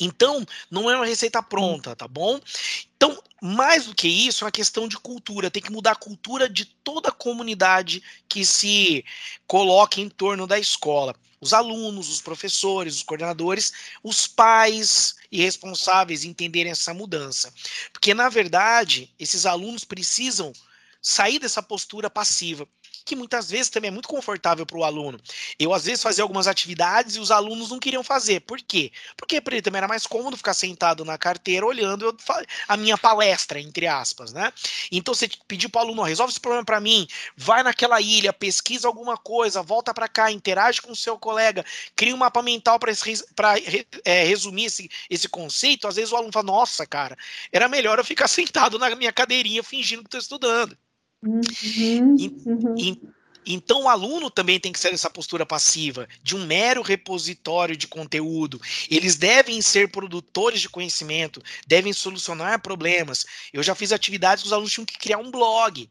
Então, 0.00 0.44
não 0.70 0.90
é 0.90 0.96
uma 0.96 1.06
receita 1.06 1.42
pronta, 1.42 1.96
tá 1.96 2.06
bom? 2.06 2.40
Então, 2.96 3.20
mais 3.40 3.86
do 3.86 3.94
que 3.94 4.08
isso, 4.08 4.44
é 4.44 4.46
uma 4.46 4.52
questão 4.52 4.88
de 4.88 4.96
cultura. 4.98 5.50
Tem 5.50 5.62
que 5.62 5.72
mudar 5.72 5.92
a 5.92 5.96
cultura 5.96 6.48
de 6.48 6.64
toda 6.64 7.08
a 7.08 7.12
comunidade 7.12 8.02
que 8.28 8.44
se 8.44 9.04
coloca 9.46 10.00
em 10.00 10.08
torno 10.08 10.46
da 10.46 10.58
escola. 10.58 11.14
Os 11.40 11.52
alunos, 11.52 12.08
os 12.08 12.20
professores, 12.20 12.96
os 12.96 13.02
coordenadores, 13.02 13.72
os 14.02 14.26
pais 14.26 15.14
e 15.30 15.40
responsáveis 15.40 16.24
entenderem 16.24 16.72
essa 16.72 16.92
mudança. 16.92 17.52
Porque, 17.92 18.12
na 18.12 18.28
verdade, 18.28 19.12
esses 19.18 19.46
alunos 19.46 19.84
precisam 19.84 20.52
sair 21.00 21.38
dessa 21.38 21.62
postura 21.62 22.10
passiva 22.10 22.66
que 23.08 23.16
muitas 23.16 23.50
vezes 23.50 23.70
também 23.70 23.88
é 23.88 23.90
muito 23.90 24.06
confortável 24.06 24.66
para 24.66 24.76
o 24.76 24.84
aluno. 24.84 25.18
Eu, 25.58 25.72
às 25.72 25.86
vezes, 25.86 26.02
fazia 26.02 26.22
algumas 26.22 26.46
atividades 26.46 27.16
e 27.16 27.20
os 27.20 27.30
alunos 27.30 27.70
não 27.70 27.78
queriam 27.78 28.04
fazer. 28.04 28.40
Por 28.40 28.60
quê? 28.60 28.92
Porque 29.16 29.40
para 29.40 29.54
ele 29.54 29.62
também 29.62 29.78
era 29.78 29.88
mais 29.88 30.06
cômodo 30.06 30.36
ficar 30.36 30.52
sentado 30.52 31.04
na 31.06 31.16
carteira 31.16 31.64
olhando 31.64 32.14
a 32.68 32.76
minha 32.76 32.98
palestra, 32.98 33.58
entre 33.58 33.86
aspas, 33.86 34.32
né? 34.32 34.52
Então, 34.92 35.14
você 35.14 35.28
pediu 35.46 35.70
para 35.70 35.80
o 35.80 35.84
aluno, 35.86 36.02
resolve 36.02 36.32
esse 36.32 36.40
problema 36.40 36.64
para 36.64 36.80
mim, 36.80 37.08
vai 37.34 37.62
naquela 37.62 37.98
ilha, 37.98 38.32
pesquisa 38.32 38.86
alguma 38.86 39.16
coisa, 39.16 39.62
volta 39.62 39.94
para 39.94 40.06
cá, 40.06 40.30
interage 40.30 40.82
com 40.82 40.92
o 40.92 40.96
seu 40.96 41.18
colega, 41.18 41.64
cria 41.96 42.14
um 42.14 42.18
mapa 42.18 42.42
mental 42.42 42.78
para 42.78 42.92
é, 44.04 44.24
resumir 44.24 44.66
esse, 44.66 44.90
esse 45.08 45.28
conceito. 45.28 45.88
Às 45.88 45.96
vezes 45.96 46.12
o 46.12 46.16
aluno 46.16 46.32
fala, 46.32 46.46
nossa, 46.46 46.86
cara, 46.86 47.16
era 47.50 47.68
melhor 47.68 47.98
eu 47.98 48.04
ficar 48.04 48.28
sentado 48.28 48.78
na 48.78 48.94
minha 48.94 49.12
cadeirinha 49.12 49.62
fingindo 49.62 50.02
que 50.02 50.08
estou 50.08 50.20
estudando. 50.20 50.76
Uhum, 51.20 52.16
uhum. 52.46 52.96
então 53.44 53.82
o 53.82 53.88
aluno 53.88 54.30
também 54.30 54.60
tem 54.60 54.70
que 54.70 54.78
ser 54.78 54.94
essa 54.94 55.10
postura 55.10 55.44
passiva, 55.44 56.08
de 56.22 56.36
um 56.36 56.46
mero 56.46 56.80
repositório 56.80 57.76
de 57.76 57.88
conteúdo. 57.88 58.60
Eles 58.88 59.16
devem 59.16 59.60
ser 59.60 59.90
produtores 59.90 60.60
de 60.60 60.68
conhecimento, 60.68 61.42
devem 61.66 61.92
solucionar 61.92 62.62
problemas. 62.62 63.26
Eu 63.52 63.64
já 63.64 63.74
fiz 63.74 63.90
atividades 63.90 64.42
que 64.42 64.46
os 64.46 64.52
alunos 64.52 64.72
tinham 64.72 64.86
que 64.86 64.98
criar 64.98 65.18
um 65.18 65.30
blog 65.30 65.90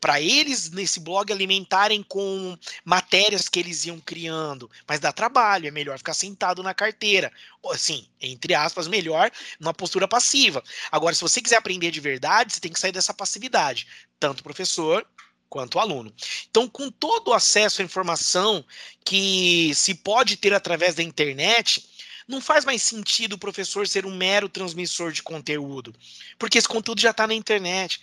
para 0.00 0.20
eles 0.20 0.70
nesse 0.70 1.00
blog 1.00 1.32
alimentarem 1.32 2.02
com 2.02 2.56
matérias 2.84 3.48
que 3.48 3.58
eles 3.58 3.84
iam 3.86 3.98
criando, 3.98 4.70
mas 4.86 5.00
dá 5.00 5.12
trabalho, 5.12 5.66
é 5.66 5.70
melhor 5.70 5.98
ficar 5.98 6.14
sentado 6.14 6.62
na 6.62 6.74
carteira, 6.74 7.32
assim, 7.70 8.06
entre 8.20 8.54
aspas, 8.54 8.86
melhor 8.86 9.30
numa 9.58 9.74
postura 9.74 10.06
passiva. 10.06 10.62
Agora, 10.90 11.14
se 11.14 11.20
você 11.20 11.40
quiser 11.40 11.56
aprender 11.56 11.90
de 11.90 12.00
verdade, 12.00 12.52
você 12.52 12.60
tem 12.60 12.72
que 12.72 12.80
sair 12.80 12.92
dessa 12.92 13.14
passividade, 13.14 13.86
tanto 14.20 14.42
professor 14.42 15.06
quanto 15.48 15.78
aluno. 15.78 16.12
Então, 16.50 16.68
com 16.68 16.90
todo 16.90 17.28
o 17.28 17.34
acesso 17.34 17.80
à 17.80 17.84
informação 17.84 18.64
que 19.04 19.72
se 19.74 19.94
pode 19.94 20.36
ter 20.36 20.52
através 20.52 20.94
da 20.94 21.02
internet, 21.02 21.88
não 22.26 22.40
faz 22.40 22.64
mais 22.64 22.82
sentido 22.82 23.34
o 23.34 23.38
professor 23.38 23.86
ser 23.86 24.04
um 24.04 24.14
mero 24.14 24.48
transmissor 24.48 25.12
de 25.12 25.22
conteúdo, 25.22 25.94
porque 26.38 26.58
esse 26.58 26.68
conteúdo 26.68 27.00
já 27.00 27.10
está 27.10 27.26
na 27.26 27.34
internet. 27.34 28.00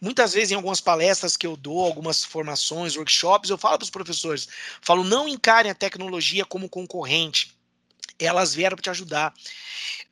Muitas 0.00 0.32
vezes, 0.32 0.52
em 0.52 0.54
algumas 0.54 0.80
palestras 0.80 1.36
que 1.36 1.46
eu 1.46 1.56
dou, 1.56 1.84
algumas 1.84 2.24
formações, 2.24 2.96
workshops, 2.96 3.50
eu 3.50 3.58
falo 3.58 3.78
para 3.78 3.84
os 3.84 3.90
professores, 3.90 4.48
falo, 4.80 5.02
não 5.02 5.28
encarem 5.28 5.70
a 5.70 5.74
tecnologia 5.74 6.44
como 6.44 6.68
concorrente 6.68 7.54
elas 8.18 8.54
vieram 8.54 8.76
para 8.76 8.82
te 8.82 8.90
ajudar. 8.90 9.34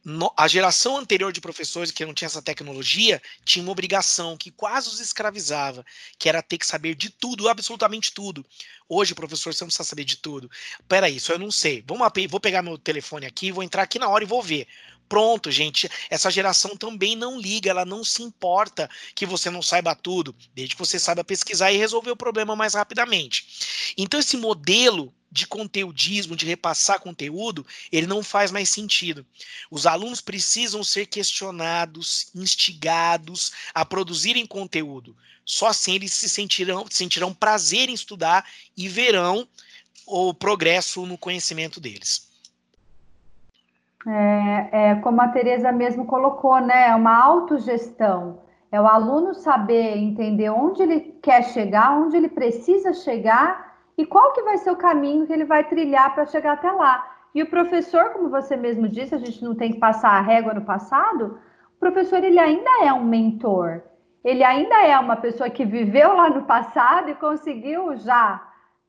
No, 0.05 0.33
a 0.37 0.49
geração 0.49 0.97
anterior 0.97 1.33
de 1.33 1.41
professores 1.41 1.93
que 1.93 2.05
não 2.05 2.13
tinha 2.13 2.27
essa 2.27 2.43
tecnologia 2.43 3.23
tinha 3.45 3.63
uma 3.63 3.71
obrigação 3.71 4.37
que 4.37 4.51
quase 4.51 4.89
os 4.89 4.99
escravizava, 4.99 5.85
que 6.19 6.29
era 6.29 6.43
ter 6.43 6.59
que 6.59 6.67
saber 6.67 6.97
de 6.97 7.09
tudo, 7.09 7.49
absolutamente 7.49 8.13
tudo. 8.13 8.45
Hoje, 8.89 9.15
professor, 9.15 9.55
você 9.55 9.63
não 9.63 9.69
precisa 9.69 9.89
saber 9.89 10.05
de 10.05 10.17
tudo. 10.17 10.51
Peraí, 10.89 11.17
isso 11.17 11.33
eu 11.33 11.39
não 11.39 11.51
sei. 11.51 11.85
Vamos, 11.87 12.07
vou 12.29 12.41
pegar 12.41 12.63
meu 12.63 12.77
telefone 12.77 13.27
aqui, 13.27 13.53
vou 13.53 13.63
entrar 13.63 13.83
aqui 13.83 13.99
na 13.99 14.09
hora 14.09 14.25
e 14.25 14.27
vou 14.27 14.43
ver. 14.43 14.67
Pronto, 15.13 15.51
gente. 15.51 15.91
Essa 16.09 16.31
geração 16.31 16.75
também 16.75 17.15
não 17.15 17.39
liga, 17.39 17.69
ela 17.69 17.85
não 17.85 18.03
se 18.03 18.23
importa 18.23 18.89
que 19.15 19.27
você 19.27 19.51
não 19.51 19.61
saiba 19.61 19.95
tudo, 19.95 20.35
desde 20.55 20.75
que 20.75 20.79
você 20.79 20.99
saiba 20.99 21.23
pesquisar 21.23 21.71
e 21.71 21.77
resolver 21.77 22.13
o 22.13 22.17
problema 22.17 22.57
mais 22.57 22.73
rapidamente. 22.73 23.93
Então, 23.99 24.19
esse 24.19 24.39
modelo 24.39 25.13
de 25.31 25.47
conteudismo, 25.47 26.35
de 26.35 26.47
repassar 26.47 26.99
conteúdo, 26.99 27.67
ele 27.93 28.07
não 28.07 28.23
faz 28.23 28.51
mais 28.51 28.71
sentido. 28.71 29.27
Os 29.71 29.85
alunos 29.85 30.23
precisam 30.23 30.83
ser 30.83 31.05
questionados, 31.05 32.29
instigados 32.35 33.53
a 33.75 33.85
produzirem 33.85 34.47
conteúdo. 34.47 35.15
Só 35.45 35.67
assim 35.67 35.97
eles 35.97 36.15
se 36.15 36.27
sentirão, 36.27 36.87
sentirão 36.89 37.35
prazer 37.35 37.91
em 37.91 37.93
estudar 37.93 38.51
e 38.75 38.89
verão 38.89 39.47
o 40.07 40.33
progresso 40.33 41.05
no 41.05 41.19
conhecimento 41.19 41.79
deles. 41.79 42.32
É, 44.07 44.69
é, 44.91 44.95
como 44.97 45.21
a 45.21 45.29
Tereza 45.29 45.71
mesmo 45.71 46.07
colocou, 46.07 46.61
né? 46.61 46.89
É 46.89 46.95
uma 46.95 47.17
autogestão. 47.17 48.41
É 48.71 48.81
o 48.81 48.87
aluno 48.87 49.35
saber 49.35 49.97
entender 49.99 50.51
onde 50.51 50.83
ele 50.83 51.01
quer 51.23 51.43
chegar, 51.45 51.93
onde 51.93 52.17
ele 52.17 52.29
precisa 52.29 52.93
chegar 52.93 53.77
e 53.97 54.07
qual 54.07 54.33
que 54.33 54.43
vai 54.43 54.57
ser 54.59 54.71
o 54.71 54.77
caminho 54.77 55.27
que 55.27 55.33
ele 55.33 55.45
vai 55.45 55.65
trilhar 55.65 56.15
para 56.15 56.27
chegar 56.27 56.55
até 56.55 56.71
lá. 56.71 57.07
E 57.35 57.43
o 57.43 57.51
professor, 57.51 58.11
como 58.11 58.31
você 58.31 58.57
mesmo 58.57 58.89
disse, 58.89 59.15
a 59.15 59.19
gente 59.19 59.43
não 59.45 59.55
tem 59.55 59.73
que 59.73 59.79
passar 59.79 60.11
a 60.11 60.21
régua 60.21 60.55
no 60.55 60.63
passado, 60.63 61.39
o 61.77 61.81
professor 61.81 62.23
ele 62.25 62.39
ainda 62.39 62.71
é 62.85 62.93
um 62.93 63.05
mentor. 63.05 63.83
Ele 64.25 64.45
ainda 64.45 64.83
é 64.83 64.99
uma 64.99 65.17
pessoa 65.17 65.51
que 65.51 65.65
viveu 65.65 66.15
lá 66.15 66.31
no 66.31 66.43
passado 66.43 67.11
e 67.11 67.15
conseguiu 67.15 67.97
já 67.97 68.41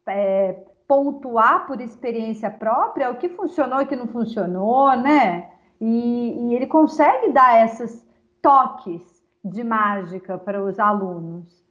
é, 0.07 0.64
pontuar 0.88 1.66
por 1.66 1.82
experiência 1.82 2.50
própria 2.50 3.12
o 3.12 3.18
que 3.18 3.30
funcionou 3.30 3.82
e 3.82 3.84
o 3.84 3.88
que 3.88 3.96
não 3.96 4.08
funcionou, 4.08 4.96
né? 4.96 5.50
E, 5.80 6.50
e 6.50 6.56
ele 6.56 6.68
consegue 6.68 7.32
dar 7.32 7.66
esses 7.66 8.08
toques 8.42 9.02
de 9.44 9.64
mágica 9.64 10.38
para 10.38 10.64
os 10.64 10.80
alunos. 10.80 11.64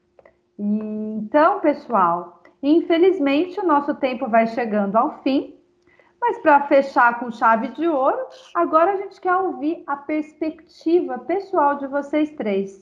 E, 0.59 1.17
então, 1.17 1.61
pessoal, 1.61 2.43
Infelizmente, 2.63 3.59
o 3.59 3.67
nosso 3.67 3.93
tempo 3.97 4.29
vai 4.29 4.47
chegando 4.47 4.95
ao 4.95 5.21
fim, 5.23 5.57
mas 6.21 6.39
para 6.39 6.69
fechar 6.69 7.19
com 7.19 7.33
chave 7.33 7.69
de 7.69 7.89
ouro, 7.89 8.25
agora 8.55 8.93
a 8.93 8.97
gente 8.97 9.21
quer 9.21 9.35
ouvir 9.35 9.83
a 9.85 9.97
perspectiva 9.97 11.19
pessoal 11.19 11.79
de 11.79 11.89
vocês 11.89 12.31
três, 12.31 12.81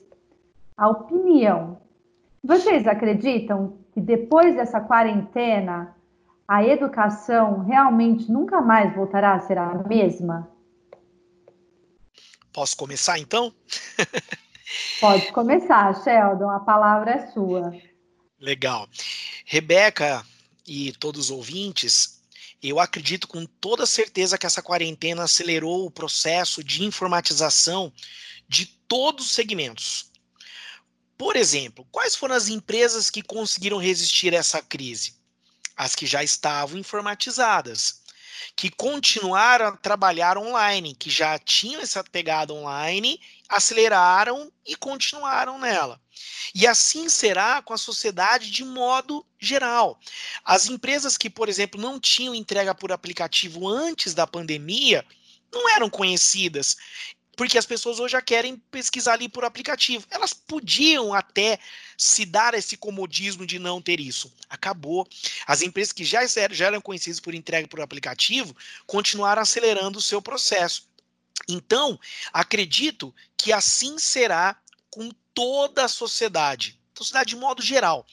a 0.77 0.87
opinião. 0.87 1.79
Vocês 2.43 2.87
acreditam 2.87 3.77
que 3.91 3.99
depois 3.99 4.55
dessa 4.55 4.79
quarentena, 4.79 5.95
a 6.51 6.65
educação 6.65 7.63
realmente 7.63 8.29
nunca 8.29 8.59
mais 8.59 8.93
voltará 8.93 9.35
a 9.35 9.39
ser 9.39 9.57
a 9.57 9.73
mesma? 9.87 10.51
Posso 12.51 12.75
começar 12.75 13.17
então? 13.17 13.55
Pode 14.99 15.31
começar, 15.31 15.93
Sheldon, 16.03 16.49
a 16.49 16.59
palavra 16.59 17.11
é 17.11 17.31
sua. 17.31 17.71
Legal. 18.37 18.85
Rebeca 19.45 20.25
e 20.67 20.91
todos 20.99 21.29
os 21.29 21.31
ouvintes, 21.31 22.19
Eu 22.61 22.81
acredito 22.81 23.29
com 23.29 23.45
toda 23.45 23.85
certeza 23.85 24.37
que 24.37 24.45
essa 24.45 24.61
quarentena 24.61 25.23
acelerou 25.23 25.85
o 25.85 25.91
processo 25.91 26.61
de 26.61 26.83
informatização 26.83 27.93
de 28.49 28.65
todos 28.65 29.27
os 29.27 29.31
segmentos. 29.31 30.11
Por 31.17 31.37
exemplo, 31.37 31.87
quais 31.91 32.13
foram 32.13 32.35
as 32.35 32.49
empresas 32.49 33.09
que 33.09 33.23
conseguiram 33.23 33.77
resistir 33.77 34.35
a 34.35 34.39
essa 34.39 34.61
crise? 34.61 35.20
As 35.75 35.95
que 35.95 36.05
já 36.05 36.23
estavam 36.23 36.77
informatizadas, 36.77 38.01
que 38.55 38.69
continuaram 38.69 39.67
a 39.67 39.77
trabalhar 39.77 40.37
online, 40.37 40.95
que 40.95 41.09
já 41.09 41.37
tinham 41.39 41.81
essa 41.81 42.03
pegada 42.03 42.53
online, 42.53 43.19
aceleraram 43.49 44.51
e 44.65 44.75
continuaram 44.75 45.59
nela. 45.59 45.99
E 46.53 46.67
assim 46.67 47.09
será 47.09 47.61
com 47.61 47.73
a 47.73 47.77
sociedade 47.77 48.51
de 48.51 48.63
modo 48.63 49.25
geral. 49.39 49.99
As 50.43 50.67
empresas 50.67 51.17
que, 51.17 51.29
por 51.29 51.49
exemplo, 51.49 51.79
não 51.79 51.99
tinham 51.99 52.35
entrega 52.35 52.75
por 52.75 52.91
aplicativo 52.91 53.67
antes 53.67 54.13
da 54.13 54.27
pandemia, 54.27 55.05
não 55.51 55.69
eram 55.69 55.89
conhecidas 55.89 56.77
porque 57.35 57.57
as 57.57 57.65
pessoas 57.65 57.99
hoje 57.99 58.13
já 58.13 58.21
querem 58.21 58.57
pesquisar 58.69 59.13
ali 59.13 59.29
por 59.29 59.45
aplicativo. 59.45 60.05
Elas 60.09 60.33
podiam 60.33 61.13
até 61.13 61.59
se 61.97 62.25
dar 62.25 62.53
esse 62.53 62.75
comodismo 62.75 63.45
de 63.45 63.57
não 63.57 63.81
ter 63.81 63.99
isso. 63.99 64.31
Acabou. 64.49 65.07
As 65.47 65.61
empresas 65.61 65.93
que 65.93 66.03
já, 66.03 66.25
já 66.25 66.65
eram 66.67 66.81
conhecidas 66.81 67.19
por 67.19 67.33
entrega 67.33 67.67
por 67.67 67.81
aplicativo 67.81 68.55
continuaram 68.85 69.41
acelerando 69.41 69.99
o 69.99 70.01
seu 70.01 70.21
processo. 70.21 70.89
Então, 71.47 71.99
acredito 72.33 73.13
que 73.37 73.53
assim 73.53 73.97
será 73.97 74.55
com 74.89 75.09
toda 75.33 75.85
a 75.85 75.87
sociedade 75.87 76.80
sociedade 77.03 77.29
de 77.29 77.35
modo 77.35 77.61
geral. 77.61 78.05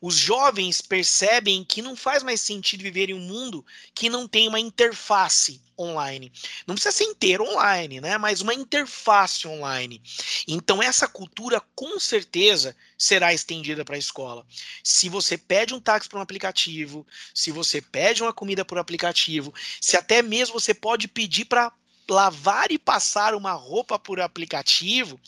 Os 0.00 0.16
jovens 0.16 0.80
percebem 0.80 1.64
que 1.64 1.82
não 1.82 1.96
faz 1.96 2.22
mais 2.22 2.40
sentido 2.40 2.82
viver 2.82 3.10
em 3.10 3.14
um 3.14 3.20
mundo 3.20 3.64
que 3.94 4.08
não 4.08 4.26
tem 4.26 4.48
uma 4.48 4.60
interface 4.60 5.60
online. 5.78 6.32
Não 6.66 6.74
precisa 6.74 6.96
ser 6.96 7.04
inteiro 7.04 7.44
online, 7.44 8.00
né? 8.00 8.16
Mas 8.18 8.40
uma 8.40 8.54
interface 8.54 9.46
online. 9.46 10.00
Então 10.48 10.82
essa 10.82 11.06
cultura 11.06 11.60
com 11.74 12.00
certeza 12.00 12.74
será 12.96 13.32
estendida 13.34 13.84
para 13.84 13.96
a 13.96 13.98
escola. 13.98 14.46
Se 14.82 15.08
você 15.08 15.36
pede 15.36 15.74
um 15.74 15.80
táxi 15.80 16.08
por 16.08 16.18
um 16.18 16.22
aplicativo, 16.22 17.06
se 17.34 17.50
você 17.50 17.80
pede 17.80 18.22
uma 18.22 18.32
comida 18.32 18.64
por 18.64 18.78
aplicativo, 18.78 19.52
se 19.80 19.96
até 19.96 20.22
mesmo 20.22 20.58
você 20.58 20.72
pode 20.72 21.08
pedir 21.08 21.44
para 21.44 21.72
lavar 22.08 22.70
e 22.70 22.78
passar 22.78 23.34
uma 23.34 23.52
roupa 23.52 23.98
por 23.98 24.20
aplicativo, 24.20 25.18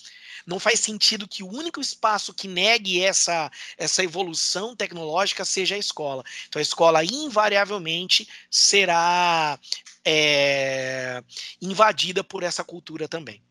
não 0.46 0.58
faz 0.58 0.80
sentido 0.80 1.28
que 1.28 1.42
o 1.42 1.52
único 1.52 1.78
espaço 1.80 2.32
que 2.32 2.48
negue 2.48 3.02
essa, 3.02 3.50
essa 3.76 4.02
evolução 4.02 4.74
tecnológica 4.74 5.44
seja 5.44 5.74
a 5.74 5.78
escola. 5.78 6.24
Então, 6.48 6.58
a 6.58 6.62
escola 6.62 7.04
invariavelmente 7.04 8.26
será 8.50 9.58
é, 10.04 11.22
invadida 11.60 12.24
por 12.24 12.42
essa 12.42 12.64
cultura 12.64 13.06
também. 13.06 13.42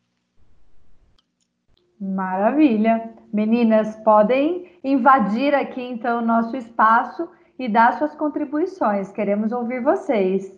Maravilha. 2.00 3.14
Meninas, 3.32 3.96
podem 4.04 4.80
invadir 4.84 5.54
aqui 5.54 5.82
então 5.82 6.20
o 6.20 6.26
nosso 6.26 6.56
espaço 6.56 7.30
e 7.60 7.68
dar 7.68 7.98
suas 7.98 8.16
contribuições. 8.16 9.12
Queremos 9.12 9.52
ouvir 9.52 9.84
vocês. 9.84 10.52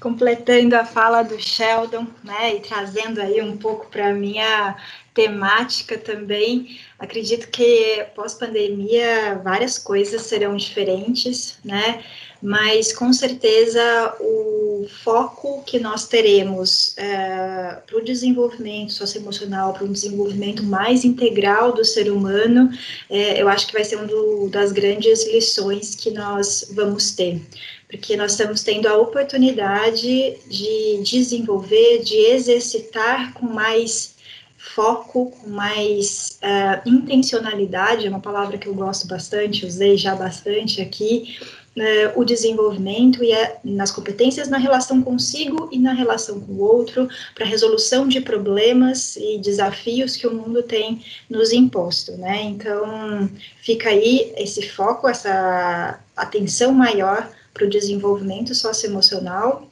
Completando 0.00 0.74
a 0.74 0.84
fala 0.84 1.22
do 1.22 1.38
Sheldon, 1.38 2.06
né, 2.24 2.56
e 2.56 2.60
trazendo 2.60 3.20
aí 3.20 3.40
um 3.42 3.56
pouco 3.56 3.86
para 3.88 4.08
a 4.08 4.14
minha 4.14 4.76
temática 5.12 5.98
também, 5.98 6.80
acredito 6.98 7.48
que 7.48 8.06
pós-pandemia 8.14 9.40
várias 9.44 9.78
coisas 9.78 10.22
serão 10.22 10.56
diferentes, 10.56 11.58
né, 11.64 12.02
mas 12.42 12.92
com 12.92 13.12
certeza 13.12 14.14
o 14.20 14.86
foco 15.02 15.62
que 15.64 15.78
nós 15.78 16.06
teremos 16.08 16.94
é, 16.96 17.78
para 17.86 17.98
o 17.98 18.04
desenvolvimento 18.04 18.92
socioemocional, 18.92 19.72
para 19.72 19.84
um 19.84 19.92
desenvolvimento 19.92 20.62
mais 20.62 21.04
integral 21.04 21.72
do 21.72 21.84
ser 21.84 22.10
humano, 22.10 22.70
é, 23.08 23.40
eu 23.40 23.48
acho 23.48 23.66
que 23.66 23.72
vai 23.72 23.84
ser 23.84 23.96
uma 23.96 24.48
das 24.48 24.72
grandes 24.72 25.26
lições 25.26 25.94
que 25.94 26.10
nós 26.10 26.70
vamos 26.74 27.12
ter. 27.12 27.40
Porque 27.88 28.16
nós 28.16 28.32
estamos 28.32 28.62
tendo 28.62 28.86
a 28.86 28.96
oportunidade 28.96 30.36
de 30.46 31.02
desenvolver, 31.02 32.02
de 32.02 32.14
exercitar 32.14 33.34
com 33.34 33.46
mais 33.46 34.14
foco, 34.56 35.30
com 35.30 35.48
mais 35.48 36.38
uh, 36.42 36.88
intencionalidade, 36.88 38.06
é 38.06 38.10
uma 38.10 38.20
palavra 38.20 38.58
que 38.58 38.66
eu 38.66 38.74
gosto 38.74 39.08
bastante, 39.08 39.64
usei 39.64 39.96
já 39.96 40.14
bastante 40.14 40.82
aqui, 40.82 41.38
uh, 41.76 42.20
o 42.20 42.24
desenvolvimento 42.24 43.22
e 43.22 43.32
a, 43.32 43.56
nas 43.64 43.90
competências 43.90 44.48
na 44.48 44.58
relação 44.58 45.02
consigo 45.02 45.68
e 45.72 45.78
na 45.78 45.92
relação 45.92 46.40
com 46.40 46.52
o 46.52 46.60
outro, 46.60 47.08
para 47.34 47.46
resolução 47.46 48.06
de 48.08 48.20
problemas 48.20 49.16
e 49.16 49.38
desafios 49.38 50.16
que 50.16 50.26
o 50.26 50.34
mundo 50.34 50.62
tem 50.62 51.04
nos 51.28 51.52
imposto, 51.52 52.12
né? 52.12 52.42
Então, 52.42 53.30
fica 53.62 53.90
aí 53.90 54.32
esse 54.36 54.68
foco, 54.68 55.08
essa 55.08 56.00
atenção 56.16 56.72
maior 56.72 57.30
para 57.52 57.64
o 57.64 57.70
desenvolvimento 57.70 58.54
socioemocional 58.54 59.68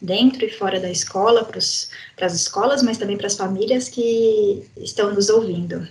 dentro 0.00 0.44
e 0.44 0.50
fora 0.50 0.78
da 0.78 0.90
escola, 0.90 1.44
para 1.44 1.58
as 1.58 2.34
escolas, 2.34 2.82
mas 2.82 2.98
também 2.98 3.16
para 3.16 3.26
as 3.26 3.36
famílias 3.36 3.88
que 3.88 4.62
estão 4.76 5.12
nos 5.12 5.28
ouvindo. 5.28 5.86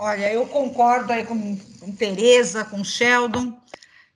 Olha, 0.00 0.32
eu 0.32 0.46
concordo 0.46 1.12
aí 1.12 1.26
com, 1.26 1.56
com 1.80 1.90
Tereza, 1.90 2.64
com 2.64 2.84
Sheldon. 2.84 3.52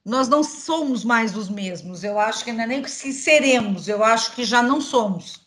Nós 0.05 0.29
não 0.29 0.45
somos 0.45 1.05
mais 1.05 1.37
os 1.37 1.49
mesmos. 1.49 2.05
Eu 2.05 2.21
acho 2.21 2.45
que 2.45 2.53
não 2.53 2.63
é 2.63 2.67
nem 2.69 2.83
que 2.83 2.89
seremos, 2.89 3.89
eu 3.89 4.05
acho 4.05 4.33
que 4.33 4.45
já 4.45 4.63
não 4.63 4.81
somos. 4.81 5.41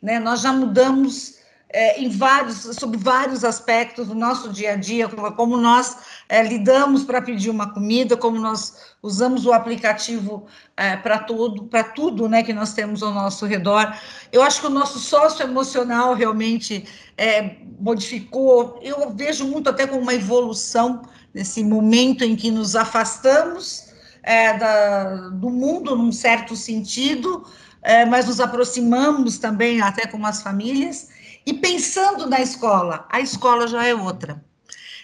Né? 0.00 0.18
Nós 0.18 0.40
já 0.40 0.54
mudamos 0.54 1.33
é, 1.74 2.00
em 2.00 2.08
vários, 2.08 2.58
sobre 2.76 2.96
vários 2.96 3.42
aspectos 3.44 4.06
do 4.06 4.14
nosso 4.14 4.48
dia 4.52 4.74
a 4.74 4.76
dia, 4.76 5.08
como, 5.08 5.32
como 5.32 5.56
nós 5.56 5.96
é, 6.28 6.40
lidamos 6.40 7.02
para 7.02 7.20
pedir 7.20 7.50
uma 7.50 7.74
comida, 7.74 8.16
como 8.16 8.38
nós 8.38 8.94
usamos 9.02 9.44
o 9.44 9.52
aplicativo 9.52 10.46
é, 10.76 10.96
para 10.96 11.18
tudo, 11.18 11.64
para 11.64 11.82
tudo, 11.82 12.28
né, 12.28 12.44
que 12.44 12.52
nós 12.52 12.74
temos 12.74 13.02
ao 13.02 13.12
nosso 13.12 13.44
redor. 13.44 13.92
Eu 14.30 14.40
acho 14.40 14.60
que 14.60 14.68
o 14.68 14.70
nosso 14.70 15.00
sócio 15.00 15.42
emocional 15.42 16.14
realmente 16.14 16.86
é, 17.18 17.56
modificou. 17.80 18.78
Eu 18.80 19.10
vejo 19.10 19.44
muito 19.44 19.68
até 19.68 19.84
como 19.84 20.00
uma 20.00 20.14
evolução 20.14 21.02
nesse 21.34 21.64
momento 21.64 22.22
em 22.22 22.36
que 22.36 22.52
nos 22.52 22.76
afastamos 22.76 23.92
é, 24.22 24.56
da, 24.56 25.28
do 25.30 25.50
mundo 25.50 25.96
num 25.96 26.12
certo 26.12 26.54
sentido, 26.54 27.44
é, 27.82 28.04
mas 28.04 28.28
nos 28.28 28.38
aproximamos 28.38 29.38
também 29.38 29.80
até 29.80 30.06
com 30.06 30.24
as 30.24 30.40
famílias. 30.40 31.12
E 31.46 31.52
pensando 31.52 32.26
na 32.26 32.40
escola, 32.40 33.06
a 33.10 33.20
escola 33.20 33.66
já 33.66 33.84
é 33.84 33.94
outra. 33.94 34.44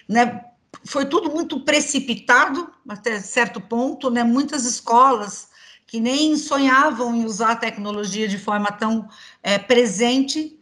Né? 0.09 0.45
foi 0.85 1.05
tudo 1.05 1.31
muito 1.31 1.61
precipitado 1.61 2.71
até 2.89 3.21
certo 3.21 3.61
ponto, 3.61 4.11
né? 4.11 4.25
Muitas 4.25 4.65
escolas 4.65 5.49
que 5.87 6.01
nem 6.01 6.37
sonhavam 6.37 7.15
em 7.15 7.25
usar 7.25 7.53
a 7.53 7.57
tecnologia 7.57 8.29
de 8.29 8.39
forma 8.39 8.71
tão 8.71 9.09
é, 9.43 9.59
presente, 9.59 10.59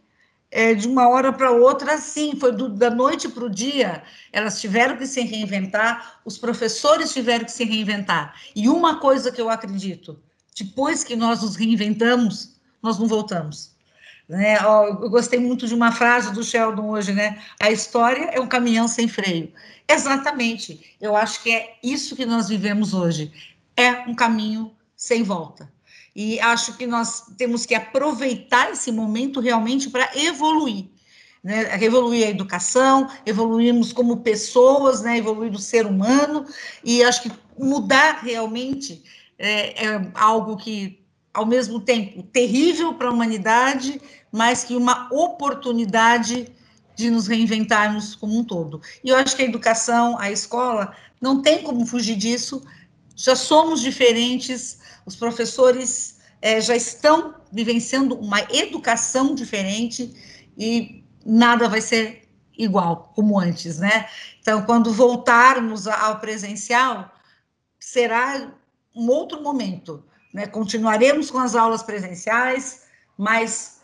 é, 0.51 0.73
de 0.73 0.87
uma 0.87 1.07
hora 1.07 1.31
para 1.31 1.51
outra, 1.51 1.97
sim, 1.99 2.35
foi 2.39 2.51
do, 2.51 2.67
da 2.67 2.89
noite 2.89 3.29
para 3.29 3.45
o 3.45 3.49
dia, 3.49 4.01
elas 4.33 4.59
tiveram 4.59 4.97
que 4.97 5.05
se 5.05 5.21
reinventar, 5.21 6.19
os 6.25 6.39
professores 6.39 7.13
tiveram 7.13 7.45
que 7.45 7.51
se 7.51 7.63
reinventar. 7.63 8.33
E 8.55 8.67
uma 8.67 8.99
coisa 8.99 9.31
que 9.31 9.39
eu 9.39 9.49
acredito, 9.49 10.19
depois 10.57 11.03
que 11.03 11.15
nós 11.15 11.43
nos 11.43 11.55
reinventamos, 11.55 12.59
nós 12.81 12.97
não 12.97 13.05
voltamos. 13.05 13.75
Né? 14.29 14.57
Eu 14.59 15.09
gostei 15.09 15.39
muito 15.39 15.67
de 15.67 15.73
uma 15.73 15.91
frase 15.91 16.31
do 16.31 16.43
Sheldon 16.43 16.87
hoje, 16.87 17.11
né? 17.11 17.41
A 17.59 17.71
história 17.71 18.25
é 18.25 18.39
um 18.39 18.45
caminhão 18.45 18.87
sem 18.87 19.07
freio. 19.07 19.51
Exatamente. 19.87 20.95
Eu 21.01 21.15
acho 21.15 21.41
que 21.41 21.51
é 21.51 21.77
isso 21.81 22.15
que 22.15 22.27
nós 22.27 22.47
vivemos 22.47 22.93
hoje. 22.93 23.31
É 23.75 23.91
um 24.07 24.13
caminho 24.13 24.71
sem 24.95 25.23
volta. 25.23 25.71
E 26.15 26.39
acho 26.41 26.77
que 26.77 26.85
nós 26.85 27.23
temos 27.39 27.65
que 27.65 27.73
aproveitar 27.73 28.71
esse 28.71 28.91
momento 28.91 29.39
realmente 29.39 29.89
para 29.89 30.09
evoluir. 30.15 30.85
Né, 31.41 31.81
evoluir 31.81 32.27
a 32.27 32.29
educação, 32.29 33.09
evoluirmos 33.25 33.93
como 33.93 34.17
pessoas, 34.17 35.01
né, 35.01 35.17
evoluir 35.17 35.49
do 35.49 35.57
ser 35.57 35.85
humano, 35.85 36.45
e 36.83 37.01
acho 37.01 37.21
que 37.23 37.31
mudar 37.57 38.19
realmente 38.21 39.01
é, 39.37 39.85
é 39.85 40.11
algo 40.15 40.57
que, 40.57 40.98
ao 41.33 41.45
mesmo 41.45 41.79
tempo, 41.79 42.23
terrível 42.23 42.93
para 42.93 43.07
a 43.07 43.11
humanidade, 43.11 44.01
mas 44.31 44.63
que 44.63 44.75
uma 44.75 45.07
oportunidade 45.11 46.47
de 46.95 47.09
nos 47.09 47.27
reinventarmos 47.27 48.15
como 48.15 48.37
um 48.37 48.43
todo. 48.43 48.81
E 49.03 49.09
eu 49.09 49.15
acho 49.15 49.35
que 49.35 49.41
a 49.41 49.45
educação, 49.45 50.17
a 50.19 50.31
escola, 50.31 50.93
não 51.21 51.41
tem 51.41 51.63
como 51.63 51.85
fugir 51.85 52.15
disso, 52.15 52.61
já 53.15 53.35
somos 53.35 53.81
diferentes, 53.81 54.79
os 55.05 55.15
professores 55.15 56.19
é, 56.41 56.59
já 56.59 56.75
estão 56.75 57.35
vivenciando 57.51 58.15
uma 58.15 58.41
educação 58.51 59.35
diferente 59.35 60.13
e 60.57 61.03
nada 61.25 61.67
vai 61.67 61.81
ser 61.81 62.27
igual 62.57 63.13
como 63.15 63.39
antes, 63.39 63.79
né? 63.79 64.07
Então, 64.41 64.63
quando 64.63 64.93
voltarmos 64.93 65.87
ao 65.87 66.19
presencial, 66.19 67.13
será 67.79 68.51
um 68.95 69.07
outro 69.07 69.41
momento, 69.41 70.03
né? 70.33 70.47
Continuaremos 70.47 71.31
com 71.31 71.39
as 71.39 71.55
aulas 71.55 71.83
presenciais, 71.83 72.83
mas 73.17 73.81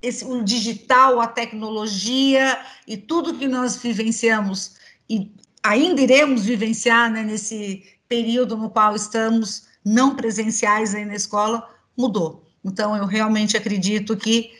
esse, 0.00 0.24
o 0.24 0.42
digital, 0.42 1.20
a 1.20 1.26
tecnologia 1.26 2.58
e 2.86 2.96
tudo 2.96 3.38
que 3.38 3.46
nós 3.46 3.76
vivenciamos 3.76 4.76
e 5.08 5.32
ainda 5.62 6.00
iremos 6.00 6.44
vivenciar 6.44 7.10
né, 7.10 7.22
nesse 7.22 7.84
período 8.08 8.56
no 8.56 8.70
qual 8.70 8.96
estamos 8.96 9.68
não 9.84 10.16
presenciais 10.16 10.94
aí 10.94 11.04
na 11.04 11.14
escola 11.14 11.68
mudou. 11.96 12.44
Então, 12.64 12.96
eu 12.96 13.06
realmente 13.06 13.56
acredito 13.56 14.16
que 14.16 14.52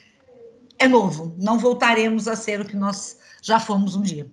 é 0.78 0.88
novo, 0.88 1.34
não 1.38 1.58
voltaremos 1.58 2.26
a 2.26 2.34
ser 2.34 2.60
o 2.60 2.64
que 2.64 2.76
nós 2.76 3.18
já 3.40 3.60
fomos 3.60 3.94
um 3.94 4.02
dia. 4.02 4.28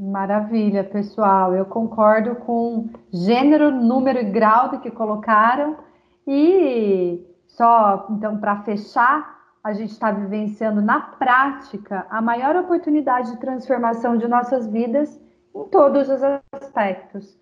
Maravilha, 0.00 0.84
pessoal. 0.84 1.54
Eu 1.54 1.64
concordo 1.64 2.36
com 2.36 2.90
gênero, 3.10 3.70
número 3.70 4.18
e 4.18 4.24
grau 4.24 4.68
do 4.68 4.80
que 4.80 4.90
colocaram. 4.90 5.78
E 6.26 7.24
só, 7.46 8.06
então, 8.10 8.38
para 8.38 8.62
fechar, 8.62 9.36
a 9.64 9.72
gente 9.72 9.92
está 9.92 10.12
vivenciando 10.12 10.82
na 10.82 11.00
prática 11.00 12.06
a 12.10 12.20
maior 12.20 12.54
oportunidade 12.56 13.32
de 13.32 13.38
transformação 13.38 14.18
de 14.18 14.28
nossas 14.28 14.66
vidas 14.66 15.18
em 15.54 15.64
todos 15.64 16.10
os 16.10 16.20
aspectos. 16.52 17.38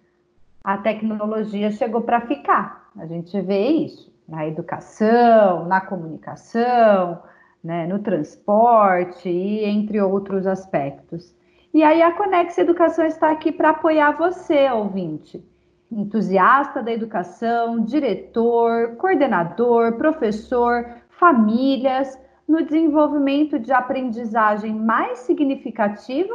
A 0.62 0.78
tecnologia 0.78 1.72
chegou 1.72 2.02
para 2.02 2.20
ficar. 2.20 2.88
A 2.96 3.04
gente 3.06 3.38
vê 3.40 3.66
isso 3.68 4.14
na 4.28 4.46
educação, 4.46 5.66
na 5.66 5.80
comunicação, 5.80 7.20
né, 7.62 7.86
no 7.86 7.98
transporte 7.98 9.28
e 9.28 9.64
entre 9.64 10.00
outros 10.00 10.46
aspectos. 10.46 11.34
E 11.74 11.82
aí 11.82 12.00
a 12.02 12.12
Conex 12.12 12.56
Educação 12.56 13.04
está 13.04 13.32
aqui 13.32 13.50
para 13.50 13.70
apoiar 13.70 14.12
você, 14.12 14.70
ouvinte, 14.70 15.44
entusiasta 15.90 16.80
da 16.80 16.92
educação, 16.92 17.80
diretor, 17.80 18.94
coordenador, 18.94 19.94
professor, 19.94 20.86
famílias, 21.08 22.16
no 22.46 22.62
desenvolvimento 22.64 23.58
de 23.58 23.72
aprendizagem 23.72 24.72
mais 24.72 25.18
significativa 25.20 26.32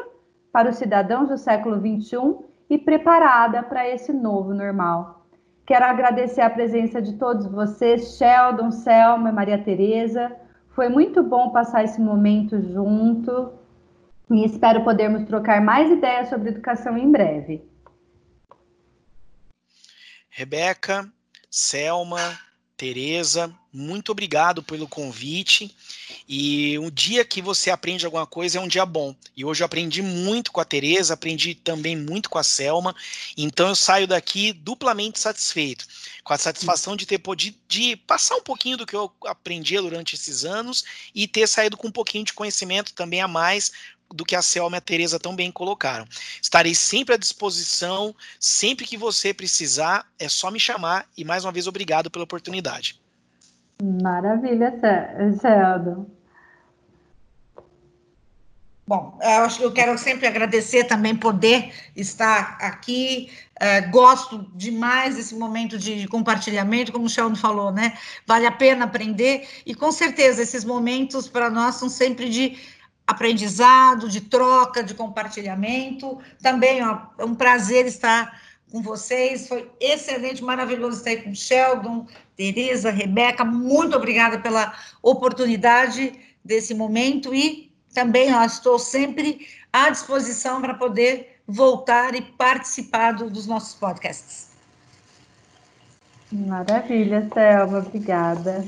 para 0.52 0.72
os 0.72 0.76
cidadãos 0.76 1.30
do 1.30 1.38
século 1.38 1.78
XXI 1.78 2.36
e 2.70 2.78
preparada 2.78 3.64
para 3.64 3.88
esse 3.88 4.12
novo 4.12 4.54
normal. 4.54 5.26
Quero 5.66 5.86
agradecer 5.86 6.42
a 6.42 6.50
presença 6.50 7.02
de 7.02 7.14
todos 7.14 7.46
vocês, 7.46 8.18
Sheldon, 8.18 8.72
Selma, 8.72 9.32
Maria 9.32 9.58
Tereza, 9.58 10.36
foi 10.68 10.90
muito 10.90 11.24
bom 11.24 11.52
passar 11.52 11.86
esse 11.86 12.02
momento 12.02 12.60
junto 12.60 13.58
e 14.32 14.46
espero 14.46 14.84
podermos 14.84 15.26
trocar 15.26 15.62
mais 15.62 15.92
ideias 15.92 16.30
sobre 16.30 16.50
educação 16.50 16.98
em 16.98 17.12
breve. 17.12 17.64
Rebeca, 20.30 21.12
Selma, 21.50 22.40
Tereza, 22.78 23.54
muito 23.74 24.12
obrigado 24.14 24.64
pelo 24.64 24.88
convite. 24.88 25.76
E 26.28 26.80
um 26.80 26.90
dia 26.90 27.26
que 27.26 27.42
você 27.42 27.70
aprende 27.70 28.06
alguma 28.06 28.26
coisa 28.26 28.58
é 28.58 28.62
um 28.62 28.68
dia 28.68 28.86
bom. 28.86 29.14
E 29.36 29.44
hoje 29.44 29.62
eu 29.62 29.66
aprendi 29.66 30.02
muito 30.02 30.52
com 30.52 30.62
a 30.62 30.66
Tereza, 30.66 31.14
aprendi 31.14 31.56
também 31.56 31.98
muito 31.98 32.30
com 32.30 32.38
a 32.38 32.44
Selma. 32.44 32.96
Então 33.36 33.68
eu 33.68 33.76
saio 33.76 34.08
daqui 34.08 34.54
duplamente 34.54 35.20
satisfeito, 35.20 35.86
com 36.24 36.32
a 36.32 36.38
satisfação 36.38 36.96
de 36.96 37.06
ter 37.06 37.18
podido 37.18 37.58
de 37.68 37.98
passar 37.98 38.38
um 38.38 38.42
pouquinho 38.42 38.78
do 38.78 38.86
que 38.86 38.96
eu 38.96 39.12
aprendi 39.26 39.76
durante 39.76 40.16
esses 40.16 40.46
anos 40.46 40.86
e 41.14 41.28
ter 41.28 41.48
saído 41.48 41.76
com 41.76 41.90
um 41.90 41.92
pouquinho 41.92 42.24
de 42.24 42.34
conhecimento 42.34 42.94
também 42.94 43.22
a 43.22 43.28
mais 43.28 43.72
do 44.14 44.26
que 44.26 44.36
a 44.36 44.42
Selma 44.42 44.78
e 44.78 44.80
a 44.80 44.82
Tereza 44.82 45.20
tão 45.20 45.36
bem 45.36 45.52
colocaram. 45.52 46.06
Estarei 46.42 46.74
sempre 46.74 47.16
à 47.16 47.18
disposição, 47.18 48.16
sempre 48.40 48.86
que 48.86 48.98
você 48.98 49.34
precisar, 49.34 50.06
é 50.18 50.28
só 50.28 50.50
me 50.50 50.60
chamar 50.60 51.06
e 51.18 51.24
mais 51.24 51.46
uma 51.46 51.52
vez 51.52 51.68
obrigado 51.68 52.10
pela 52.10 52.24
oportunidade. 52.24 53.00
Maravilha, 53.82 54.74
Celdo. 55.40 56.20
Bom, 58.90 59.20
eu 59.22 59.44
acho 59.44 59.60
que 59.60 59.66
eu 59.66 59.72
quero 59.72 59.96
sempre 60.00 60.26
agradecer 60.26 60.86
também 60.86 61.16
poder 61.16 61.72
estar 61.96 62.58
aqui. 62.60 63.30
Uh, 63.62 63.92
gosto 63.92 64.50
demais 64.56 65.16
desse 65.16 65.36
momento 65.36 65.78
de 65.78 66.08
compartilhamento, 66.08 66.92
como 66.92 67.06
o 67.06 67.10
Sheldon 67.10 67.36
falou, 67.36 67.72
né? 67.72 67.96
Vale 68.26 68.48
a 68.48 68.52
pena 68.52 68.86
aprender 68.86 69.48
e 69.64 69.76
com 69.76 69.92
certeza 69.92 70.42
esses 70.42 70.66
momentos 70.66 71.28
para 71.28 71.52
nós 71.52 71.76
são 71.76 71.88
sempre 71.88 72.30
de 72.30 72.58
aprendizado, 73.10 74.08
de 74.08 74.22
troca, 74.22 74.84
de 74.84 74.94
compartilhamento. 74.94 76.20
Também 76.44 76.86
ó, 76.86 77.00
é 77.18 77.26
um 77.26 77.34
prazer 77.34 77.88
estar 77.88 78.40
com 78.72 78.84
vocês. 78.84 79.48
Foi 79.48 79.68
excelente, 79.80 80.44
maravilhoso 80.44 80.98
estar 80.98 81.10
aí 81.10 81.24
com 81.24 81.34
Sheldon, 81.34 82.06
Tereza, 82.38 82.92
Rebeca. 82.92 83.44
Muito 83.44 83.96
obrigada 83.98 84.38
pela 84.38 84.76
oportunidade 85.02 86.14
desse 86.46 86.76
momento 86.76 87.34
e 87.34 87.74
também 87.96 88.32
ó, 88.32 88.44
estou 88.44 88.78
sempre 88.78 89.48
à 89.74 89.90
disposição 89.90 90.62
para 90.62 90.76
poder 90.76 91.42
voltar 91.48 92.14
e 92.14 92.22
participar 92.22 93.14
do, 93.14 93.28
dos 93.28 93.48
nossos 93.48 93.74
podcasts. 93.74 94.50
Maravilha, 96.32 97.28
Selma, 97.34 97.80
obrigada. 97.80 98.64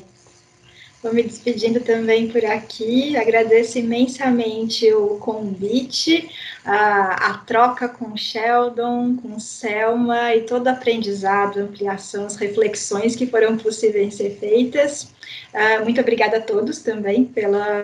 Vou 1.02 1.12
me 1.12 1.24
despedindo 1.24 1.80
também 1.80 2.28
por 2.28 2.46
aqui. 2.46 3.18
Agradeço 3.18 3.80
imensamente 3.80 4.94
o 4.94 5.18
convite, 5.18 6.30
a, 6.64 7.32
a 7.32 7.38
troca 7.40 7.90
com 7.90 8.16
Sheldon, 8.16 9.16
com 9.16 9.40
Selma 9.40 10.36
e 10.36 10.42
todo 10.42 10.68
o 10.68 10.70
aprendizado, 10.70 11.60
ampliação, 11.60 12.28
as 12.28 12.36
reflexões 12.36 13.16
que 13.16 13.26
foram 13.26 13.58
possíveis 13.58 14.14
ser 14.14 14.38
feitas. 14.38 15.12
Uh, 15.52 15.84
muito 15.84 16.00
obrigada 16.00 16.38
a 16.38 16.42
todos 16.42 16.80
também 16.80 17.26
pela 17.26 17.84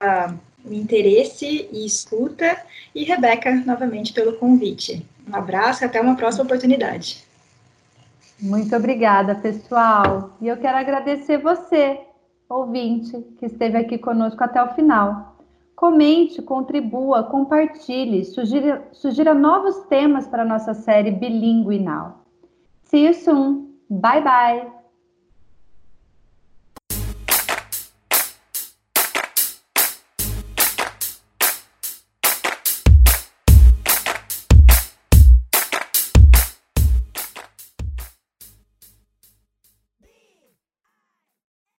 uh, 0.00 0.38
interesse 0.70 1.68
e 1.72 1.84
escuta. 1.84 2.56
E 2.94 3.02
Rebeca, 3.02 3.52
novamente, 3.66 4.12
pelo 4.12 4.34
convite. 4.34 5.04
Um 5.28 5.34
abraço 5.34 5.82
e 5.82 5.86
até 5.86 6.00
uma 6.00 6.16
próxima 6.16 6.44
oportunidade. 6.44 7.24
Muito 8.38 8.74
obrigada, 8.76 9.34
pessoal. 9.34 10.36
E 10.40 10.46
eu 10.46 10.56
quero 10.56 10.78
agradecer 10.78 11.36
você 11.36 11.98
ouvinte 12.50 13.18
que 13.38 13.46
esteve 13.46 13.78
aqui 13.78 13.96
conosco 13.96 14.42
até 14.42 14.62
o 14.62 14.74
final. 14.74 15.36
Comente, 15.76 16.42
contribua, 16.42 17.22
compartilhe, 17.22 18.24
sugira, 18.24 18.86
sugira 18.92 19.32
novos 19.32 19.78
temas 19.86 20.26
para 20.26 20.42
a 20.42 20.46
nossa 20.46 20.74
série 20.74 21.10
Bilingue 21.10 21.78
Now. 21.78 22.16
See 22.82 23.06
you 23.06 23.14
soon. 23.14 23.70
Bye 23.88 24.22
bye. 24.22 24.79